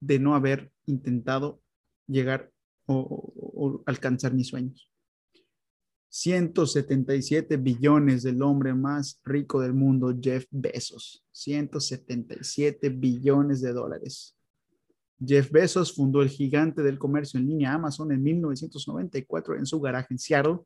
de 0.00 0.18
no 0.18 0.34
haber 0.34 0.70
intentado 0.86 1.60
llegar 2.06 2.52
o, 2.86 3.32
o 3.36 3.82
alcanzar 3.86 4.32
mis 4.32 4.48
sueños. 4.48 4.90
177 6.16 7.56
billones 7.56 8.22
del 8.22 8.40
hombre 8.40 8.72
más 8.72 9.20
rico 9.24 9.60
del 9.60 9.74
mundo, 9.74 10.14
Jeff 10.22 10.46
Bezos. 10.48 11.24
177 11.32 12.88
billones 12.90 13.60
de 13.60 13.72
dólares. 13.72 14.36
Jeff 15.18 15.50
Bezos 15.50 15.92
fundó 15.92 16.22
el 16.22 16.28
gigante 16.28 16.84
del 16.84 17.00
comercio 17.00 17.40
en 17.40 17.48
línea 17.48 17.74
Amazon 17.74 18.12
en 18.12 18.22
1994 18.22 19.56
en 19.56 19.66
su 19.66 19.80
garaje 19.80 20.14
en 20.14 20.20
Seattle, 20.20 20.60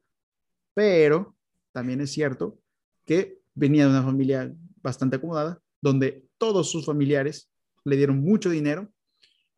pero 0.75 1.35
también 1.73 2.03
es 2.03 2.13
cierto 2.13 2.59
que 3.07 3.41
venía 3.55 3.85
de 3.85 3.91
una 3.91 4.03
familia 4.03 4.55
bastante 4.83 5.17
acomodada, 5.17 5.63
donde 5.81 6.27
todos 6.37 6.71
sus 6.71 6.85
familiares 6.85 7.51
le 7.85 7.97
dieron 7.97 8.21
mucho 8.21 8.51
dinero 8.51 8.87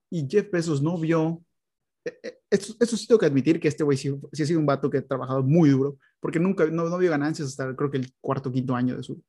y 0.08 0.28
Jeff 0.30 0.52
Bezos 0.52 0.82
no 0.82 0.96
vio 0.96 1.42
eso, 2.50 2.74
eso, 2.80 2.96
sí 2.96 3.06
tengo 3.06 3.18
que 3.18 3.26
admitir 3.26 3.60
que 3.60 3.68
este 3.68 3.84
güey 3.84 3.96
sí, 3.96 4.08
ha 4.08 4.46
sido 4.46 4.58
un 4.58 4.66
vato 4.66 4.88
que 4.90 4.98
ha 4.98 5.06
trabajado 5.06 5.42
muy 5.42 5.70
duro, 5.70 5.98
porque 6.18 6.40
nunca, 6.40 6.66
no, 6.66 6.88
no 6.88 6.98
vio 6.98 7.10
ganancias 7.10 7.48
hasta 7.48 7.74
creo 7.76 7.90
que 7.90 7.98
el 7.98 8.12
cuarto, 8.20 8.50
quinto 8.50 8.74
año 8.74 8.96
de 8.96 9.02
su, 9.02 9.22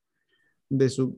de 0.70 0.90
su 0.90 1.16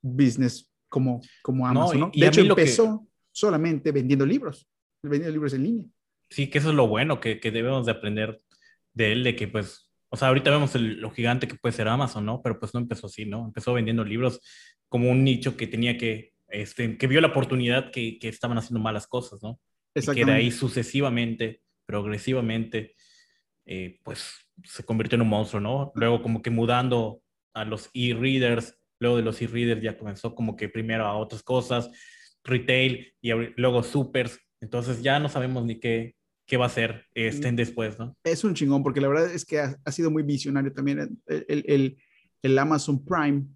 business 0.00 0.70
como, 0.88 1.20
como 1.42 1.66
Amazon, 1.66 2.00
¿no? 2.00 2.10
de 2.14 2.26
hecho, 2.26 2.40
empezó 2.40 3.06
solamente 3.32 3.92
vendiendo 3.92 4.24
libros, 4.24 4.68
vendiendo 5.02 5.32
libros 5.32 5.52
en 5.54 5.62
línea. 5.64 5.86
Sí, 6.30 6.48
que 6.48 6.58
eso 6.58 6.70
es 6.70 6.74
lo 6.74 6.88
bueno 6.88 7.20
que, 7.20 7.40
que 7.40 7.50
debemos 7.50 7.86
de 7.86 7.92
aprender 7.92 8.40
de 8.92 9.12
él, 9.12 9.24
de 9.24 9.36
que 9.36 9.48
pues, 9.48 9.90
o 10.08 10.16
sea, 10.16 10.28
ahorita 10.28 10.50
vemos 10.50 10.74
el, 10.74 11.00
lo 11.00 11.10
gigante 11.10 11.48
que 11.48 11.56
puede 11.56 11.74
ser 11.74 11.88
Amazon, 11.88 12.24
¿no? 12.24 12.40
Pero 12.42 12.58
pues 12.58 12.72
no 12.74 12.80
empezó 12.80 13.08
así, 13.08 13.26
¿no? 13.26 13.46
Empezó 13.46 13.72
vendiendo 13.74 14.04
libros 14.04 14.40
como 14.88 15.10
un 15.10 15.24
nicho 15.24 15.56
que 15.56 15.66
tenía 15.66 15.98
que, 15.98 16.32
este, 16.48 16.96
que 16.96 17.06
vio 17.06 17.20
la 17.20 17.28
oportunidad 17.28 17.90
que, 17.90 18.18
que 18.18 18.28
estaban 18.28 18.56
haciendo 18.56 18.80
malas 18.80 19.06
cosas, 19.06 19.42
¿no? 19.42 19.60
Y 19.94 20.06
que 20.06 20.24
de 20.24 20.32
ahí 20.32 20.50
sucesivamente, 20.50 21.62
progresivamente, 21.86 22.94
eh, 23.66 24.00
pues 24.02 24.32
se 24.62 24.84
convirtió 24.84 25.16
en 25.16 25.22
un 25.22 25.28
monstruo, 25.28 25.60
¿no? 25.60 25.92
Luego 25.94 26.22
como 26.22 26.42
que 26.42 26.50
mudando 26.50 27.22
a 27.54 27.64
los 27.64 27.90
e-readers, 27.94 28.78
luego 28.98 29.16
de 29.16 29.22
los 29.22 29.40
e-readers 29.40 29.82
ya 29.82 29.96
comenzó 29.96 30.34
como 30.34 30.56
que 30.56 30.68
primero 30.68 31.06
a 31.06 31.16
otras 31.16 31.42
cosas, 31.42 31.90
retail 32.42 33.14
y 33.20 33.32
luego 33.56 33.82
supers, 33.82 34.38
entonces 34.60 35.02
ya 35.02 35.18
no 35.18 35.28
sabemos 35.28 35.64
ni 35.64 35.80
qué, 35.80 36.14
qué 36.46 36.56
va 36.56 36.66
a 36.66 36.70
ser 36.70 37.06
estén 37.14 37.56
después, 37.56 37.98
¿no? 37.98 38.16
Es 38.24 38.44
un 38.44 38.54
chingón, 38.54 38.82
porque 38.82 39.00
la 39.00 39.08
verdad 39.08 39.32
es 39.32 39.44
que 39.44 39.60
ha, 39.60 39.92
sido 39.92 40.10
muy 40.10 40.22
visionario 40.22 40.72
también 40.72 41.20
el, 41.26 41.46
el, 41.48 41.96
el, 42.42 42.58
Amazon 42.58 43.04
Prime, 43.04 43.46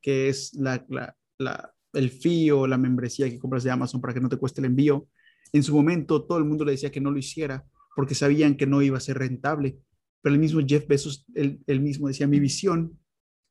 que 0.00 0.28
es 0.28 0.52
la, 0.54 0.84
la, 0.88 1.16
la, 1.38 1.72
el 1.92 2.10
fee 2.10 2.50
o 2.50 2.66
la 2.66 2.78
membresía 2.78 3.30
que 3.30 3.38
compras 3.38 3.62
de 3.62 3.70
Amazon 3.70 4.00
para 4.00 4.14
que 4.14 4.20
no 4.20 4.28
te 4.28 4.36
cueste 4.36 4.60
el 4.60 4.66
envío. 4.66 5.06
En 5.54 5.62
su 5.62 5.72
momento 5.72 6.24
todo 6.24 6.38
el 6.38 6.44
mundo 6.44 6.64
le 6.64 6.72
decía 6.72 6.90
que 6.90 7.00
no 7.00 7.12
lo 7.12 7.18
hiciera 7.18 7.64
porque 7.94 8.16
sabían 8.16 8.56
que 8.56 8.66
no 8.66 8.82
iba 8.82 8.98
a 8.98 9.00
ser 9.00 9.18
rentable, 9.18 9.78
pero 10.20 10.34
el 10.34 10.40
mismo 10.40 10.60
Jeff 10.66 10.88
Bezos, 10.88 11.24
él, 11.34 11.80
mismo 11.80 12.08
decía, 12.08 12.26
mi 12.26 12.40
visión 12.40 12.98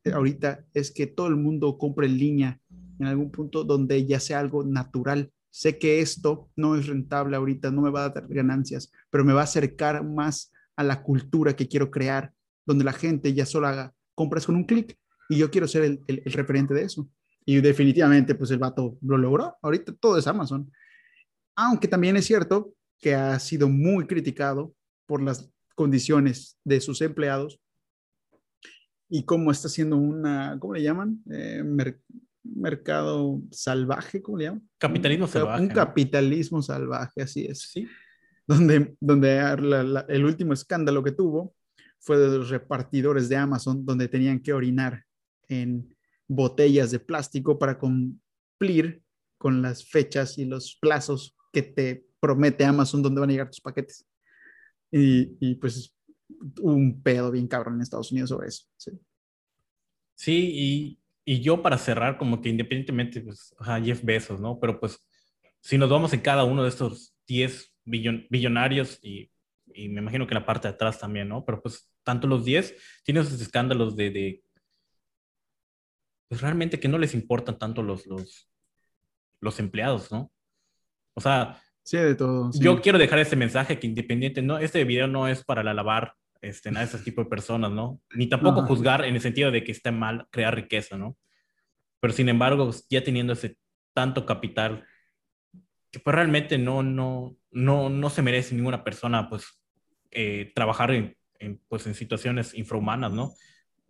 eh, 0.03 0.11
ahorita 0.11 0.65
es 0.73 0.91
que 0.91 1.07
todo 1.07 1.27
el 1.27 1.37
mundo 1.37 1.77
compre 1.77 2.07
en 2.07 2.17
línea 2.17 2.59
en 2.99 3.07
algún 3.07 3.31
punto 3.31 3.63
donde 3.63 4.05
ya 4.05 4.19
sea 4.19 4.41
algo 4.41 4.65
natural. 4.65 5.31
Sé 5.49 5.79
que 5.79 6.01
esto 6.01 6.49
no 6.57 6.75
es 6.75 6.87
rentable 6.87 7.37
ahorita, 7.37 7.71
no 7.71 7.81
me 7.81 7.89
va 7.89 8.03
a 8.03 8.09
dar 8.09 8.27
ganancias, 8.27 8.91
pero 9.09 9.23
me 9.23 9.31
va 9.31 9.41
a 9.41 9.45
acercar 9.45 10.03
más 10.03 10.51
a 10.75 10.83
la 10.83 11.03
cultura 11.03 11.55
que 11.55 11.69
quiero 11.69 11.89
crear, 11.89 12.33
donde 12.65 12.83
la 12.83 12.91
gente 12.91 13.33
ya 13.33 13.45
solo 13.45 13.67
haga 13.67 13.93
compras 14.13 14.45
con 14.45 14.57
un 14.57 14.65
clic 14.65 14.97
y 15.29 15.37
yo 15.37 15.49
quiero 15.49 15.69
ser 15.69 15.83
el, 16.05 16.21
referente 16.25 16.73
de 16.73 16.83
eso. 16.83 17.09
Y 17.45 17.61
definitivamente, 17.61 18.35
pues 18.35 18.51
el 18.51 18.57
vato 18.57 18.97
lo 19.01 19.17
logró. 19.17 19.55
Ahorita 19.61 19.93
todo 19.93 20.17
es 20.17 20.27
Amazon 20.27 20.69
aunque 21.55 21.87
también 21.87 22.17
es 22.17 22.25
cierto 22.25 22.73
que 22.99 23.15
ha 23.15 23.37
sido 23.39 23.69
muy 23.69 24.07
criticado 24.07 24.73
por 25.05 25.21
las 25.21 25.49
condiciones 25.75 26.57
de 26.63 26.79
sus 26.79 27.01
empleados 27.01 27.59
y 29.09 29.25
cómo 29.25 29.51
está 29.51 29.69
siendo 29.69 29.97
una, 29.97 30.57
¿cómo 30.59 30.73
le 30.73 30.81
llaman? 30.81 31.21
Eh, 31.31 31.63
mercado 32.43 33.41
salvaje, 33.51 34.21
¿cómo 34.21 34.37
le 34.37 34.45
llaman? 34.45 34.69
Capitalismo 34.77 35.25
un, 35.25 35.31
salvaje. 35.31 35.61
Un 35.61 35.67
capitalismo 35.69 36.61
salvaje, 36.61 37.21
así 37.21 37.45
es. 37.45 37.69
Sí. 37.71 37.87
Donde, 38.47 38.95
donde 38.99 39.39
el 40.09 40.25
último 40.25 40.53
escándalo 40.53 41.03
que 41.03 41.11
tuvo 41.11 41.55
fue 41.99 42.17
de 42.17 42.37
los 42.37 42.49
repartidores 42.49 43.29
de 43.29 43.37
Amazon, 43.37 43.85
donde 43.85 44.09
tenían 44.09 44.41
que 44.41 44.51
orinar 44.51 45.03
en 45.47 45.95
botellas 46.27 46.91
de 46.91 46.99
plástico 46.99 47.57
para 47.57 47.77
cumplir 47.77 49.01
con 49.37 49.61
las 49.61 49.85
fechas 49.85 50.37
y 50.37 50.45
los 50.45 50.77
plazos 50.81 51.37
que 51.53 51.61
te 51.61 52.07
promete 52.19 52.65
Amazon 52.65 53.01
donde 53.01 53.21
van 53.21 53.29
a 53.29 53.33
llegar 53.33 53.49
tus 53.49 53.61
paquetes. 53.61 54.05
Y, 54.91 55.37
y 55.39 55.55
pues 55.55 55.95
un 56.61 57.01
pedo 57.01 57.31
bien 57.31 57.47
cabrón 57.47 57.75
en 57.75 57.81
Estados 57.81 58.11
Unidos 58.11 58.31
sobre 58.31 58.47
eso. 58.47 58.65
Sí, 58.77 58.91
sí 60.15 60.51
y, 60.53 60.99
y, 61.25 61.41
yo 61.41 61.61
para 61.61 61.77
cerrar, 61.77 62.17
como 62.17 62.41
que 62.41 62.49
independientemente, 62.49 63.21
pues, 63.21 63.55
a 63.59 63.79
Jeff 63.79 64.03
Bezos, 64.03 64.39
¿no? 64.39 64.59
Pero 64.59 64.79
pues, 64.79 64.99
si 65.61 65.77
nos 65.77 65.89
vamos 65.89 66.11
en 66.13 66.21
cada 66.21 66.43
uno 66.43 66.63
de 66.63 66.69
estos 66.69 67.15
10 67.27 67.73
billonarios 67.85 68.99
y, 69.01 69.31
y, 69.73 69.89
me 69.89 70.01
imagino 70.01 70.27
que 70.27 70.33
la 70.33 70.45
parte 70.45 70.67
de 70.67 70.73
atrás 70.73 70.99
también, 70.99 71.29
¿no? 71.29 71.45
Pero 71.45 71.61
pues, 71.61 71.89
tanto 72.03 72.27
los 72.27 72.43
10 72.43 72.75
tienen 73.03 73.23
esos 73.23 73.39
escándalos 73.39 73.95
de, 73.95 74.09
de 74.09 74.43
pues 76.27 76.41
realmente 76.41 76.79
que 76.79 76.87
no 76.87 76.97
les 76.97 77.13
importan 77.13 77.59
tanto 77.59 77.83
los, 77.83 78.07
los, 78.07 78.49
los 79.39 79.59
empleados, 79.59 80.11
¿no? 80.11 80.31
O 81.13 81.21
sea, 81.21 81.59
Sí, 81.83 81.97
de 81.97 82.15
todo. 82.15 82.49
Yo 82.53 82.81
quiero 82.81 82.97
dejar 82.97 83.19
este 83.19 83.35
mensaje 83.35 83.77
que 83.77 83.87
independiente, 83.87 84.41
no, 84.41 84.57
este 84.57 84.83
video 84.85 85.07
no 85.07 85.27
es 85.27 85.43
para 85.43 85.63
la 85.63 85.73
lavar 85.73 86.13
este, 86.41 86.69
a 86.69 86.83
ese 86.83 86.97
tipo 86.99 87.21
de 87.21 87.29
personas, 87.29 87.71
¿no? 87.71 87.99
Ni 88.15 88.27
tampoco 88.27 88.65
juzgar 88.65 89.03
en 89.03 89.15
el 89.15 89.21
sentido 89.21 89.51
de 89.51 89.63
que 89.63 89.73
esté 89.73 89.91
mal 89.91 90.27
crear 90.31 90.55
riqueza, 90.55 90.97
¿no? 90.97 91.17
Pero 91.99 92.13
sin 92.13 92.29
embargo, 92.29 92.71
ya 92.89 93.03
teniendo 93.03 93.33
ese 93.33 93.57
tanto 93.93 94.25
capital, 94.25 94.85
que 95.91 95.99
pues 95.99 96.15
realmente 96.15 96.57
no, 96.57 96.83
no, 96.83 97.35
no, 97.51 97.89
no 97.89 98.09
se 98.09 98.21
merece 98.21 98.55
ninguna 98.55 98.83
persona, 98.83 99.29
pues, 99.29 99.45
eh, 100.11 100.51
trabajar 100.55 100.91
en, 100.91 101.17
pues, 101.67 101.85
en 101.85 101.95
situaciones 101.95 102.53
infrahumanas, 102.55 103.11
¿no? 103.11 103.33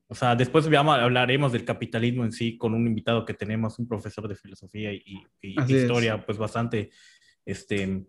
O 0.07 0.15
sea, 0.15 0.35
después 0.35 0.65
hablaremos 0.65 1.51
del 1.51 1.65
capitalismo 1.65 2.23
en 2.23 2.31
sí 2.31 2.57
con 2.57 2.73
un 2.73 2.85
invitado 2.85 3.25
que 3.25 3.33
tenemos, 3.33 3.79
un 3.79 3.87
profesor 3.87 4.27
de 4.27 4.35
filosofía 4.35 4.93
y, 4.93 5.25
historia, 5.41 6.23
pues 6.25 6.37
bastante 6.37 6.91
este, 7.45 8.05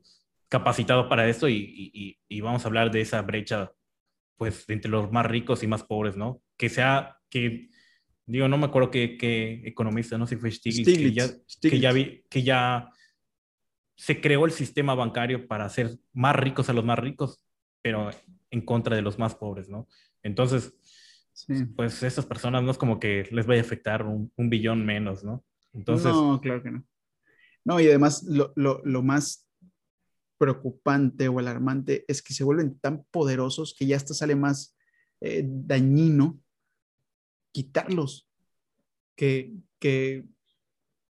capacitado 0.49 1.09
para 1.09 1.28
esto 1.28 1.49
y, 1.49 2.18
vamos 2.41 2.64
a 2.64 2.68
hablar 2.68 2.91
de 2.91 3.01
esa 3.01 3.22
brecha, 3.22 3.72
pues, 4.37 4.68
entre 4.68 4.91
los 4.91 5.11
más 5.11 5.26
ricos 5.26 5.62
y 5.62 5.66
más 5.66 5.82
pobres, 5.82 6.16
¿no? 6.16 6.43
Que 6.57 6.68
sea, 6.68 7.18
que, 7.28 7.70
digo, 8.26 8.49
no 8.49 8.59
me 8.59 8.66
acuerdo 8.66 8.91
qué, 8.91 9.62
economista, 9.64 10.18
no 10.18 10.26
sé 10.26 10.37
si 10.37 10.41
fue 10.41 10.51
Stiglitz, 10.51 10.99
que, 10.99 11.12
ya, 11.12 11.28
que, 11.61 11.80
ya 11.80 11.93
vi, 11.93 12.22
que 12.28 12.43
ya 12.43 12.89
se 13.97 14.20
creó 14.20 14.45
el 14.45 14.53
sistema 14.53 14.95
bancario 14.95 15.47
para 15.47 15.64
hacer 15.64 15.91
más 16.12 16.37
ricos 16.37 16.68
a 16.68 16.72
los 16.72 16.85
más 16.85 16.99
ricos, 16.99 17.41
pero 17.82 18.11
en 18.51 18.61
contra 18.61 18.95
de 18.97 19.03
los 19.03 19.18
más 19.18 19.35
pobres, 19.35 19.68
¿no? 19.68 19.89
Entonces, 20.22 20.74
pues 21.74 22.03
esas 22.03 22.26
personas 22.26 22.62
no 22.62 22.70
es 22.70 22.78
como 22.78 23.01
que 23.01 23.28
les 23.30 23.47
vaya 23.47 23.61
a 23.61 23.64
afectar 23.64 24.05
un, 24.05 24.32
un 24.37 24.51
billón 24.51 24.87
menos, 24.87 25.24
¿no? 25.24 25.45
Entonces, 25.72 26.12
no, 26.12 26.41
claro 26.41 26.62
que 26.62 26.70
no. 26.70 26.85
No, 27.64 27.80
y 27.80 27.88
además 27.88 28.22
lo, 28.24 28.52
lo, 28.56 28.82
lo, 28.84 29.02
más 29.02 29.48
preocupante 30.38 31.28
o 31.28 31.38
alarmante 31.38 32.04
es 32.08 32.20
que 32.22 32.34
se 32.34 32.44
vuelven 32.44 32.78
tan 32.78 33.04
poderosos 33.10 33.74
que 33.78 33.86
ya 33.86 33.96
hasta 33.96 34.12
sale 34.12 34.36
más 34.36 34.76
eh, 35.20 35.42
dañino 35.46 36.38
quitarlos 37.52 38.28
que, 39.16 39.54
que 39.78 40.26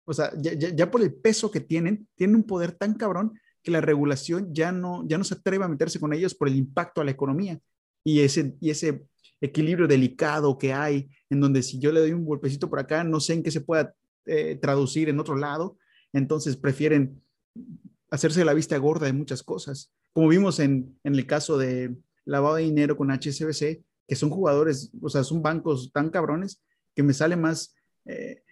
o 0.05 0.13
sea, 0.13 0.33
ya, 0.37 0.53
ya, 0.53 0.91
por 0.91 1.01
el 1.01 1.15
peso 1.15 1.51
que 1.51 1.61
tienen, 1.61 2.09
tienen 2.17 2.37
un 2.37 2.43
poder 2.43 2.73
tan 2.73 2.95
cabrón 2.95 3.39
que 3.63 3.71
la 3.71 3.81
regulación 3.81 4.53
ya 4.53 4.73
no, 4.73 5.07
ya 5.07 5.17
no 5.17 5.25
se 5.25 5.35
atreve 5.35 5.65
a 5.65 5.69
meterse 5.69 6.01
con 6.01 6.13
ellos 6.13 6.35
por 6.35 6.49
el 6.49 6.57
impacto 6.57 7.01
a 7.01 7.05
la 7.05 7.13
economía. 7.13 7.61
Y 8.05 8.21
ese, 8.21 8.57
y 8.61 8.71
ese 8.71 9.07
equilibrio 9.41 9.87
delicado 9.87 10.59
que 10.59 10.73
hay, 10.73 11.09
en 11.31 11.41
donde 11.41 11.63
si 11.63 11.79
yo 11.79 11.93
le 11.93 12.01
doy 12.01 12.13
un 12.13 12.25
golpecito 12.25 12.69
por 12.69 12.81
acá, 12.81 13.05
no 13.05 13.21
sé 13.21 13.35
en 13.35 13.43
qué 13.45 13.53
se 13.53 13.61
pueda 13.61 13.95
eh, 14.27 14.59
traducir 14.61 15.09
en 15.09 15.21
otro 15.21 15.37
lado, 15.37 15.79
entonces 16.13 16.57
prefieren 16.57 17.23
hacerse 18.11 18.45
la 18.45 18.55
vista 18.55 18.77
gorda 18.77 19.07
de 19.07 19.13
muchas 19.13 19.43
cosas, 19.43 19.93
como 20.13 20.29
vimos 20.29 20.61
en, 20.61 20.99
el 21.03 21.27
caso 21.27 21.57
de 21.57 21.97
lavado 22.25 22.57
de 22.57 22.65
dinero 22.65 22.97
con 22.97 23.11
HSBC, 23.11 23.83
que 24.07 24.17
son 24.17 24.31
jugadores, 24.31 24.93
o 25.01 25.09
sea, 25.09 25.25
son 25.25 25.43
bancos 25.43 25.91
tan 25.93 26.11
cabrones 26.11 26.63
que 26.95 27.03
me 27.03 27.15
sale 27.15 27.37
más 27.37 27.75
eh, 28.05 28.43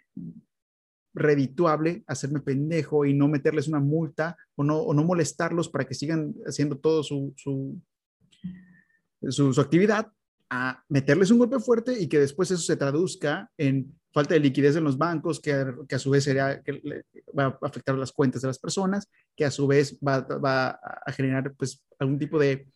redituable 1.12 2.04
hacerme 2.06 2.40
pendejo 2.40 3.04
y 3.04 3.12
no 3.12 3.28
meterles 3.28 3.68
una 3.68 3.80
multa 3.80 4.36
o 4.54 4.64
no, 4.64 5.04
molestarlos 5.04 5.68
para 5.68 5.84
que 5.84 5.94
sigan 5.94 6.34
haciendo 6.46 6.78
todo 6.78 7.02
su, 7.02 7.34
su, 7.36 7.78
su 9.30 9.60
actividad, 9.60 10.10
a 10.48 10.82
meterles 10.88 11.30
un 11.30 11.38
golpe 11.38 11.60
fuerte 11.60 12.00
y 12.00 12.08
que 12.08 12.18
después 12.18 12.50
eso 12.50 12.62
se 12.62 12.76
traduzca 12.76 13.50
en 13.56 13.99
falta 14.12 14.34
de 14.34 14.40
liquidez 14.40 14.76
en 14.76 14.84
los 14.84 14.98
bancos, 14.98 15.40
que, 15.40 15.72
que 15.88 15.94
a 15.94 15.98
su 15.98 16.10
vez 16.10 16.24
sería, 16.24 16.62
que 16.62 17.04
va 17.36 17.46
a 17.46 17.58
afectar 17.62 17.96
las 17.96 18.12
cuentas 18.12 18.42
de 18.42 18.48
las 18.48 18.58
personas, 18.58 19.08
que 19.36 19.44
a 19.44 19.50
su 19.50 19.66
vez 19.66 19.98
va, 20.06 20.20
va 20.20 20.70
a 20.70 21.12
generar 21.12 21.52
pues 21.54 21.84
algún 21.98 22.18
tipo 22.18 22.38
de, 22.38 22.66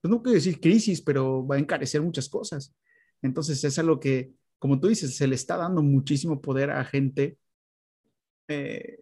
pues 0.00 0.10
no 0.10 0.22
quiero 0.22 0.34
decir 0.34 0.60
crisis, 0.60 1.00
pero 1.00 1.46
va 1.46 1.56
a 1.56 1.58
encarecer 1.58 2.02
muchas 2.02 2.28
cosas. 2.28 2.74
Entonces 3.22 3.62
es 3.64 3.78
algo 3.78 3.98
que, 3.98 4.32
como 4.58 4.78
tú 4.78 4.88
dices, 4.88 5.16
se 5.16 5.26
le 5.26 5.34
está 5.34 5.56
dando 5.56 5.82
muchísimo 5.82 6.40
poder 6.40 6.70
a 6.70 6.84
gente. 6.84 7.38
Eh, 8.48 9.00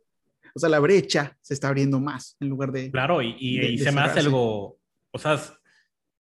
o 0.54 0.60
sea, 0.60 0.68
la 0.68 0.78
brecha 0.78 1.36
se 1.40 1.54
está 1.54 1.68
abriendo 1.68 1.98
más 1.98 2.36
en 2.38 2.48
lugar 2.48 2.70
de... 2.70 2.90
Claro, 2.90 3.20
y, 3.22 3.34
y, 3.38 3.78
se 3.78 3.90
me 3.90 4.02
hace 4.02 4.20
algo, 4.20 4.78
o 5.10 5.18
sea, 5.18 5.40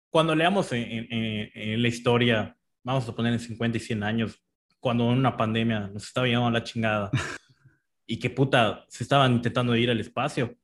cuando 0.10 0.36
leamos 0.36 0.72
en, 0.74 1.08
en, 1.10 1.50
en 1.54 1.82
la 1.82 1.88
historia, 1.88 2.56
vamos 2.84 3.08
a 3.08 3.16
poner 3.16 3.34
en 3.34 3.39
50 3.39 3.78
y 3.78 3.82
100 3.82 4.04
años, 4.04 4.43
cuando 4.80 5.05
una 5.05 5.36
pandemia 5.36 5.88
nos 5.88 6.05
estaba 6.05 6.27
llevando 6.27 6.47
a 6.49 6.59
la 6.59 6.63
chingada 6.63 7.11
y 8.05 8.17
que 8.17 8.30
puta 8.30 8.86
se 8.88 9.03
estaban 9.03 9.34
intentando 9.34 9.75
ir 9.75 9.89
al 9.89 9.99
espacio. 9.99 10.55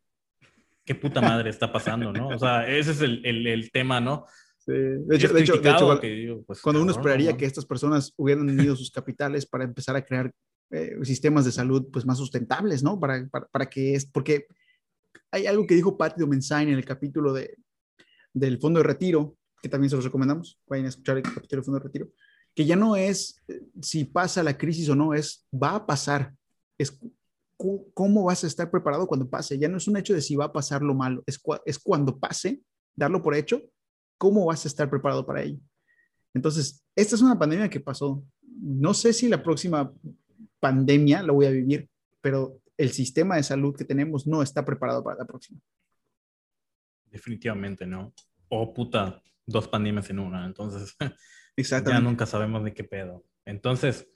¿Qué 0.84 0.94
puta 0.96 1.20
madre 1.20 1.50
está 1.50 1.72
pasando, 1.72 2.14
no? 2.14 2.28
O 2.28 2.40
sea, 2.40 2.68
ese 2.68 2.92
es 2.92 3.02
el, 3.02 3.26
el, 3.26 3.48
el 3.48 3.72
tema, 3.72 4.00
¿no? 4.00 4.26
Sí. 4.60 4.72
De 4.72 5.16
hecho, 5.16 5.34
de 5.34 5.42
hecho, 5.42 6.44
pues, 6.46 6.62
cuando 6.62 6.82
uno 6.82 6.92
esperaría 6.92 7.36
que 7.38 7.46
estas 7.46 7.66
personas 7.66 8.14
hubieran 8.18 8.50
unido 8.50 8.76
sus 8.76 8.92
capitales 8.92 9.46
para 9.46 9.64
empezar 9.64 9.96
a 9.96 10.04
crear 10.04 10.32
eh, 10.72 10.96
sistemas 11.04 11.46
de 11.46 11.52
salud 11.52 11.88
pues 11.92 12.06
más 12.06 12.18
sustentables, 12.18 12.82
¿no? 12.82 13.00
Para, 13.00 13.28
para, 13.28 13.48
para, 13.48 13.66
que 13.68 13.94
es, 13.94 14.06
porque 14.06 14.48
hay 15.32 15.46
algo 15.46 15.68
que 15.68 15.76
dijo 15.76 15.98
Patty 15.98 16.20
Domenzain 16.20 16.70
en 16.70 16.76
el 16.76 16.86
capítulo 16.86 17.34
de, 17.34 17.56
del 18.34 18.58
fondo 18.60 18.80
de 18.80 18.86
retiro, 18.86 19.38
que 19.62 19.70
también 19.70 19.90
se 19.92 19.96
los 19.96 20.06
recomendamos, 20.06 20.60
vayan 20.68 20.88
a 20.88 20.90
escuchar 20.90 21.18
el 21.18 21.24
capítulo 21.24 21.62
del 21.62 21.64
fondo 21.64 21.80
de 21.80 21.86
retiro, 21.86 22.10
que 22.56 22.66
ya 22.66 22.76
no 22.76 22.96
es 22.96 23.44
eh, 23.48 23.62
si 23.82 24.06
pasa 24.06 24.42
la 24.42 24.58
crisis 24.58 24.90
o 24.90 24.96
no, 24.96 25.14
es 25.14 25.46
va 25.54 25.76
a 25.76 25.86
pasar, 25.86 26.34
es 26.78 26.98
cómo 27.94 28.24
vas 28.26 28.44
a 28.44 28.48
estar 28.48 28.72
preparado 28.72 29.08
cuando 29.08 29.30
pase. 29.30 29.58
Ya 29.58 29.68
no 29.68 29.78
es 29.78 29.88
un 29.88 29.98
hecho 29.98 30.14
de 30.14 30.22
si 30.22 30.36
va 30.36 30.46
a 30.46 30.54
pasar 30.54 30.82
lo 30.82 30.94
malo, 30.94 31.24
es, 31.28 31.42
es 31.66 31.80
cuando 31.80 32.18
pase, 32.18 32.62
darlo 32.96 33.22
por 33.22 33.36
hecho, 33.36 33.62
cómo 34.18 34.46
vas 34.46 34.66
a 34.66 34.68
estar 34.68 34.90
preparado 34.90 35.26
para 35.26 35.44
ello. 35.44 35.60
Entonces, 36.34 36.84
esta 36.96 37.16
es 37.16 37.22
una 37.22 37.38
pandemia 37.38 37.70
que 37.70 37.80
pasó. 37.80 38.24
No 38.42 38.94
sé 38.94 39.14
si 39.14 39.28
la 39.28 39.42
próxima 39.42 39.92
pandemia 40.60 41.24
la 41.24 41.34
voy 41.34 41.46
a 41.46 41.52
vivir, 41.52 41.90
pero 42.22 42.60
el 42.78 42.92
sistema 42.92 43.36
de 43.36 43.44
salud 43.44 43.76
que 43.76 43.86
tenemos 43.86 44.28
no 44.28 44.42
está 44.42 44.66
preparado 44.66 45.04
para 45.04 45.20
la 45.20 45.26
próxima. 45.26 45.60
Definitivamente 47.10 47.86
no. 47.86 48.14
Oh, 48.50 48.74
puta, 48.74 49.22
dos 49.46 49.68
pandemias 49.68 50.10
en 50.10 50.20
una. 50.20 50.46
Entonces, 50.46 50.96
Ya 51.58 52.00
nunca 52.00 52.26
sabemos 52.26 52.64
de 52.64 52.74
qué 52.74 52.84
pedo. 52.84 53.24
Entonces, 53.46 54.08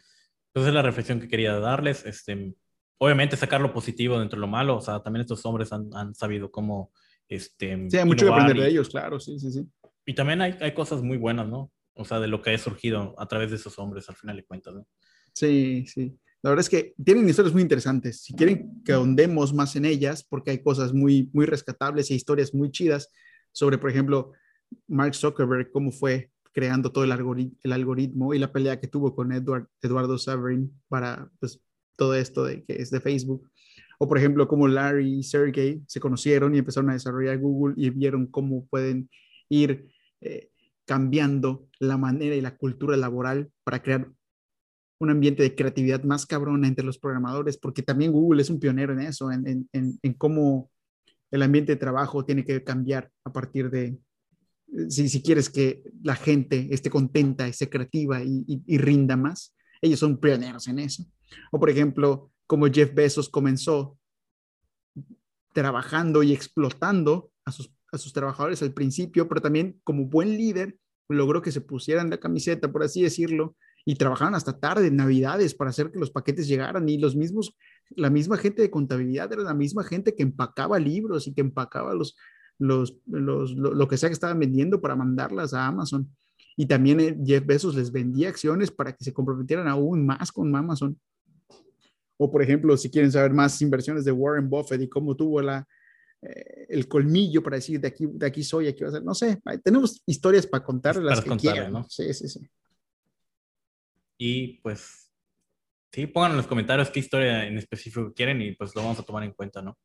esa 0.54 0.68
es 0.68 0.74
la 0.74 0.82
reflexión 0.82 1.20
que 1.20 1.28
quería 1.28 1.60
darles. 1.60 2.06
Este, 2.06 2.54
obviamente 2.98 3.38
sacar 3.38 3.62
lo 3.62 3.74
positivo 3.74 4.20
dentro 4.20 4.38
de 4.38 4.42
lo 4.42 4.48
malo. 4.48 4.78
O 4.78 4.82
sea, 4.82 5.02
también 5.02 5.22
estos 5.22 5.46
hombres 5.46 5.72
han, 5.72 5.90
han 5.94 6.14
sabido 6.16 6.52
cómo... 6.52 6.92
Este, 7.28 7.88
sí, 7.90 7.98
hay 7.98 8.06
mucho 8.06 8.26
que 8.26 8.32
aprender 8.32 8.58
de 8.58 8.70
ellos, 8.70 8.90
claro, 8.90 9.20
sí, 9.20 9.40
sí, 9.40 9.52
sí. 9.52 9.68
Y 10.06 10.16
también 10.16 10.42
hay, 10.42 10.58
hay 10.60 10.74
cosas 10.74 11.04
muy 11.04 11.18
buenas, 11.18 11.48
¿no? 11.48 11.72
O 11.94 12.04
sea, 12.04 12.20
de 12.20 12.28
lo 12.28 12.42
que 12.42 12.52
ha 12.52 12.58
surgido 12.58 13.14
a 13.20 13.28
través 13.28 13.52
de 13.52 13.58
esos 13.58 13.78
hombres, 13.78 14.10
al 14.10 14.16
final 14.16 14.36
de 14.38 14.46
cuentas, 14.46 14.74
¿no? 14.74 14.88
Sí, 15.34 15.86
sí. 15.86 16.18
La 16.42 16.50
verdad 16.50 16.62
es 16.62 16.70
que 16.70 16.96
tienen 17.04 17.28
historias 17.30 17.54
muy 17.54 17.62
interesantes. 17.62 18.22
Si 18.22 18.34
quieren 18.34 18.82
que 18.84 18.94
ahondemos 18.94 19.54
más 19.54 19.76
en 19.76 19.86
ellas, 19.86 20.24
porque 20.24 20.52
hay 20.52 20.64
cosas 20.64 20.94
muy, 20.94 21.30
muy 21.34 21.46
rescatables 21.46 22.10
y 22.10 22.16
historias 22.16 22.54
muy 22.54 22.72
chidas 22.72 23.10
sobre, 23.52 23.78
por 23.78 23.90
ejemplo, 23.90 24.32
Mark 24.88 25.14
Zuckerberg, 25.14 25.70
cómo 25.72 25.92
fue 25.92 26.32
creando 26.52 26.92
todo 26.92 27.04
el, 27.04 27.12
algoritmo, 27.12 28.34
y 28.34 28.40
la 28.40 28.52
pelea 28.52 28.80
que 28.80 28.88
tuvo 28.88 29.16
con 29.16 29.32
Eduardo 29.32 30.18
Saverin 30.18 30.72
para 30.88 31.30
pues, 31.40 31.62
todo 31.96 32.16
esto 32.16 32.44
de 32.44 32.64
que 32.64 32.82
es 32.82 32.90
de 32.90 33.02
Facebook. 33.02 33.50
O 34.00 34.08
por 34.08 34.18
ejemplo, 34.18 34.48
como 34.48 34.68
Larry 34.68 35.20
y 35.20 35.24
Sergey 35.24 35.82
se 35.88 36.00
conocieron 36.00 36.56
y 36.56 36.60
empezaron 36.60 36.90
a 36.90 36.94
desarrollar 36.94 37.38
Google 37.38 37.76
y 37.78 37.90
vieron 37.90 38.28
cómo 38.28 38.66
pueden 38.68 39.10
ir 39.50 39.90
eh, 40.22 40.50
cambiando 40.86 41.68
la 41.80 41.98
manera 41.98 42.36
y 42.36 42.42
la 42.42 42.58
cultura 42.58 42.98
laboral 42.98 43.52
para 43.64 43.82
crear 43.82 44.10
un 45.00 45.10
ambiente 45.10 45.44
de 45.44 45.56
creatividad 45.56 46.04
más 46.04 46.26
cabrona 46.26 46.68
entre 46.68 46.86
los 46.86 46.98
programadores, 46.98 47.58
porque 47.58 47.84
también 47.84 48.12
Google 48.12 48.42
es 48.42 48.50
un 48.50 48.60
pionero 48.60 48.94
en 48.94 49.02
eso, 49.02 49.30
en 49.32 50.14
cómo 50.18 50.72
el 51.32 51.42
ambiente 51.42 51.74
de 51.74 51.78
trabajo 51.78 52.26
tiene 52.26 52.44
que 52.44 52.64
cambiar 52.64 53.10
a 53.24 53.32
partir 53.32 53.70
de, 53.70 53.98
si, 54.90 55.10
si 55.10 55.22
quieres 55.22 55.50
que 55.50 55.84
la 56.04 56.16
gente 56.16 56.68
esté 56.72 56.90
contenta, 56.90 57.48
esté 57.48 57.70
creativa 57.70 58.24
y, 58.24 58.44
y, 58.66 58.78
rinda 58.78 59.16
más, 59.16 59.56
ellos 59.82 60.00
son 60.00 60.18
pioneros 60.18 60.68
en 60.68 60.80
eso. 60.80 61.06
O 61.52 61.60
por 61.60 61.70
ejemplo, 61.70 62.32
como 62.48 62.68
Jeff 62.68 62.94
Bezos 62.94 63.30
comenzó 63.30 63.98
trabajando 65.54 66.24
y 66.24 66.34
explotando 66.34 67.32
a 67.46 67.52
sus, 67.52 67.74
a 67.92 67.98
sus 67.98 68.14
trabajadores 68.14 68.62
al 68.62 68.74
principio, 68.74 69.28
pero 69.28 69.42
también 69.42 69.80
como 69.84 70.06
buen 70.06 70.30
líder 70.38 70.78
logró 71.08 71.42
que 71.42 71.52
se 71.52 71.62
pusieran 71.62 72.10
la 72.10 72.20
camiseta, 72.20 72.72
por 72.72 72.84
así 72.84 73.02
decirlo, 73.02 73.56
y 73.86 73.96
trabajaban 73.96 74.36
hasta 74.36 74.60
tarde, 74.60 74.92
Navidades, 74.92 75.56
para 75.56 75.72
hacer 75.72 75.92
que 75.92 76.00
los 76.00 76.12
paquetes 76.12 76.48
llegaran. 76.48 76.88
Y 76.88 77.00
los 77.00 77.16
mismos, 77.16 77.56
la 77.90 78.12
misma 78.12 78.38
gente 78.38 78.62
de 78.62 78.70
contabilidad 78.70 79.32
era 79.34 79.42
la 79.42 79.56
misma 79.56 79.84
gente 79.84 80.16
que 80.16 80.22
empacaba 80.22 80.78
libros 80.78 81.28
y 81.28 81.34
que 81.34 81.42
empacaba 81.42 81.96
los, 81.96 82.16
los, 82.60 82.98
los, 83.08 83.54
lo, 83.54 83.88
que 83.88 83.98
sea 83.98 84.10
que 84.10 84.14
estaban 84.14 84.38
vendiendo 84.38 84.80
para 84.80 84.96
mandarlas 84.96 85.54
a 85.54 85.66
Amazon. 85.66 86.08
Y 86.56 86.66
también 86.66 87.00
eh, 87.00 87.18
Jeff 87.26 87.46
Bezos 87.46 87.76
les 87.76 87.92
vendía 87.92 88.30
acciones 88.30 88.70
para 88.70 88.94
que 88.94 89.04
se 89.04 89.14
comprometieran 89.14 89.68
aún 89.68 90.06
más 90.06 90.32
con 90.32 90.54
Amazon. 90.56 91.00
O, 92.18 92.30
por 92.30 92.44
ejemplo, 92.44 92.76
si 92.76 92.92
quieren 92.92 93.12
saber 93.12 93.32
más 93.32 93.62
inversiones 93.62 94.04
de 94.04 94.12
Warren 94.12 94.50
Buffett 94.50 94.82
y 94.82 94.90
cómo 94.90 95.16
tuvo 95.16 95.42
la, 95.42 95.66
eh, 96.22 96.66
el 96.68 96.86
colmillo 96.90 97.42
para 97.42 97.56
decir 97.56 97.80
de 97.80 97.88
aquí, 97.88 98.06
de 98.12 98.26
aquí 98.26 98.44
soy, 98.44 98.68
aquí 98.68 98.84
va 98.84 98.90
a 98.90 98.92
ser, 98.92 99.04
no 99.04 99.16
sé, 99.16 99.42
tenemos 99.64 100.04
historias 100.06 100.46
para 100.46 100.66
contar 100.66 100.98
las 100.98 101.22
que 101.22 101.38
quieran. 101.38 101.72
¿no? 101.72 101.86
Sí, 101.90 102.14
sí, 102.14 102.28
sí. 102.28 102.42
Y 104.18 104.60
pues, 104.60 105.10
sí, 105.94 106.08
pongan 106.08 106.32
en 106.32 106.38
los 106.38 106.48
comentarios 106.48 106.90
qué 106.90 107.00
historia 107.00 107.48
en 107.48 107.58
específico 107.58 108.14
quieren 108.14 108.42
y 108.42 108.52
pues 108.54 108.76
lo 108.76 108.82
vamos 108.82 109.00
a 109.00 109.04
tomar 109.04 109.24
en 109.24 109.32
cuenta, 109.32 109.62
¿no? 109.62 109.78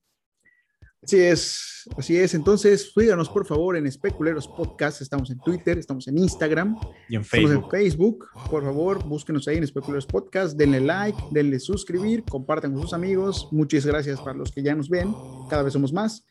Así 1.05 1.21
es, 1.21 1.91
así 1.99 2.17
es. 2.17 2.33
Entonces, 2.33 2.91
síganos 2.95 3.29
por 3.29 3.45
favor 3.47 3.77
en 3.77 3.87
Especuleros 3.87 4.49
Podcast. 4.49 5.03
Estamos 5.03 5.31
en 5.31 5.39
Twitter, 5.39 5.77
estamos 5.77 6.09
en 6.09 6.17
Instagram, 6.17 6.79
y 7.11 7.17
en 7.17 7.25
Facebook. 7.25 7.51
Estamos 7.51 7.75
en 7.75 7.81
Facebook. 7.83 8.27
Por 8.51 8.65
favor, 8.65 9.05
búsquenos 9.05 9.47
ahí 9.47 9.59
en 9.59 9.65
Especuleros 9.65 10.07
Podcast. 10.07 10.57
Denle 10.57 10.81
like, 10.81 11.19
denle 11.31 11.61
suscribir, 11.61 12.25
compartan 12.25 12.73
con 12.73 12.81
sus 12.81 12.95
amigos. 12.95 13.49
Muchas 13.53 13.85
gracias 13.85 14.19
para 14.19 14.33
los 14.33 14.51
que 14.51 14.63
ya 14.63 14.75
nos 14.75 14.89
ven. 14.89 15.15
Cada 15.51 15.63
vez 15.63 15.75
somos 15.75 15.93
más. 15.93 16.25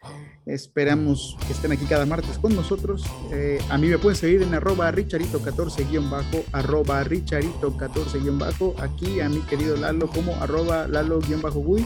Esperamos 0.48 1.38
que 1.46 1.54
estén 1.54 1.72
aquí 1.72 1.86
cada 1.86 2.08
martes 2.08 2.40
con 2.40 2.56
nosotros. 2.56 3.04
Eh, 3.32 3.60
a 3.70 3.78
mí 3.78 3.90
me 3.90 4.00
pueden 4.00 4.18
seguir 4.18 4.42
en 4.42 4.56
arroba 4.56 4.92
richarito14-bajo, 4.92 6.46
arroba 6.52 7.04
richarito14-bajo. 7.04 8.74
Aquí 8.80 9.20
a 9.20 9.30
mi 9.30 9.42
querido 9.42 9.78
Lalo 9.78 10.08
como 10.08 10.34
arroba 10.42 10.88
lalo-gui 10.88 11.86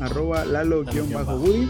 arroba 0.00 0.44
lalo-woody. 0.44 1.68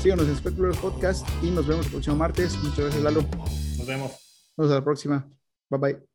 Síganos 0.00 0.26
en 0.26 0.36
Specular 0.36 0.74
Podcast 0.80 1.26
y 1.42 1.50
nos 1.50 1.66
vemos 1.66 1.86
el 1.86 1.92
próximo 1.92 2.16
martes. 2.16 2.56
Muchas 2.58 2.78
gracias, 2.78 3.02
Lalo. 3.02 3.22
Nos 3.22 3.86
vemos. 3.86 4.12
Nos 4.56 4.68
vemos 4.68 4.72
a 4.72 4.74
la 4.74 4.84
próxima. 4.84 5.28
Bye 5.70 5.80
bye. 5.80 6.11